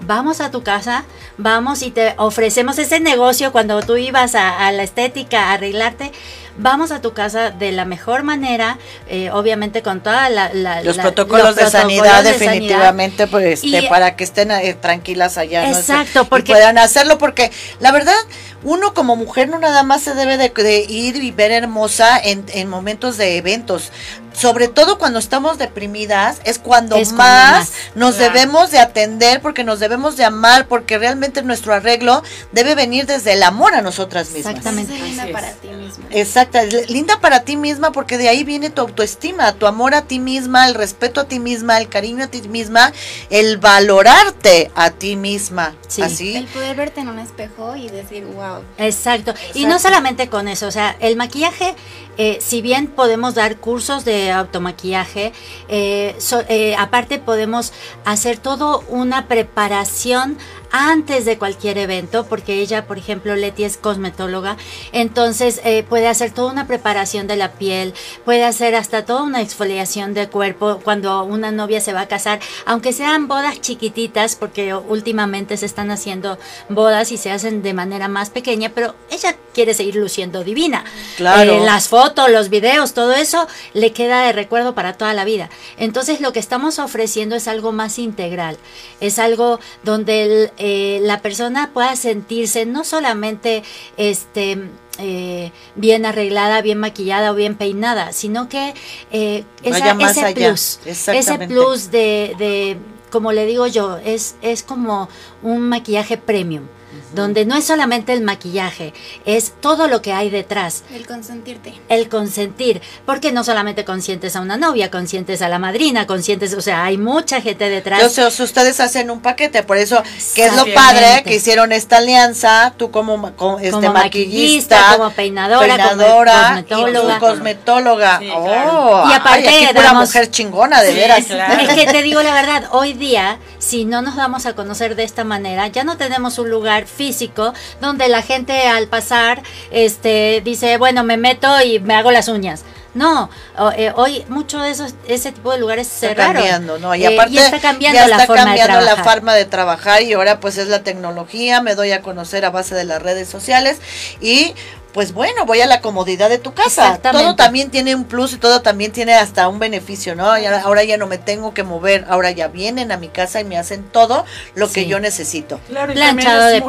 [0.08, 1.06] vamos a tu casa,
[1.38, 6.12] vamos y te ofrecemos ese negocio cuando tú ibas a, a la estética a arreglarte
[6.58, 8.78] vamos a tu casa de la mejor manera,
[9.08, 10.52] eh, obviamente con toda la...
[10.84, 15.70] los, protocolos de sanidad definitivamente, pues, este, para que estén eh, tranquilas allá.
[15.70, 16.54] Exacto, porque...
[16.54, 18.16] puedan hacerlo, porque la verdad,
[18.64, 22.70] uno como mujer no nada más se debe de, ir y ver hermosa en, en
[22.70, 23.92] momentos de eventos
[24.34, 30.18] sobre todo cuando estamos deprimidas, es cuando más, nos debemos de atender, porque nos debemos
[30.18, 34.56] de amar, porque realmente nuestro arreglo debe venir desde el amor a nosotras mismas.
[34.56, 34.94] Exactamente.
[34.94, 36.06] linda para ti misma.
[36.10, 36.60] Exacto,
[36.90, 40.68] linda para ti misma porque de ahí viene tu autoestima, tu amor a ti misma,
[40.68, 42.92] el respeto a ti misma, el cariño a ti misma,
[43.30, 45.76] el valorarte a ti misma.
[46.02, 46.36] Así.
[46.36, 48.53] El poder verte en un espejo y decir, wow.
[48.78, 49.34] Exacto.
[49.54, 51.76] Y no solamente con eso, o sea, el maquillaje
[52.18, 55.34] eh, si bien podemos dar cursos de automaquillaje,
[55.68, 56.16] eh,
[56.48, 57.74] eh, aparte podemos
[58.06, 60.38] hacer todo una preparación
[60.74, 64.58] antes de cualquier evento, porque ella, por ejemplo, Leti es cosmetóloga,
[64.92, 67.94] entonces eh, puede hacer toda una preparación de la piel,
[68.26, 72.40] puede hacer hasta toda una exfoliación de cuerpo cuando una novia se va a casar,
[72.66, 76.40] aunque sean bodas chiquititas, porque últimamente se están haciendo
[76.70, 80.84] bodas y se hacen de manera más pequeña, pero ella quiere seguir luciendo divina.
[81.18, 81.54] Claro.
[81.54, 85.52] Eh, las fotos, los videos, todo eso le queda de recuerdo para toda la vida.
[85.78, 88.58] Entonces lo que estamos ofreciendo es algo más integral,
[89.00, 93.64] es algo donde el eh, la persona pueda sentirse no solamente
[93.98, 94.58] este
[94.98, 98.74] eh, bien arreglada, bien maquillada o bien peinada, sino que
[99.12, 102.78] eh, ese plus, ese plus de, de,
[103.12, 105.10] como le digo yo, es, es como
[105.42, 106.64] un maquillaje premium
[107.14, 108.94] donde no es solamente el maquillaje,
[109.26, 110.84] es todo lo que hay detrás.
[110.94, 111.74] El consentirte.
[111.90, 116.62] El consentir, porque no solamente consientes a una novia, consientes a la madrina, consientes, o
[116.62, 118.02] sea, hay mucha gente detrás.
[118.02, 120.02] Entonces, ustedes hacen un paquete, por eso,
[120.36, 126.66] que es lo padre que hicieron esta alianza, tú como, este maquillista, como peinadora, peinadora
[126.68, 127.16] como cosmetóloga.
[127.16, 128.22] Y cosmetóloga.
[128.36, 131.26] oh, y aparte, una mujer chingona, de veras.
[131.30, 135.04] Es que te digo la verdad, hoy día, si no nos damos a conocer de
[135.04, 139.42] esta manera, ya no tenemos un lugar físico donde la gente al pasar
[139.72, 142.64] este dice, bueno, me meto y me hago las uñas.
[142.94, 143.32] No,
[143.76, 146.94] eh, hoy mucho de esos, ese tipo de lugares se está cambiando, ¿no?
[146.94, 150.40] Y eh, aparte está cambiando, la, forma cambiando de la forma de trabajar y ahora
[150.40, 153.80] pues es la tecnología, me doy a conocer a base de las redes sociales
[154.22, 154.54] y
[154.94, 157.00] pues bueno, voy a la comodidad de tu casa.
[157.00, 160.26] Todo también tiene un plus y todo también tiene hasta un beneficio, ¿no?
[160.32, 163.58] ahora ya no me tengo que mover, ahora ya vienen a mi casa y me
[163.58, 164.26] hacen todo
[164.56, 165.60] lo que yo necesito.
[165.68, 166.62] planchado de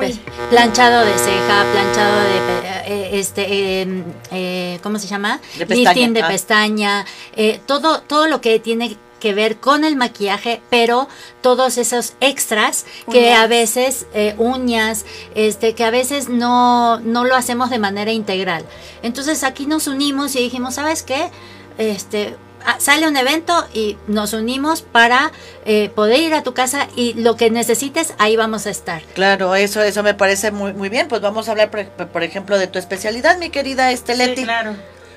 [0.50, 5.40] planchado de ceja, planchado de eh, este em, eh, ¿cómo se llama?
[5.58, 6.08] De pestaña.
[6.10, 6.28] de ah.
[6.28, 7.06] pestaña,
[7.36, 11.08] eh, todo todo lo que tiene que ver con el maquillaje, pero
[11.40, 17.34] todos esos extras que a veces, eh, uñas, este, que a veces no, no lo
[17.34, 18.66] hacemos de manera integral.
[19.02, 21.30] Entonces aquí nos unimos y dijimos, ¿sabes qué?
[21.78, 22.36] Este,
[22.66, 25.32] ah, sale un evento y nos unimos para
[25.64, 29.00] eh, poder ir a tu casa y lo que necesites, ahí vamos a estar.
[29.14, 31.08] Claro, eso eso me parece muy, muy bien.
[31.08, 34.42] Pues vamos a hablar, por, ejemplo, de tu especialidad, mi querida Esteleti.
[34.42, 34.76] Sí, claro.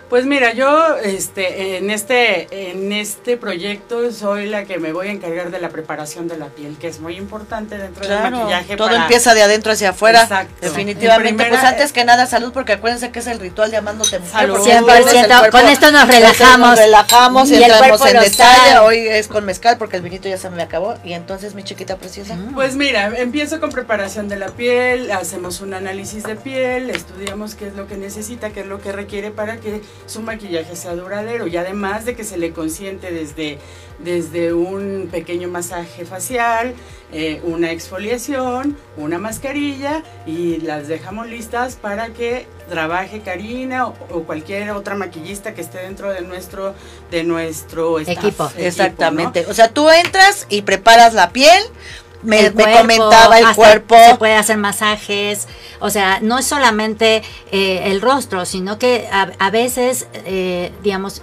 [0.09, 5.11] Pues mira, yo este, en, este, en este proyecto soy la que me voy a
[5.11, 8.77] encargar de la preparación de la piel, que es muy importante dentro del maquillaje.
[8.77, 10.23] Todo empieza de adentro hacia afuera.
[10.23, 10.53] Exacto.
[10.61, 11.45] Definitivamente.
[11.45, 14.59] pues antes que nada, salud, porque acuérdense que es el ritual de amándote Salud.
[14.59, 15.51] 100%.
[15.51, 16.69] con esto nos relajamos.
[16.69, 18.79] Nos relajamos y, entramos en detalle.
[18.79, 20.95] Hoy es con mezcal porque el vinito ya se me acabó.
[21.03, 22.35] Y entonces, mi chiquita preciosa.
[22.35, 22.53] Mm.
[22.53, 27.67] Pues mira, empiezo con preparación de la piel, hacemos un análisis de piel, estudiamos qué
[27.67, 31.47] es lo que necesita, qué es lo que requiere para que su maquillaje sea duradero
[31.47, 33.59] y además de que se le consiente desde,
[33.99, 36.73] desde un pequeño masaje facial,
[37.13, 43.93] eh, una exfoliación, una mascarilla y las dejamos listas para que trabaje Karina o,
[44.23, 46.75] cualquier otra maquillista que esté dentro de nuestro
[47.09, 48.51] de nuestro equipo.
[48.57, 49.45] Exactamente.
[49.47, 51.63] O sea, tú entras y preparas la piel,
[52.23, 53.95] me, comentaba el cuerpo.
[53.95, 55.47] Se puede hacer masajes,
[55.79, 61.21] o sea, no es solamente eh, el rostro, sino que a, veces, eh, digamos,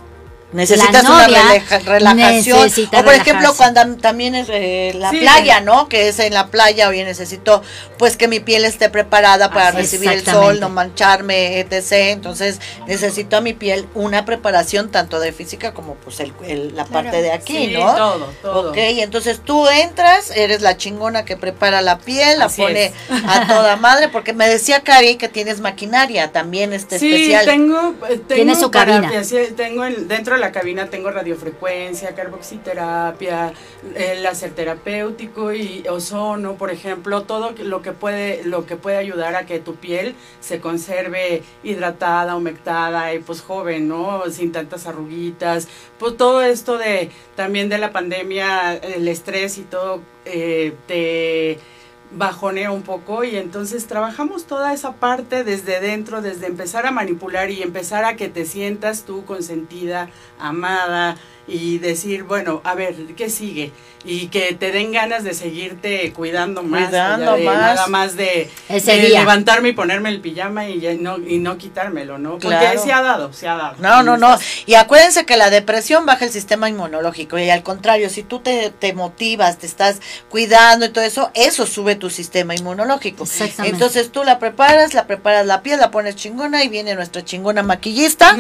[0.54, 2.70] Necesitas una relajación.
[2.96, 5.88] O por ejemplo, cuando también es eh, la playa, ¿no?
[5.88, 7.60] Que es en la playa, oye, necesito
[7.98, 11.92] pues que mi piel esté preparada para recibir el sol, no mancharme, etc.
[12.10, 17.20] Entonces, necesito a mi piel una preparación tanto de física como pues el, la parte
[17.20, 17.94] de aquí, ¿no?
[17.94, 18.70] todo, todo.
[18.70, 23.76] Ok, entonces tú entras, eres la chingona que prepara la piel, la pone a toda
[23.76, 27.44] madre, porque me decía Cari que tienes maquinaria también este sí, especial.
[27.44, 29.10] tengo, eh, tengo Tiene su cabina.
[29.56, 33.54] tengo dentro de la cabina tengo radiofrecuencia, carboxiterapia,
[33.94, 39.36] el láser terapéutico y ozono, por ejemplo, todo lo que puede lo que puede ayudar
[39.36, 44.22] a que tu piel se conserve hidratada, humectada y pues joven, ¿no?
[44.30, 45.66] Sin tantas arruguitas.
[45.98, 51.58] Pues todo esto de también de la pandemia, el estrés y todo eh, te
[52.16, 57.50] bajonea un poco y entonces trabajamos toda esa parte desde dentro, desde empezar a manipular
[57.50, 60.10] y empezar a que te sientas tú consentida,
[60.48, 61.16] amada,
[61.46, 63.72] y decir, bueno, a ver, ¿qué sigue?
[64.06, 67.56] Y que te den ganas de seguirte cuidando más, cuidando más.
[67.56, 72.38] nada más de, levantarme y ponerme el pijama y, no, y no quitármelo, ¿no?
[72.38, 73.76] Porque se ha dado, se ha dado.
[73.78, 74.38] No, no, no.
[74.66, 78.70] Y acuérdense que la depresión baja el sistema inmunológico y al contrario, si tú te,
[78.78, 83.24] te motivas, te estás cuidando y todo eso, eso sube tu sistema inmunológico.
[83.64, 87.62] Entonces tú la preparas, la preparas la piel, la pones chingona y viene nuestra chingona
[87.62, 88.36] maquillista,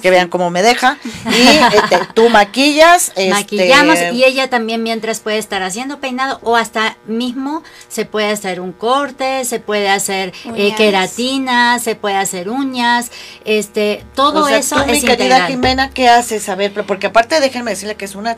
[0.00, 3.08] que vean cómo me deja, y este, tú maquillas.
[3.16, 8.28] Este, Maquillamos y ella también mientras puede estar haciendo peinado o hasta mismo se puede
[8.28, 13.10] hacer un corte, se puede hacer eh, queratina, se puede hacer uñas,
[13.44, 16.48] este, todo eso tú, mi querida Jimena, ¿qué haces?
[16.48, 18.36] A ver, porque aparte déjenme decirle que es una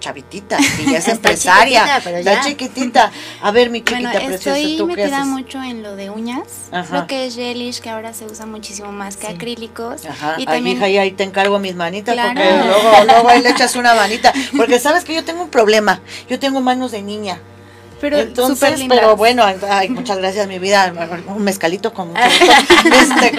[0.00, 2.40] chavitita y ya es empresaria, chiquitita, ya.
[2.40, 3.12] chiquitita.
[3.42, 7.26] A ver, mi chiquita bueno, preciosa, estoy metida mucho en lo de uñas, lo que
[7.26, 10.04] es gelish, que ahora se usa muchísimo más que acrílicos.
[10.06, 10.34] Ajá.
[10.38, 10.82] Y también...
[10.82, 14.32] Ay, hija, ahí te encargo mis manitas, porque luego, luego ahí le echas una manita,
[14.56, 17.40] porque sabes que yo tengo un problema, yo tengo manos de niña.
[18.00, 20.92] Pero entonces, pero bueno, ay, muchas gracias mi vida,
[21.28, 23.32] un mezcalito con mucho este,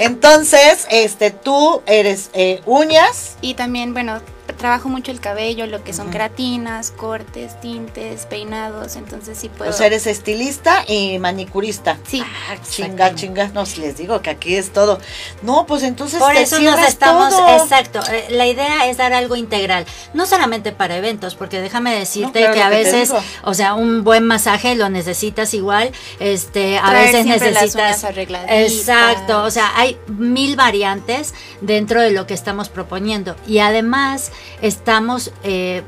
[0.00, 4.20] entonces, este, tú eres eh, uñas y también, bueno,
[4.58, 9.70] trabajo mucho el cabello, lo que son creatinas, cortes, tintes, peinados, entonces sí puedo.
[9.70, 11.98] O sea, eres estilista y manicurista.
[12.06, 12.22] Sí.
[12.24, 15.00] Ah, chinga, chinga, no, les digo que aquí es todo.
[15.42, 17.32] No, pues entonces Por eso nos estamos,
[17.62, 22.50] exacto, eh, la idea es dar algo integral, no solamente para eventos, porque déjame decirte
[22.52, 23.12] que a veces,
[23.44, 28.04] o sea, un buen masaje lo necesitas igual, este, a veces necesitas
[28.48, 35.32] Exacto, o sea, hay mil variantes dentro de lo que estamos proponiendo y además estamos
[35.42, 35.82] eh,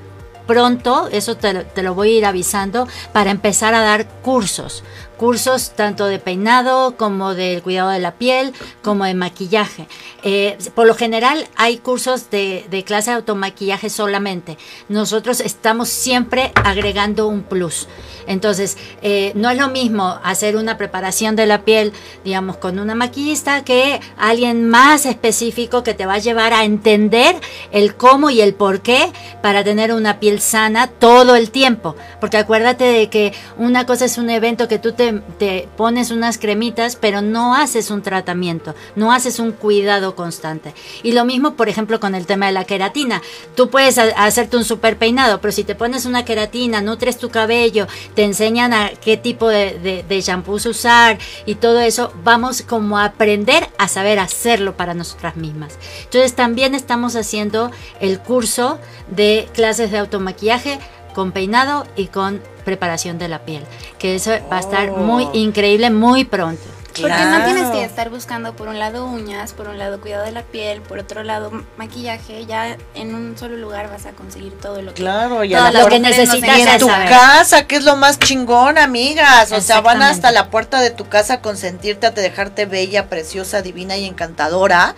[0.47, 4.85] pronto, eso te, lo voy a ir avisando, para empezar a dar cursos
[5.17, 8.53] cursos tanto de peinado como del cuidado de la piel,
[8.83, 9.87] como de maquillaje.
[10.25, 14.59] Eh, por lo general hay cursos de, de, clase de automaquillaje solamente.
[14.89, 17.87] Nosotros estamos siempre agregando un plus.
[18.27, 21.93] Entonces, eh, no es lo mismo hacer una preparación de la piel,
[22.25, 27.37] digamos, con una maquillista que alguien más específico que te va a llevar a entender
[27.71, 31.97] el cómo y el por qué para tener una piel sana todo el tiempo.
[32.21, 35.05] Porque acuérdate de que una cosa es un evento que tú te
[35.39, 40.75] te, pones unas cremitas, pero no haces un tratamiento, no haces un cuidado constante.
[41.03, 43.23] Y lo mismo, por ejemplo, con el tema de la queratina.
[43.55, 47.87] Tú puedes hacerte un super peinado, pero si te pones una queratina, nutres tu cabello,
[48.15, 52.99] te enseñan a qué tipo de, de, de shampoos usar y todo eso, vamos como
[52.99, 55.79] a aprender a saber hacerlo para nosotras mismas.
[56.05, 57.71] Entonces también estamos haciendo
[58.01, 58.79] el curso
[59.09, 60.79] de clases de automaquillaje
[61.15, 63.63] con peinado y con preparación de la piel,
[63.99, 65.31] que eso va a estar muy oh.
[65.35, 66.74] increíble muy pronto.
[67.01, 70.33] Porque no tienes que estar buscando por un lado uñas, por un lado cuidado de
[70.33, 74.81] la piel, por otro lado maquillaje, ya en un solo lugar vas a conseguir todo
[74.83, 78.79] lo que Claro, ya lo que necesitas en tu casa, que es lo más chingón,
[78.79, 83.09] amigas, o sea, van hasta la puerta de tu casa a consentirte, a dejarte bella,
[83.09, 84.95] preciosa, divina y encantadora,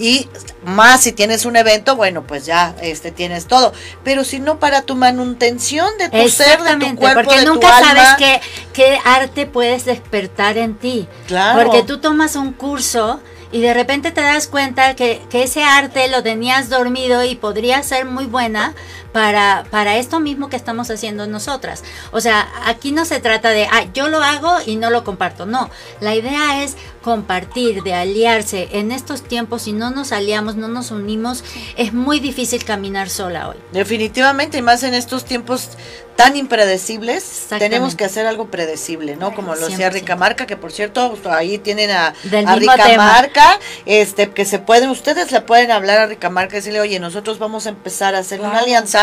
[0.00, 0.28] y
[0.64, 3.74] más si tienes un evento, bueno, pues ya este tienes todo.
[4.02, 8.08] Pero si no para tu manutención de tu ser, de tu cuerpo, porque nunca sabes
[8.16, 8.40] qué,
[8.72, 11.06] qué arte puedes despertar en ti.
[11.26, 11.62] Claro.
[11.62, 13.20] Porque tú tomas un curso
[13.52, 17.82] y de repente te das cuenta que, que, ese arte lo tenías dormido y podría
[17.82, 18.74] ser muy buena
[19.12, 21.82] para, para esto mismo que estamos haciendo nosotras.
[22.12, 25.46] O sea, aquí no se trata de, ah, yo lo hago y no lo comparto.
[25.46, 25.70] No,
[26.00, 28.68] la idea es compartir, de aliarse.
[28.72, 31.44] En estos tiempos, si no nos aliamos, no nos unimos,
[31.76, 33.56] es muy difícil caminar sola hoy.
[33.72, 35.70] Definitivamente, y más en estos tiempos
[36.16, 39.34] tan impredecibles, tenemos que hacer algo predecible, ¿no?
[39.34, 44.44] Como lo hacía Rica Marca, que por cierto, ahí tienen a, Rica Marca, este, que
[44.44, 47.70] se pueden, ustedes le pueden hablar a Rica Marca y decirle, oye, nosotros vamos a
[47.70, 48.99] empezar a hacer una alianza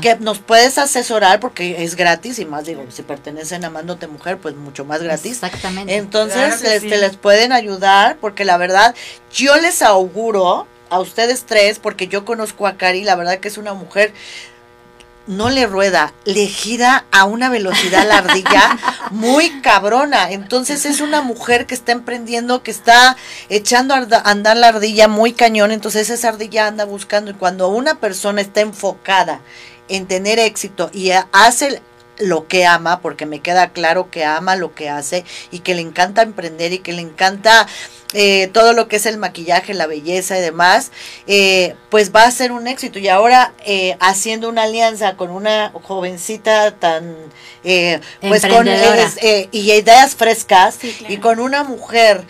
[0.00, 4.38] que nos puedes asesorar porque es gratis y más digo, si pertenecen a Amándote Mujer,
[4.38, 5.42] pues mucho más gratis.
[5.42, 5.96] Exactamente.
[5.96, 8.94] Entonces, este, les pueden ayudar porque la verdad,
[9.32, 13.58] yo les auguro a ustedes tres, porque yo conozco a Cari, la verdad que es
[13.58, 14.12] una mujer
[15.30, 18.78] no le rueda, le gira a una velocidad la ardilla
[19.10, 20.32] muy cabrona.
[20.32, 23.16] Entonces es una mujer que está emprendiendo, que está
[23.48, 25.70] echando a andar la ardilla muy cañón.
[25.70, 27.30] Entonces esa ardilla anda buscando.
[27.30, 29.40] Y cuando una persona está enfocada
[29.88, 31.80] en tener éxito y hace
[32.18, 35.82] lo que ama, porque me queda claro que ama lo que hace y que le
[35.82, 37.66] encanta emprender y que le encanta
[38.12, 40.90] eh, todo lo que es el maquillaje, la belleza y demás,
[41.26, 42.98] eh, pues va a ser un éxito.
[42.98, 47.16] Y ahora eh, haciendo una alianza con una jovencita tan,
[48.20, 50.78] pues con y ideas frescas
[51.08, 52.24] y con una mujer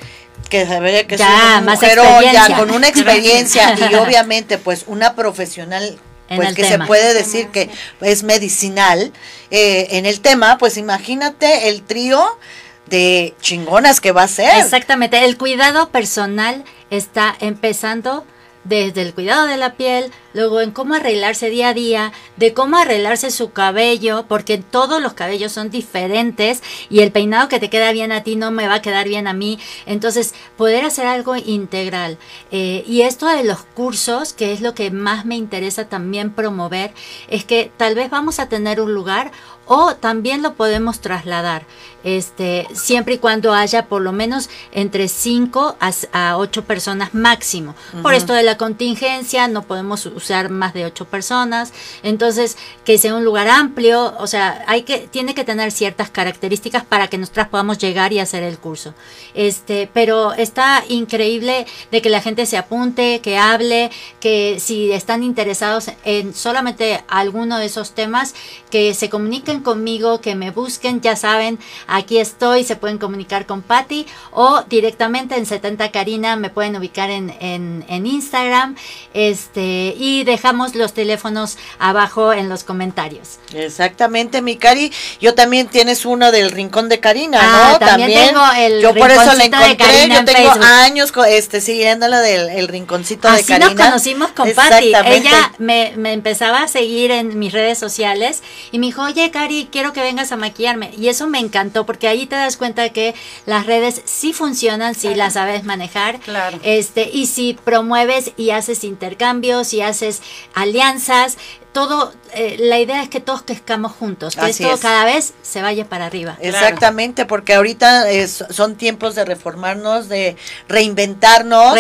[0.49, 1.99] que se ve que es una mujer
[2.33, 5.99] ya con una experiencia y obviamente pues una profesional
[6.35, 7.71] pues que se puede decir que
[8.01, 9.13] es medicinal
[9.51, 12.39] en el tema, pues imagínate el trío
[12.87, 14.59] de chingonas que va a ser.
[14.59, 18.27] Exactamente, el cuidado personal está empezando
[18.65, 22.77] desde el cuidado de la piel, luego en cómo arreglarse día a día, de cómo
[22.77, 27.93] arreglarse su cabello, porque todos los cabellos son diferentes y el peinado que te queda
[27.93, 29.59] bien a ti no me va a quedar bien a mí.
[29.87, 32.19] Entonces, poder hacer algo integral.
[32.51, 36.93] Eh, y esto de los cursos, que es lo que más me interesa también promover,
[37.29, 39.33] es que tal vez vamos a tener un lugar
[39.73, 41.65] o también lo podemos trasladar,
[42.05, 45.77] este, siempre y cuando haya por lo menos entre 5
[46.13, 47.75] a, 8 personas máximo.
[48.03, 51.73] Por esto de la contingencia no podemos usar más de 8 personas,
[52.03, 56.85] entonces que sea un lugar amplio, o sea, hay que tiene que tener ciertas características
[56.85, 58.95] para que nosotras podamos llegar y hacer el curso.
[59.35, 63.91] Este, pero está increíble de que la gente se apunte, que hable,
[64.21, 68.35] que si están interesados en solamente alguno de esos temas,
[68.71, 71.59] que se comuniquen conmigo, que me busquen, ya saben,
[71.91, 77.11] aquí estoy, se pueden comunicar con Patty o directamente en 70 Karina me pueden ubicar
[77.11, 78.77] en, en, Instagram
[79.13, 83.39] este y dejamos los teléfonos abajo en los comentarios.
[83.53, 84.93] Exactamente, mi Cari.
[85.21, 87.79] Yo también tienes uno del Rincón de Karina, ah, ¿no?
[87.87, 92.69] También, tengo el Yo por eso le encontré, yo tengo años este, siguiéndola del el
[92.69, 93.67] Rinconcito de Karina.
[93.67, 94.93] Así nos conocimos con Patty.
[95.07, 99.69] Ella me, me empezaba a seguir en mis redes sociales y me dijo, oye, Cari,
[99.71, 100.93] quiero que vengas a maquillarme.
[100.97, 103.15] Y eso me encantó porque ahí te das cuenta que
[103.47, 106.21] las redes sí funcionan si las sabes manejar.
[106.21, 106.59] Claro.
[106.63, 110.23] Este, y si promueves y haces intercambios y haces
[110.55, 111.37] alianzas,
[111.73, 115.85] todo, eh, la idea es que todos crezcamos juntos, que esto cada vez se vaya
[115.85, 116.37] para arriba.
[116.41, 120.37] Exactamente, porque ahorita son tiempos de reformarnos, de
[120.69, 121.77] reinventarnos,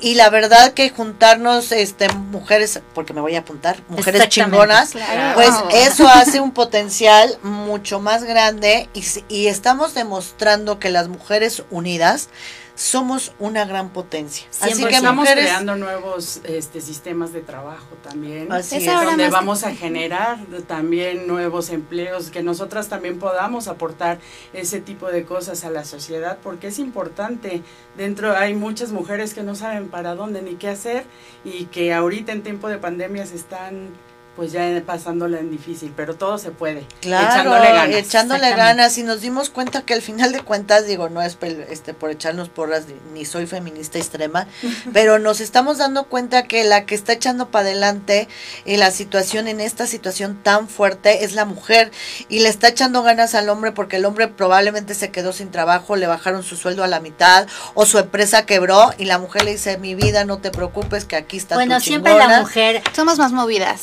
[0.00, 4.92] Y la verdad que juntarnos, este, mujeres, porque me voy a apuntar, mujeres chingonas,
[5.34, 11.62] pues eso hace un potencial mucho más grande y, y estamos demostrando que las mujeres
[11.70, 12.28] unidas
[12.74, 14.46] somos una gran potencia.
[14.60, 20.38] Así que estamos creando nuevos este, sistemas de trabajo también, Así donde vamos a generar
[20.66, 24.18] también nuevos empleos, que nosotras también podamos aportar
[24.52, 27.62] ese tipo de cosas a la sociedad, porque es importante.
[27.96, 31.04] Dentro hay muchas mujeres que no saben para dónde ni qué hacer
[31.44, 33.90] y que ahorita en tiempo de pandemia se están
[34.36, 36.86] pues ya pasándola en difícil, pero todo se puede.
[37.00, 37.96] Claro, echándole ganas.
[37.96, 41.36] Echándole ganas y nos dimos cuenta que al final de cuentas, digo, no es
[41.68, 44.46] este por echarnos porras, ni soy feminista extrema,
[44.92, 48.26] pero nos estamos dando cuenta que la que está echando para adelante
[48.64, 51.90] en la situación, en esta situación tan fuerte, es la mujer
[52.28, 55.96] y le está echando ganas al hombre porque el hombre probablemente se quedó sin trabajo,
[55.96, 59.52] le bajaron su sueldo a la mitad o su empresa quebró y la mujer le
[59.52, 62.82] dice, mi vida, no te preocupes que aquí está bueno, siempre la mujer...
[62.94, 63.82] Somos más movidas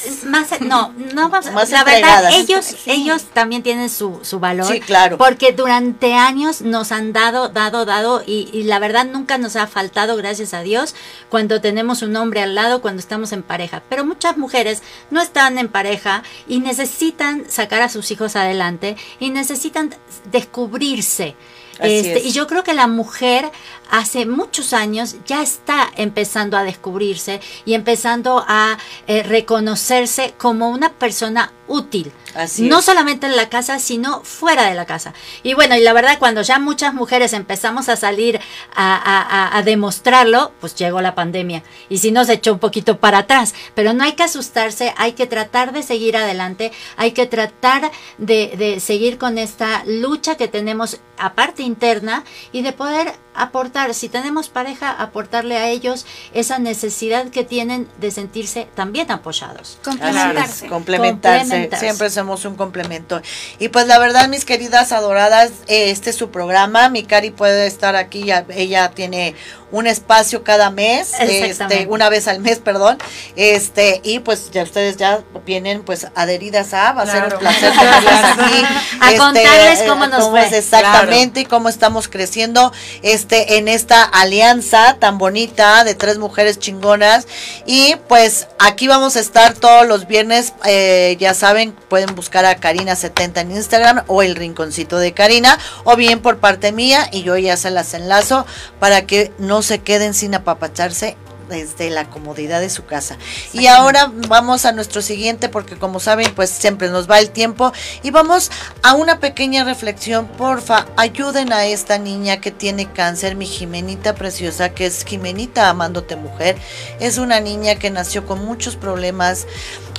[0.62, 4.68] no, no vamos, la verdad, ellos, ellos también tienen su, su valor.
[4.68, 5.18] Sí, claro.
[5.18, 9.68] Porque durante años nos han dado, dado, dado, y, y, la verdad nunca nos ha
[9.68, 10.96] faltado, gracias a Dios,
[11.30, 13.84] cuando tenemos un hombre al lado, cuando estamos en pareja.
[13.90, 19.30] Pero muchas mujeres no están en pareja y necesitan sacar a sus hijos adelante y
[19.30, 19.96] necesitan
[20.32, 21.36] descubrirse.
[21.80, 23.50] Este, y yo creo que la mujer
[23.90, 30.94] hace muchos años ya está empezando a descubrirse y empezando a eh, reconocerse como una
[30.94, 32.12] persona útil.
[32.60, 35.14] no solamente en la casa, sino fuera de la casa.
[35.44, 38.40] Y bueno, y la verdad, cuando ya muchas mujeres empezamos a salir
[38.76, 41.64] a, demostrarlo, pues llegó la pandemia.
[41.90, 43.54] Y si nos echó un poquito para atrás.
[43.76, 48.54] Pero no hay que asustarse, hay que tratar de seguir adelante, hay que tratar de,
[48.58, 54.50] de seguir con esta lucha que tenemos aparte interna y de poder aportar, si tenemos
[54.50, 59.80] pareja, aportarle a ellos esa necesidad que tienen de sentirse también apoyados.
[59.84, 60.68] Complementarse.
[60.68, 61.70] complementarse.
[61.78, 63.22] Siempre somos un complemento.
[63.58, 66.90] Y pues la verdad, mis queridas adoradas, este es su programa.
[66.90, 69.36] Mi Cari puede estar aquí, ella tiene
[69.72, 72.98] un espacio cada mes, este, una vez al mes, perdón,
[73.36, 77.72] este, y pues ya ustedes ya vienen pues adheridas a, va a ser un placer
[77.80, 78.64] tenerlas aquí.
[79.00, 80.58] a este, contarles cómo nos cómo fue.
[80.58, 82.72] exactamente y cómo estamos creciendo
[83.02, 87.28] este en esta alianza tan bonita de tres mujeres chingonas
[87.66, 92.60] y pues aquí vamos a estar todos los viernes, eh, ya saben, pueden buscar a
[92.60, 97.38] Karina70 en Instagram o el rinconcito de Karina o bien por parte mía y yo
[97.38, 98.46] ya se las enlazo
[98.80, 101.18] para que no se queden sin apapacharse
[101.50, 103.18] desde la comodidad de su casa.
[103.52, 107.74] Y ahora vamos a nuestro siguiente porque como saben pues siempre nos va el tiempo
[108.04, 108.52] y vamos
[108.84, 110.28] a una pequeña reflexión.
[110.28, 116.16] Porfa, ayuden a esta niña que tiene cáncer, mi Jimenita preciosa, que es Jimenita Amándote
[116.16, 116.56] Mujer.
[117.00, 119.48] Es una niña que nació con muchos problemas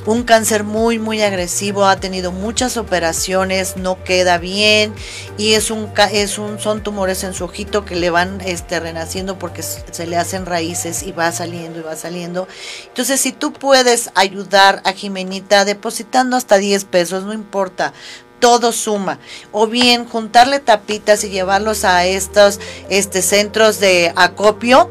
[0.06, 4.94] un cáncer muy muy agresivo, ha tenido muchas operaciones, no queda bien
[5.36, 9.38] y es un es un son tumores en su ojito que le van este renaciendo
[9.38, 12.46] porque se le hacen raíces y va saliendo y va saliendo.
[12.88, 17.94] Entonces, si tú puedes ayudar a Jimenita depositando hasta 10 pesos, no importa,
[18.40, 19.18] todo suma.
[19.52, 22.60] O bien juntarle tapitas y llevarlos a estos
[22.90, 24.90] este, centros de acopio.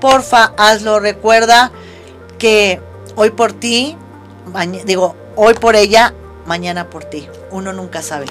[0.00, 1.00] Porfa, hazlo.
[1.00, 1.72] Recuerda
[2.38, 2.80] que
[3.14, 3.96] hoy por ti,
[4.84, 6.12] digo, hoy por ella,
[6.44, 7.26] mañana por ti.
[7.50, 8.26] Uno nunca sabe.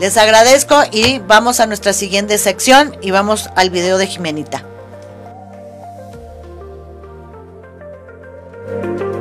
[0.00, 4.66] Les agradezco y vamos a nuestra siguiente sección y vamos al video de Jimenita.
[8.66, 9.15] Y ya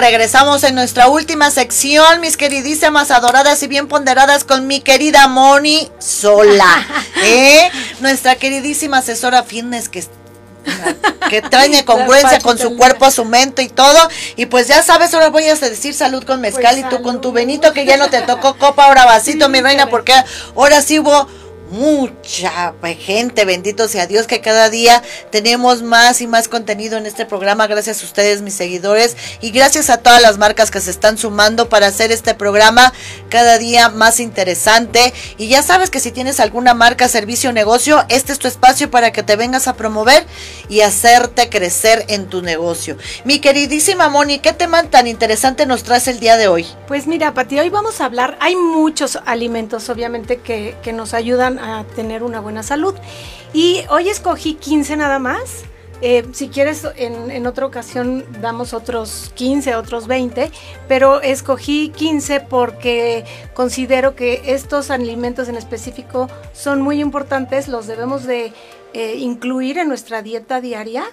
[0.00, 5.90] regresamos en nuestra última sección, mis queridísimas adoradas y bien ponderadas con mi querida Moni
[5.98, 6.86] Sola,
[7.22, 7.70] ¿eh?
[8.00, 10.04] nuestra queridísima asesora fitness que
[11.30, 13.98] que trae congruencia con su cuerpo, su mente y todo.
[14.36, 17.32] Y pues ya sabes, ahora voy a decir salud con mezcal y tú con tu
[17.32, 20.12] Benito, que ya no te tocó copa, ahora vasito, mi reina, porque
[20.54, 21.28] ahora sí hubo
[21.70, 27.26] mucha gente, bendito sea Dios, que cada día tenemos más y más contenido en este
[27.26, 31.16] programa, gracias a ustedes, mis seguidores, y gracias a todas las marcas que se están
[31.16, 32.92] sumando para hacer este programa
[33.28, 35.12] cada día más interesante.
[35.38, 38.90] Y ya sabes que si tienes alguna marca, servicio o negocio, este es tu espacio
[38.90, 40.26] para que te vengas a promover
[40.68, 42.96] y hacerte crecer en tu negocio.
[43.24, 46.66] Mi queridísima Moni, ¿qué tema tan interesante nos traes el día de hoy?
[46.88, 51.59] Pues mira, Pati, hoy vamos a hablar, hay muchos alimentos obviamente que, que nos ayudan
[51.60, 52.94] a tener una buena salud.
[53.52, 55.64] Y hoy escogí 15 nada más.
[56.02, 60.50] Eh, si quieres, en, en, otra ocasión damos otros 15, otros 20,
[60.88, 68.24] pero escogí 15 porque considero que estos alimentos en específico son muy importantes, los debemos
[68.24, 68.54] de
[68.92, 71.04] eh, incluir en nuestra dieta diaria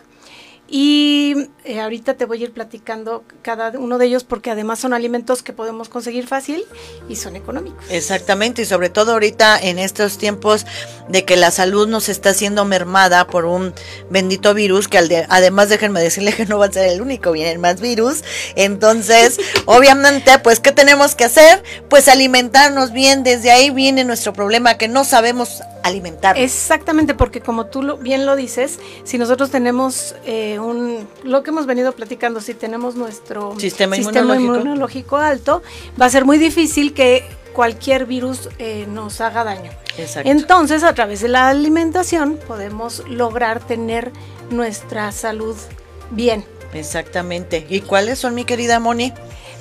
[0.70, 4.94] Y eh, ahorita te voy a ir platicando cada uno de ellos porque además son
[4.94, 6.66] alimentos que podemos conseguir fácil
[7.08, 7.86] y son económicos.
[7.90, 10.66] Exactamente, y sobre todo ahorita en estos tiempos
[11.08, 13.74] de que la salud nos está siendo mermada por un
[14.10, 17.80] bendito virus, que además déjenme decirle que no va a ser el único, vienen más
[17.80, 18.24] virus.
[18.56, 21.64] Entonces, obviamente, pues, ¿qué tenemos que hacer?
[21.90, 26.38] Pues alimentarnos bien, desde ahí viene nuestro problema, que no sabemos alimentar.
[26.38, 30.16] Exactamente, porque como tú bien lo dices, si nosotros tenemos...
[30.26, 35.18] Eh, un, lo que hemos venido platicando, si tenemos nuestro sistema, inmunológico.
[35.18, 35.62] alto,
[36.00, 39.72] va a ser muy difícil que cualquier virus eh, nos haga daño.
[40.24, 44.12] Entonces, a través de la alimentación podemos lograr tener
[44.52, 45.56] nuestra salud
[46.12, 46.46] bien.
[46.74, 47.66] Exactamente.
[47.70, 49.14] ¿Y cuáles son, mi querida Moni?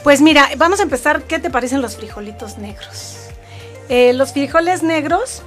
[0.02, 1.22] Pues mira, vamos a empezar.
[1.22, 3.16] ¿Qué te parecen los frijolitos negros?
[3.88, 5.42] Eh, los frijoles negros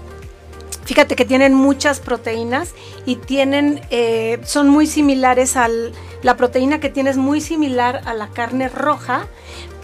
[0.90, 2.74] Fíjate que tienen muchas proteínas
[3.06, 5.92] y tienen, eh, son muy similares al,
[6.24, 9.28] la proteína que tienes muy similar a la carne roja,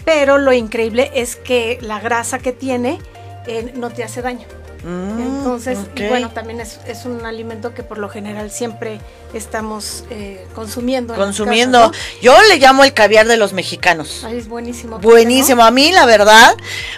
[0.04, 2.98] pero lo increíble es que la grasa que tiene
[3.46, 4.48] eh, no te hace daño.
[4.84, 5.78] Mm, Entonces,
[6.08, 9.00] bueno, también es, un alimento que por lo general siempre
[9.34, 11.14] estamos eh, consumiendo.
[11.14, 11.92] Consumiendo.
[12.22, 14.22] Yo le llamo el caviar de los mexicanos.
[14.24, 14.98] Ay, es buenísimo.
[14.98, 15.64] Buenísimo.
[15.64, 16.54] A mí, la verdad,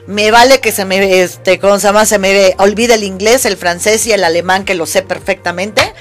[0.07, 2.07] me vale que se me, este, ¿cómo se llama?
[2.07, 5.93] Se me olvide el inglés, el francés y el alemán, que lo sé perfectamente.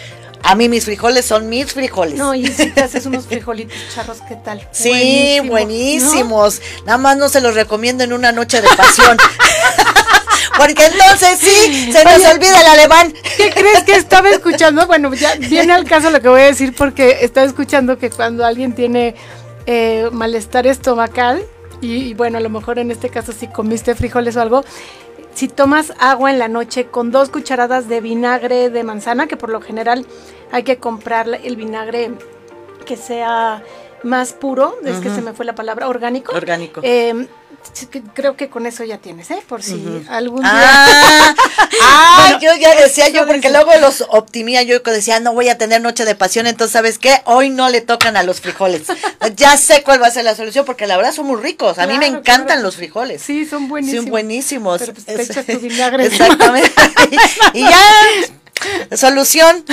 [0.44, 2.18] A mí mis frijoles son mis frijoles.
[2.18, 4.66] No, y si te haces unos frijolitos charros, ¿qué tal?
[4.72, 6.62] Sí, buenísimos.
[6.86, 9.18] Nada más no se los recomiendo en una noche de pasión.
[10.58, 13.14] Porque entonces sí, se nos olvida el alemán.
[13.38, 14.88] ¿Qué crees que estaba escuchando?
[14.88, 18.46] Bueno, ya viene al caso lo que voy a decir porque estaba escuchando que cuando
[18.46, 19.16] alguien tiene
[19.66, 21.44] eh, malestar estomacal,
[21.80, 24.64] y, bueno, a lo mejor en este caso si comiste frijoles o algo,
[25.36, 29.50] si tomas agua en la noche con dos cucharadas de vinagre de manzana, que por
[29.50, 30.06] lo general
[30.52, 32.12] hay que comprar el vinagre
[32.86, 33.62] que sea
[34.04, 36.36] más puro, es que se me fue la palabra, orgánico.
[36.36, 36.82] Orgánico.
[36.84, 37.28] Eh,
[38.14, 39.42] creo que con eso ya tienes, ¿eh?
[39.48, 40.52] Por si algún día.
[41.80, 45.58] Ah, ah yo ya decía yo, porque luego los optimía, yo decía, no voy a
[45.58, 47.22] tener noche de pasión, entonces, ¿sabes qué?
[47.26, 48.84] Hoy no le tocan a los frijoles.
[49.36, 51.78] ya sé cuál va a ser la solución, porque la verdad son muy ricos.
[51.78, 53.22] A mí me encantan los frijoles.
[53.22, 54.04] Sí, son buenísimos.
[54.04, 54.80] Son buenísimos.
[54.80, 56.06] Pero pues, echas tu vinagre.
[56.06, 56.72] Exactamente.
[57.54, 59.64] y ya, solución.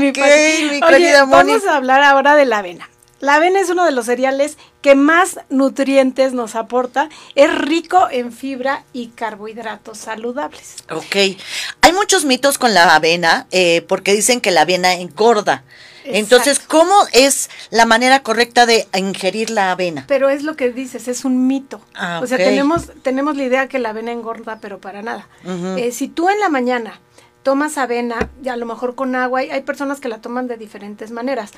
[0.00, 2.89] mi, querida Vamos a hablar ahora de la avena.
[3.20, 7.08] La avena es uno de los cereales que más nutrientes nos aporta.
[7.34, 10.76] Es rico en fibra y carbohidratos saludables.
[10.90, 11.38] Ok.
[11.82, 15.64] Hay muchos mitos con la avena eh, porque dicen que la avena engorda.
[16.04, 20.04] Entonces, ¿cómo es la manera correcta de ingerir la avena?
[20.08, 21.80] Pero es lo que dices, es un mito.
[21.94, 25.28] Ah, o sea, tenemos, tenemos la idea que la avena engorda, pero para nada.
[25.76, 27.00] Eh, si tú en la mañana
[27.42, 31.10] tomas avena, y a lo mejor con agua, hay personas que la toman de diferentes
[31.10, 31.52] maneras,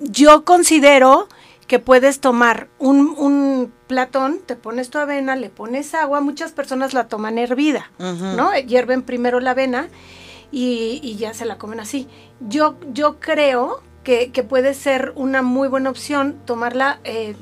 [0.00, 1.28] yo considero
[1.66, 6.92] que puedes tomar un, un, platón, te pones tu avena, le pones agua, muchas personas
[6.92, 8.52] la toman hervida, ¿no?
[8.54, 9.88] Hierven primero la avena
[10.50, 12.08] y, y, ya se la comen así.
[12.40, 17.36] Yo, yo creo que, que puede ser una muy buena opción tomarla eh,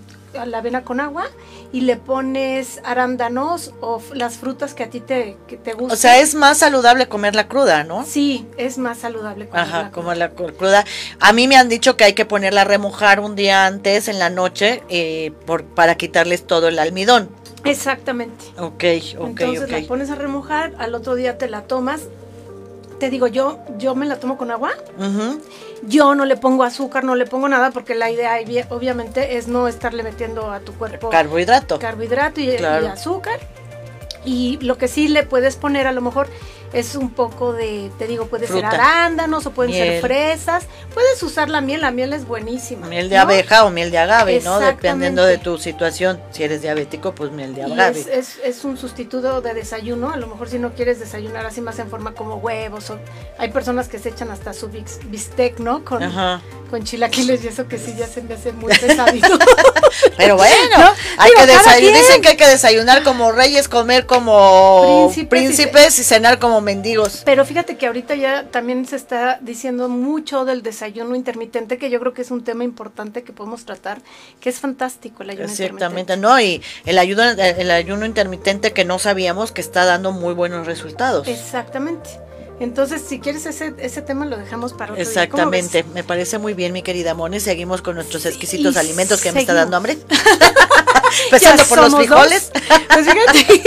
[0.47, 1.27] la avena con agua
[1.75, 5.91] y le pones arándanos o las frutas que a ti te, que te gustan.
[5.91, 8.05] O sea, es más saludable comerla cruda, ¿no?
[8.07, 10.85] Sí, es más saludable comerla Ajá, comerla cruda.
[11.19, 14.21] A mí me han dicho que hay que ponerla a remojar un día antes en
[14.21, 17.29] la noche eh, por, para quitarles todo el almidón.
[17.65, 18.45] Exactamente.
[18.57, 18.85] Ok,
[19.19, 22.03] ok, Entonces la pones a remojar, al otro día te la tomas
[22.99, 24.73] te digo, yo, yo me la tomo con agua.
[25.87, 28.39] Yo no le pongo azúcar, no le pongo nada, porque la idea
[28.71, 31.79] obviamente es no estarle metiendo a tu cuerpo carbohidrato.
[31.79, 33.41] Carbohidrato y, y azúcar.
[34.25, 36.29] Y lo que sí le puedes poner a lo mejor
[36.75, 40.65] es un poco de, te digo, puede ser arándanos o pueden ser fresas.
[40.93, 42.89] Puedes usar la miel, la miel es buenísima.
[42.89, 44.59] Miel de abeja o miel de agave, ¿no?
[44.59, 46.21] Dependiendo de tu situación.
[46.33, 48.01] Si eres diabético, pues miel de agave.
[48.13, 50.11] Es, es, un sustituto de desayuno.
[50.11, 52.91] A lo mejor si no quieres desayunar así más en forma como huevos.
[52.91, 52.99] O,
[53.39, 55.85] hay personas que se echan hasta su bistec, ¿no?
[55.85, 56.03] Con,
[56.71, 59.39] con chilaquiles y eso que sí ya se me hace muy pesadito.
[60.17, 62.01] Pero bueno, hay que desayunar.
[62.01, 67.23] Dicen que hay que desayunar como reyes, comer como príncipes y cenar como mendigos.
[67.25, 72.01] Pero fíjate que ahorita ya también se está diciendo mucho del desayuno intermitente, que yo
[72.01, 74.03] creo que es un tema importante que podemos tratar,
[74.41, 78.99] que es fantástico el ayuno Exactamente, no, y el ayuno, el ayuno intermitente que no
[78.99, 81.29] sabíamos que está dando muy buenos resultados.
[81.29, 82.24] Exactamente.
[82.61, 86.73] Entonces, si quieres ese, ese tema lo dejamos para otro Exactamente, me parece muy bien,
[86.73, 87.41] mi querida Moni.
[87.41, 89.99] Seguimos con nuestros exquisitos alimentos que me está dando hambre.
[91.25, 92.51] Empezando por los frijoles.
[92.95, 93.63] Pues fíjate.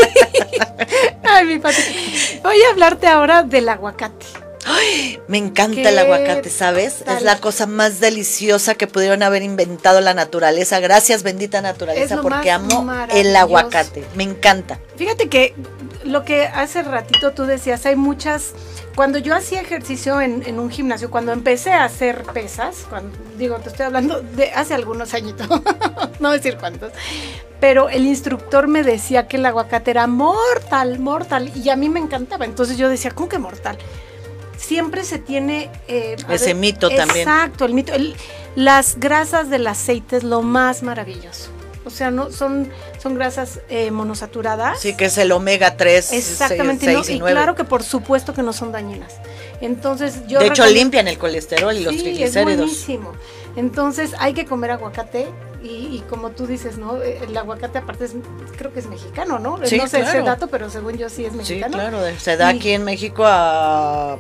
[1.24, 4.26] Ay, mi Voy a hablarte ahora del aguacate.
[5.28, 7.04] me encanta el aguacate, ¿sabes?
[7.08, 10.80] Es la cosa más deliciosa que pudieron haber inventado la naturaleza.
[10.80, 14.06] Gracias, bendita naturaleza, porque amo el aguacate.
[14.16, 14.80] Me encanta.
[14.96, 15.54] Fíjate que
[16.08, 18.54] lo que hace ratito tú decías, hay muchas
[18.98, 23.70] cuando yo hacía ejercicio en, un gimnasio, cuando empecé a hacer pesas, cuando, digo, te
[23.70, 25.48] estoy hablando de hace algunos añitos,
[26.20, 26.92] no decir cuántos,
[27.60, 32.00] pero el instructor me decía que el aguacate era mortal, mortal, y a mí me
[32.00, 32.46] encantaba.
[32.46, 33.78] Entonces yo decía, ¿cómo que mortal?
[34.58, 35.70] Siempre se tiene...
[35.88, 37.28] Eh, Ese mito también.
[37.28, 37.94] Exacto, el mito.
[38.56, 41.52] las grasas del aceite es lo más maravilloso.
[41.88, 42.70] O sea, no son,
[43.02, 44.80] son grasas eh, monosaturadas.
[44.80, 46.12] Sí, que es el omega 3.
[46.12, 49.16] Exactamente, y, claro que por supuesto que no son dañinas.
[49.62, 52.36] Entonces, yo De hecho, limpian el colesterol y los triglicéridos.
[52.36, 53.14] Es buenísimo.
[53.56, 55.28] Entonces, hay que comer aguacate.
[55.64, 57.02] Y, como tú dices, ¿no?
[57.02, 58.14] Eh, el aguacate aparte es,
[58.58, 59.60] creo que es mexicano, ¿no?
[59.66, 61.74] Sí, no sé ese dato, pero según yo sí es mexicano.
[61.74, 64.18] Sí, claro, se da aquí en México a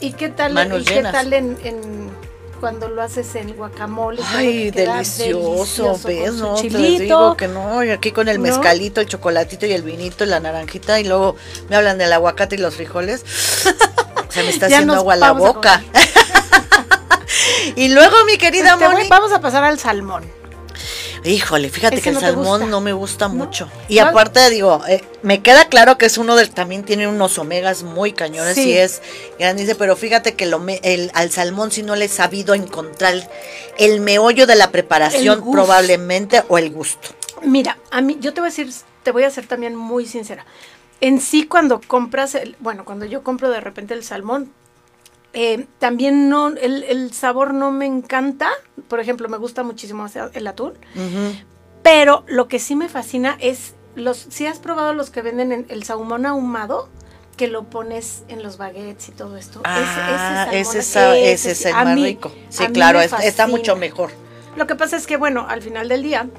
[0.00, 2.10] ¿Y qué tal, ¿y qué tal en
[2.56, 4.22] cuando lo haces en guacamole.
[4.34, 6.34] Ay, delicioso, ¿ves?
[6.34, 10.24] No, te digo que no, y aquí con el mezcalito, el chocolatito y el vinito
[10.24, 11.36] y la naranjita y luego
[11.68, 13.24] me hablan del aguacate y los frijoles.
[14.28, 15.82] Se me está haciendo agua la boca.
[17.76, 20.24] y luego, mi querida pues vamos a pasar al salmón.
[21.26, 23.68] Híjole, fíjate que el salmón no me gusta mucho.
[23.88, 27.82] Y aparte, digo, eh, me queda claro que es uno del, también tiene unos omegas
[27.82, 29.02] muy cañones y es
[29.38, 33.28] grande, pero fíjate que el, al salmón si no le he sabido encontrar
[33.78, 37.08] el meollo de la preparación probablemente o el gusto.
[37.42, 38.72] Mira, a mí, yo te voy a decir,
[39.02, 40.46] te voy a ser también muy sincera.
[41.00, 44.52] En sí, cuando compras, el, bueno, cuando yo compro de repente el salmón,
[45.38, 48.48] eh, también no, el, sabor no me encanta.
[48.88, 50.72] Por ejemplo, me gusta muchísimo el atún.
[51.82, 54.16] Pero lo que sí me fascina es los.
[54.16, 56.88] Si has probado los que venden en el salmón ahumado,
[57.36, 59.60] que lo pones en los baguettes y todo esto.
[59.64, 62.32] Ah, ese, ese, es el más rico.
[62.48, 64.12] Sí, claro, está mucho mejor.
[64.56, 66.30] Lo que pasa es que, bueno, al final del día,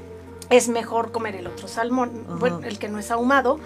[0.49, 2.25] es mejor comer el otro salmón,
[2.63, 3.59] el que no es ahumado,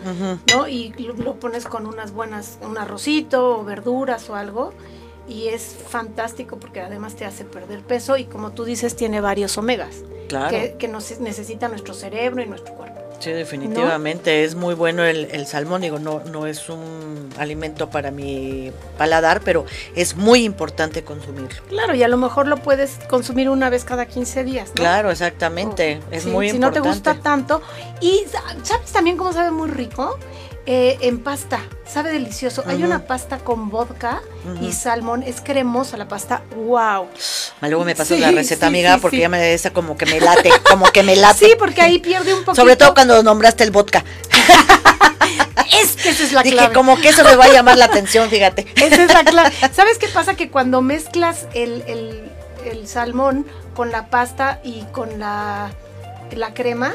[0.53, 0.67] ¿no?
[0.67, 4.73] Y lo, lo, pones con unas buenas, un arrocito o verduras o algo
[5.27, 9.57] y es fantástico porque además te hace perder peso y como tú dices tiene varios
[9.57, 10.03] omegas
[10.49, 13.01] que, que nos necesita nuestro cerebro y nuestro cuerpo.
[13.21, 18.09] Sí, definitivamente es muy bueno el, el, salmón, digo, no, no es un alimento para
[18.09, 19.65] mi paladar, pero
[19.95, 21.61] es muy importante consumirlo.
[21.69, 24.71] Claro, y a lo mejor lo puedes consumir una vez cada 15 días.
[24.73, 26.51] Claro, exactamente, es muy importante.
[26.51, 27.61] Si no te gusta tanto,
[27.99, 28.23] y
[28.63, 30.17] ¿sabes también cómo sabe muy rico?
[30.67, 32.63] Eh, en pasta, sabe delicioso.
[32.67, 34.21] Hay una pasta con vodka
[34.61, 37.07] y salmón, es cremosa la pasta, wow.
[37.61, 40.85] Luego me pasó la receta, amiga, porque ya me esa como que me late, como
[40.91, 41.45] que me late.
[41.45, 42.61] Sí, porque ahí pierde un poquito.
[42.61, 44.05] Sobre todo cuando nombraste el vodka.
[45.81, 48.29] es que esa es la Dije, como que eso me va a llamar la atención,
[48.29, 48.67] fíjate.
[48.75, 49.51] Esa es la clave.
[49.73, 50.35] ¿Sabes qué pasa?
[50.35, 52.31] Que cuando mezclas el, el,
[52.65, 55.71] el salmón con la pasta y con la,
[56.35, 56.93] la crema,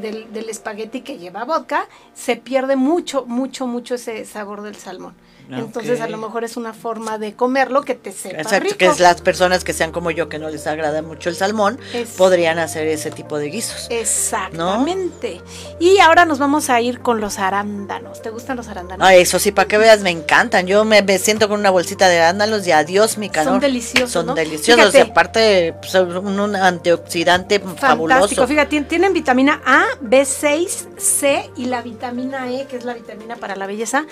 [0.00, 5.14] del, del espagueti que lleva vodka, se pierde mucho, mucho, mucho ese sabor del salmón.
[5.58, 9.00] Entonces a lo mejor es una forma de comerlo que te sepa Exacto, que es
[9.00, 11.78] las personas que sean como yo que no les agrada mucho el salmón,
[12.16, 13.86] podrían hacer ese tipo de guisos.
[13.90, 15.40] Exactamente.
[15.78, 18.22] Y ahora nos vamos a ir con los arándanos.
[18.22, 19.06] ¿Te gustan los arándanos?
[19.06, 20.66] Ah, eso sí, para que veas, me encantan.
[20.66, 23.54] Yo me, siento con una bolsita de arándanos y adiós mi calor.
[23.54, 24.94] Son deliciosos, Son deliciosos.
[24.94, 27.86] aparte, son pues, un, antioxidante Fantástico.
[27.86, 28.46] fabuloso.
[28.46, 33.56] Fíjate, tienen vitamina A, B6, C y la vitamina E, que es la vitamina para
[33.56, 34.06] la belleza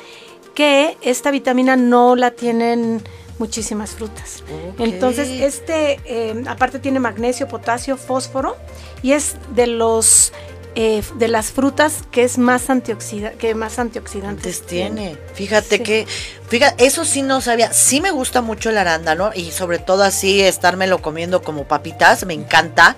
[0.55, 3.03] que esta vitamina no la tienen
[3.39, 4.43] muchísimas frutas.
[4.79, 8.57] Entonces, este, eh, aparte tiene magnesio, potasio, fósforo,
[9.03, 10.33] y es de los
[10.81, 15.16] eh, de las frutas que es más antioxida que más antioxidantes tiene.
[15.35, 16.07] Fíjate que,
[16.49, 17.73] fíjate, eso sí no sabía.
[17.73, 22.35] Sí me gusta mucho el arándano y sobre todo así estármelo comiendo como papitas, me
[22.35, 22.97] encanta.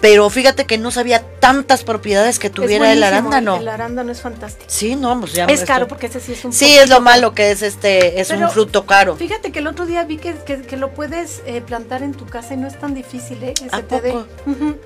[0.00, 3.56] Pero fíjate que no sabía tantas propiedades que tuviera el arándano.
[3.56, 4.66] El arándano es fantástico.
[4.68, 7.34] Sí, no, pues ya Es caro porque ese sí es un Sí, es lo malo
[7.34, 9.16] que es este, es un fruto caro.
[9.16, 12.54] Fíjate que el otro día vi que, que, lo puedes eh, plantar en tu casa
[12.54, 13.54] y no es tan difícil, ¿eh?
[13.72, 14.26] ¿A poco?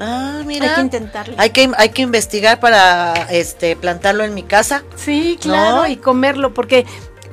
[0.01, 0.71] Ah, mira.
[0.71, 1.35] Hay que intentarlo.
[1.39, 4.83] Hay que, hay que investigar para este plantarlo en mi casa.
[4.97, 6.87] Sí, claro, y comerlo, porque,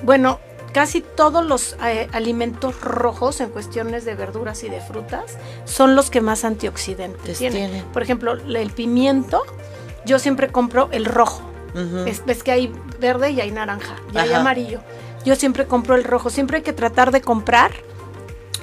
[0.03, 0.39] bueno,
[0.73, 6.09] casi todos los eh, alimentos rojos en cuestiones de verduras y de frutas son los
[6.09, 7.83] que más antioxidantes tienen.
[7.93, 9.43] Por ejemplo, el pimiento,
[10.05, 11.41] yo siempre compro el rojo.
[12.25, 14.81] ves que hay verde y hay naranja y hay amarillo.
[15.25, 16.29] Yo siempre compro el rojo.
[16.29, 17.71] Siempre hay que tratar de comprar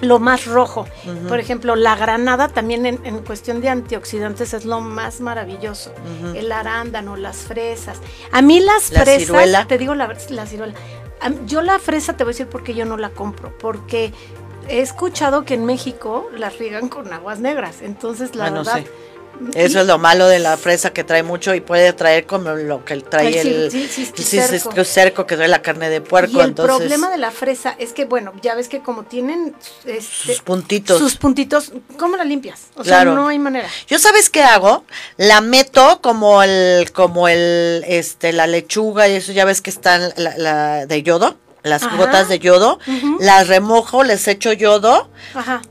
[0.01, 0.87] lo más rojo.
[1.29, 5.93] Por ejemplo, la granada también en, cuestión de antioxidantes es lo más maravilloso.
[6.35, 7.99] El arándano, las fresas.
[8.33, 10.75] A mí las fresas, te digo la, la ciruela,
[11.47, 14.13] Yo la fresa te voy a decir porque yo no la compro, porque
[14.69, 18.85] he escuchado que en México las riegan con aguas negras, entonces la verdad...
[19.55, 22.85] Eso es lo malo de la fresa que trae mucho y puede traer como lo
[22.85, 25.27] que trae el, cerco.
[25.27, 26.39] que trae la carne de puerco.
[26.39, 29.55] Y el problema de la fresa es que, bueno, ya ves que como tienen
[29.85, 30.99] este, sus puntitos.
[30.99, 32.69] Sus puntitos, ¿cómo la limpias?
[32.77, 33.69] O sea, no hay manera.
[33.87, 34.85] Yo sabes qué hago?
[35.17, 40.13] La meto como el, como el, este, la lechuga y eso, ya ves que están
[40.17, 41.37] la de yodo
[41.67, 42.79] las gotas de yodo,
[43.21, 45.09] las remojo, les echo yodo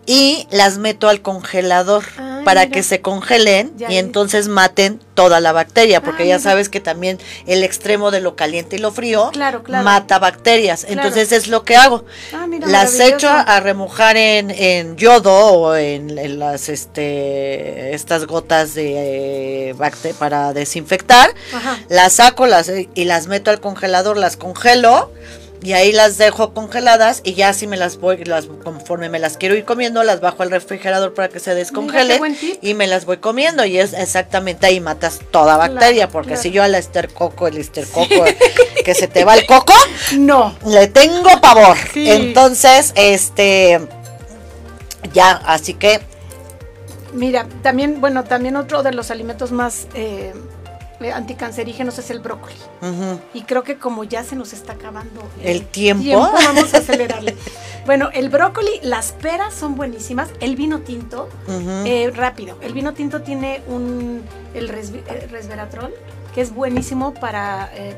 [0.05, 2.03] y las meto al congelador
[2.43, 6.79] para que se congelen y entonces maten toda la bacteria, porque ah, ya sabes que
[6.79, 7.17] también
[7.47, 9.31] el extremo de lo caliente y lo frío
[9.67, 10.85] mata bacterias.
[10.87, 12.05] Entonces es lo que hago.
[12.33, 19.75] Ah, las echo a remojar en, yodo o en, las este estas gotas de eh,
[20.19, 21.33] para desinfectar.
[21.89, 25.11] Las saco las y las meto al congelador, las congelo
[25.61, 29.37] y ahí las dejo congeladas y ya si me las voy, las, conforme me las
[29.37, 33.17] quiero ir comiendo, las bajo al refrigerador para que se descongelen y me las voy
[33.17, 38.25] comiendo y es exactamente ahí matas toda bacteria, porque si yo al estercoco, el estercoco,
[38.83, 39.73] que se te va el coco,
[40.17, 41.77] no, le tengo pavor.
[41.95, 43.79] Entonces, este,
[45.13, 46.01] ya, así que...
[47.13, 49.87] Mira, también, bueno, también otro de los alimentos más...
[49.95, 50.33] Eh,
[51.13, 52.55] anticancerígenos es el brócoli.
[53.33, 56.19] Y creo que como ya se nos está acabando el, tiempo?
[56.19, 57.35] vamos a acelerarle.
[57.85, 60.29] bueno, el brócoli, las peras son buenísimas.
[60.39, 61.29] El vino tinto,
[61.85, 62.57] eh, rápido.
[62.61, 64.23] El vino tinto tiene un
[64.53, 65.93] el, resveratrol,
[66.33, 67.95] que es buenísimo para eh,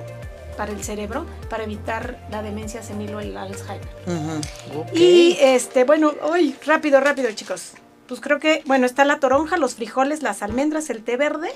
[0.57, 3.87] para el cerebro, para evitar la demencia senil o el Alzheimer.
[4.91, 7.73] Y este, bueno, hoy rápido, rápido, chicos.
[8.07, 11.51] Pues creo que, bueno, está la toronja, los frijoles, las almendras, el té verde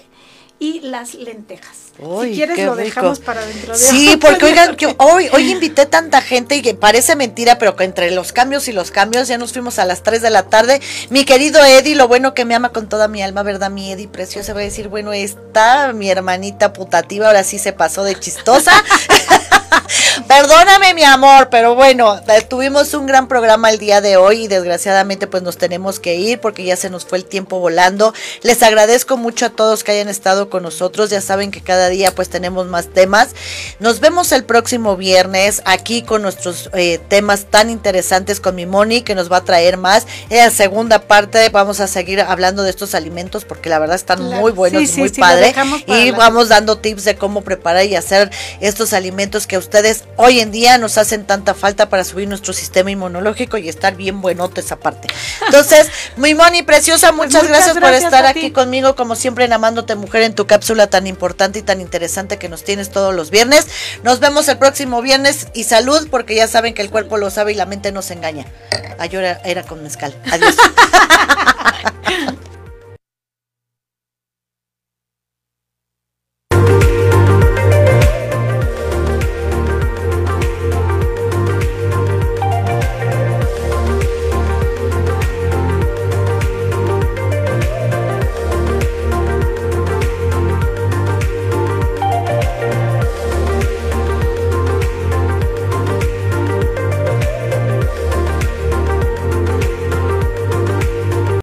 [0.62, 1.76] y las lentejas.
[1.98, 6.22] si quieres lo dejamos para dentro de Sí, porque oigan, yo hoy, hoy invité tanta
[6.22, 9.54] gente y que parece mentira, pero que entre los cambios y los cambios ya nos
[9.54, 10.80] fuimos a las 3 de la tarde.
[11.10, 13.72] Mi querido Eddie, lo bueno que me ama con toda mi alma, ¿verdad?
[13.72, 18.04] Mi Eddie preciosa, va a decir, bueno, está mi hermanita putativa, ahora sí se pasó
[18.04, 18.72] de chistosa.
[20.28, 24.48] Perdóname mi amor, pero bueno, eh, tuvimos un gran programa el día de hoy y
[24.48, 28.14] desgraciadamente pues nos tenemos que ir porque ya se nos fue el tiempo volando.
[28.42, 32.14] Les agradezco mucho a todos que hayan estado con nosotros, ya saben que cada día
[32.14, 33.30] pues tenemos más temas.
[33.80, 39.02] Nos vemos el próximo viernes aquí con nuestros eh, temas tan interesantes con mi Moni
[39.02, 40.06] que nos va a traer más.
[40.30, 44.22] En la segunda parte vamos a seguir hablando de estos alimentos porque la verdad están
[44.22, 45.56] muy buenos, muy padres.
[45.88, 48.30] Y vamos dando tips de cómo preparar y hacer
[48.60, 52.92] estos alimentos que ustedes hoy en día nos hacen tanta falta para subir nuestro sistema
[52.92, 55.08] inmunológico y estar bien buenote esa parte.
[55.46, 59.96] Entonces, mi Moni preciosa, pues muchas, gracias, por estar aquí conmigo, como siempre, en Amándote
[59.96, 63.68] Mujer en tu cápsula tan importante y tan interesante que nos tienes todos los viernes.
[64.04, 67.54] Nos vemos el próximo viernes y salud, porque ya saben que el cuerpo lo sabe
[67.54, 68.46] y la mente nos engaña.
[69.00, 70.16] Ayer era, era con mezcal.
[70.32, 70.56] Adiós.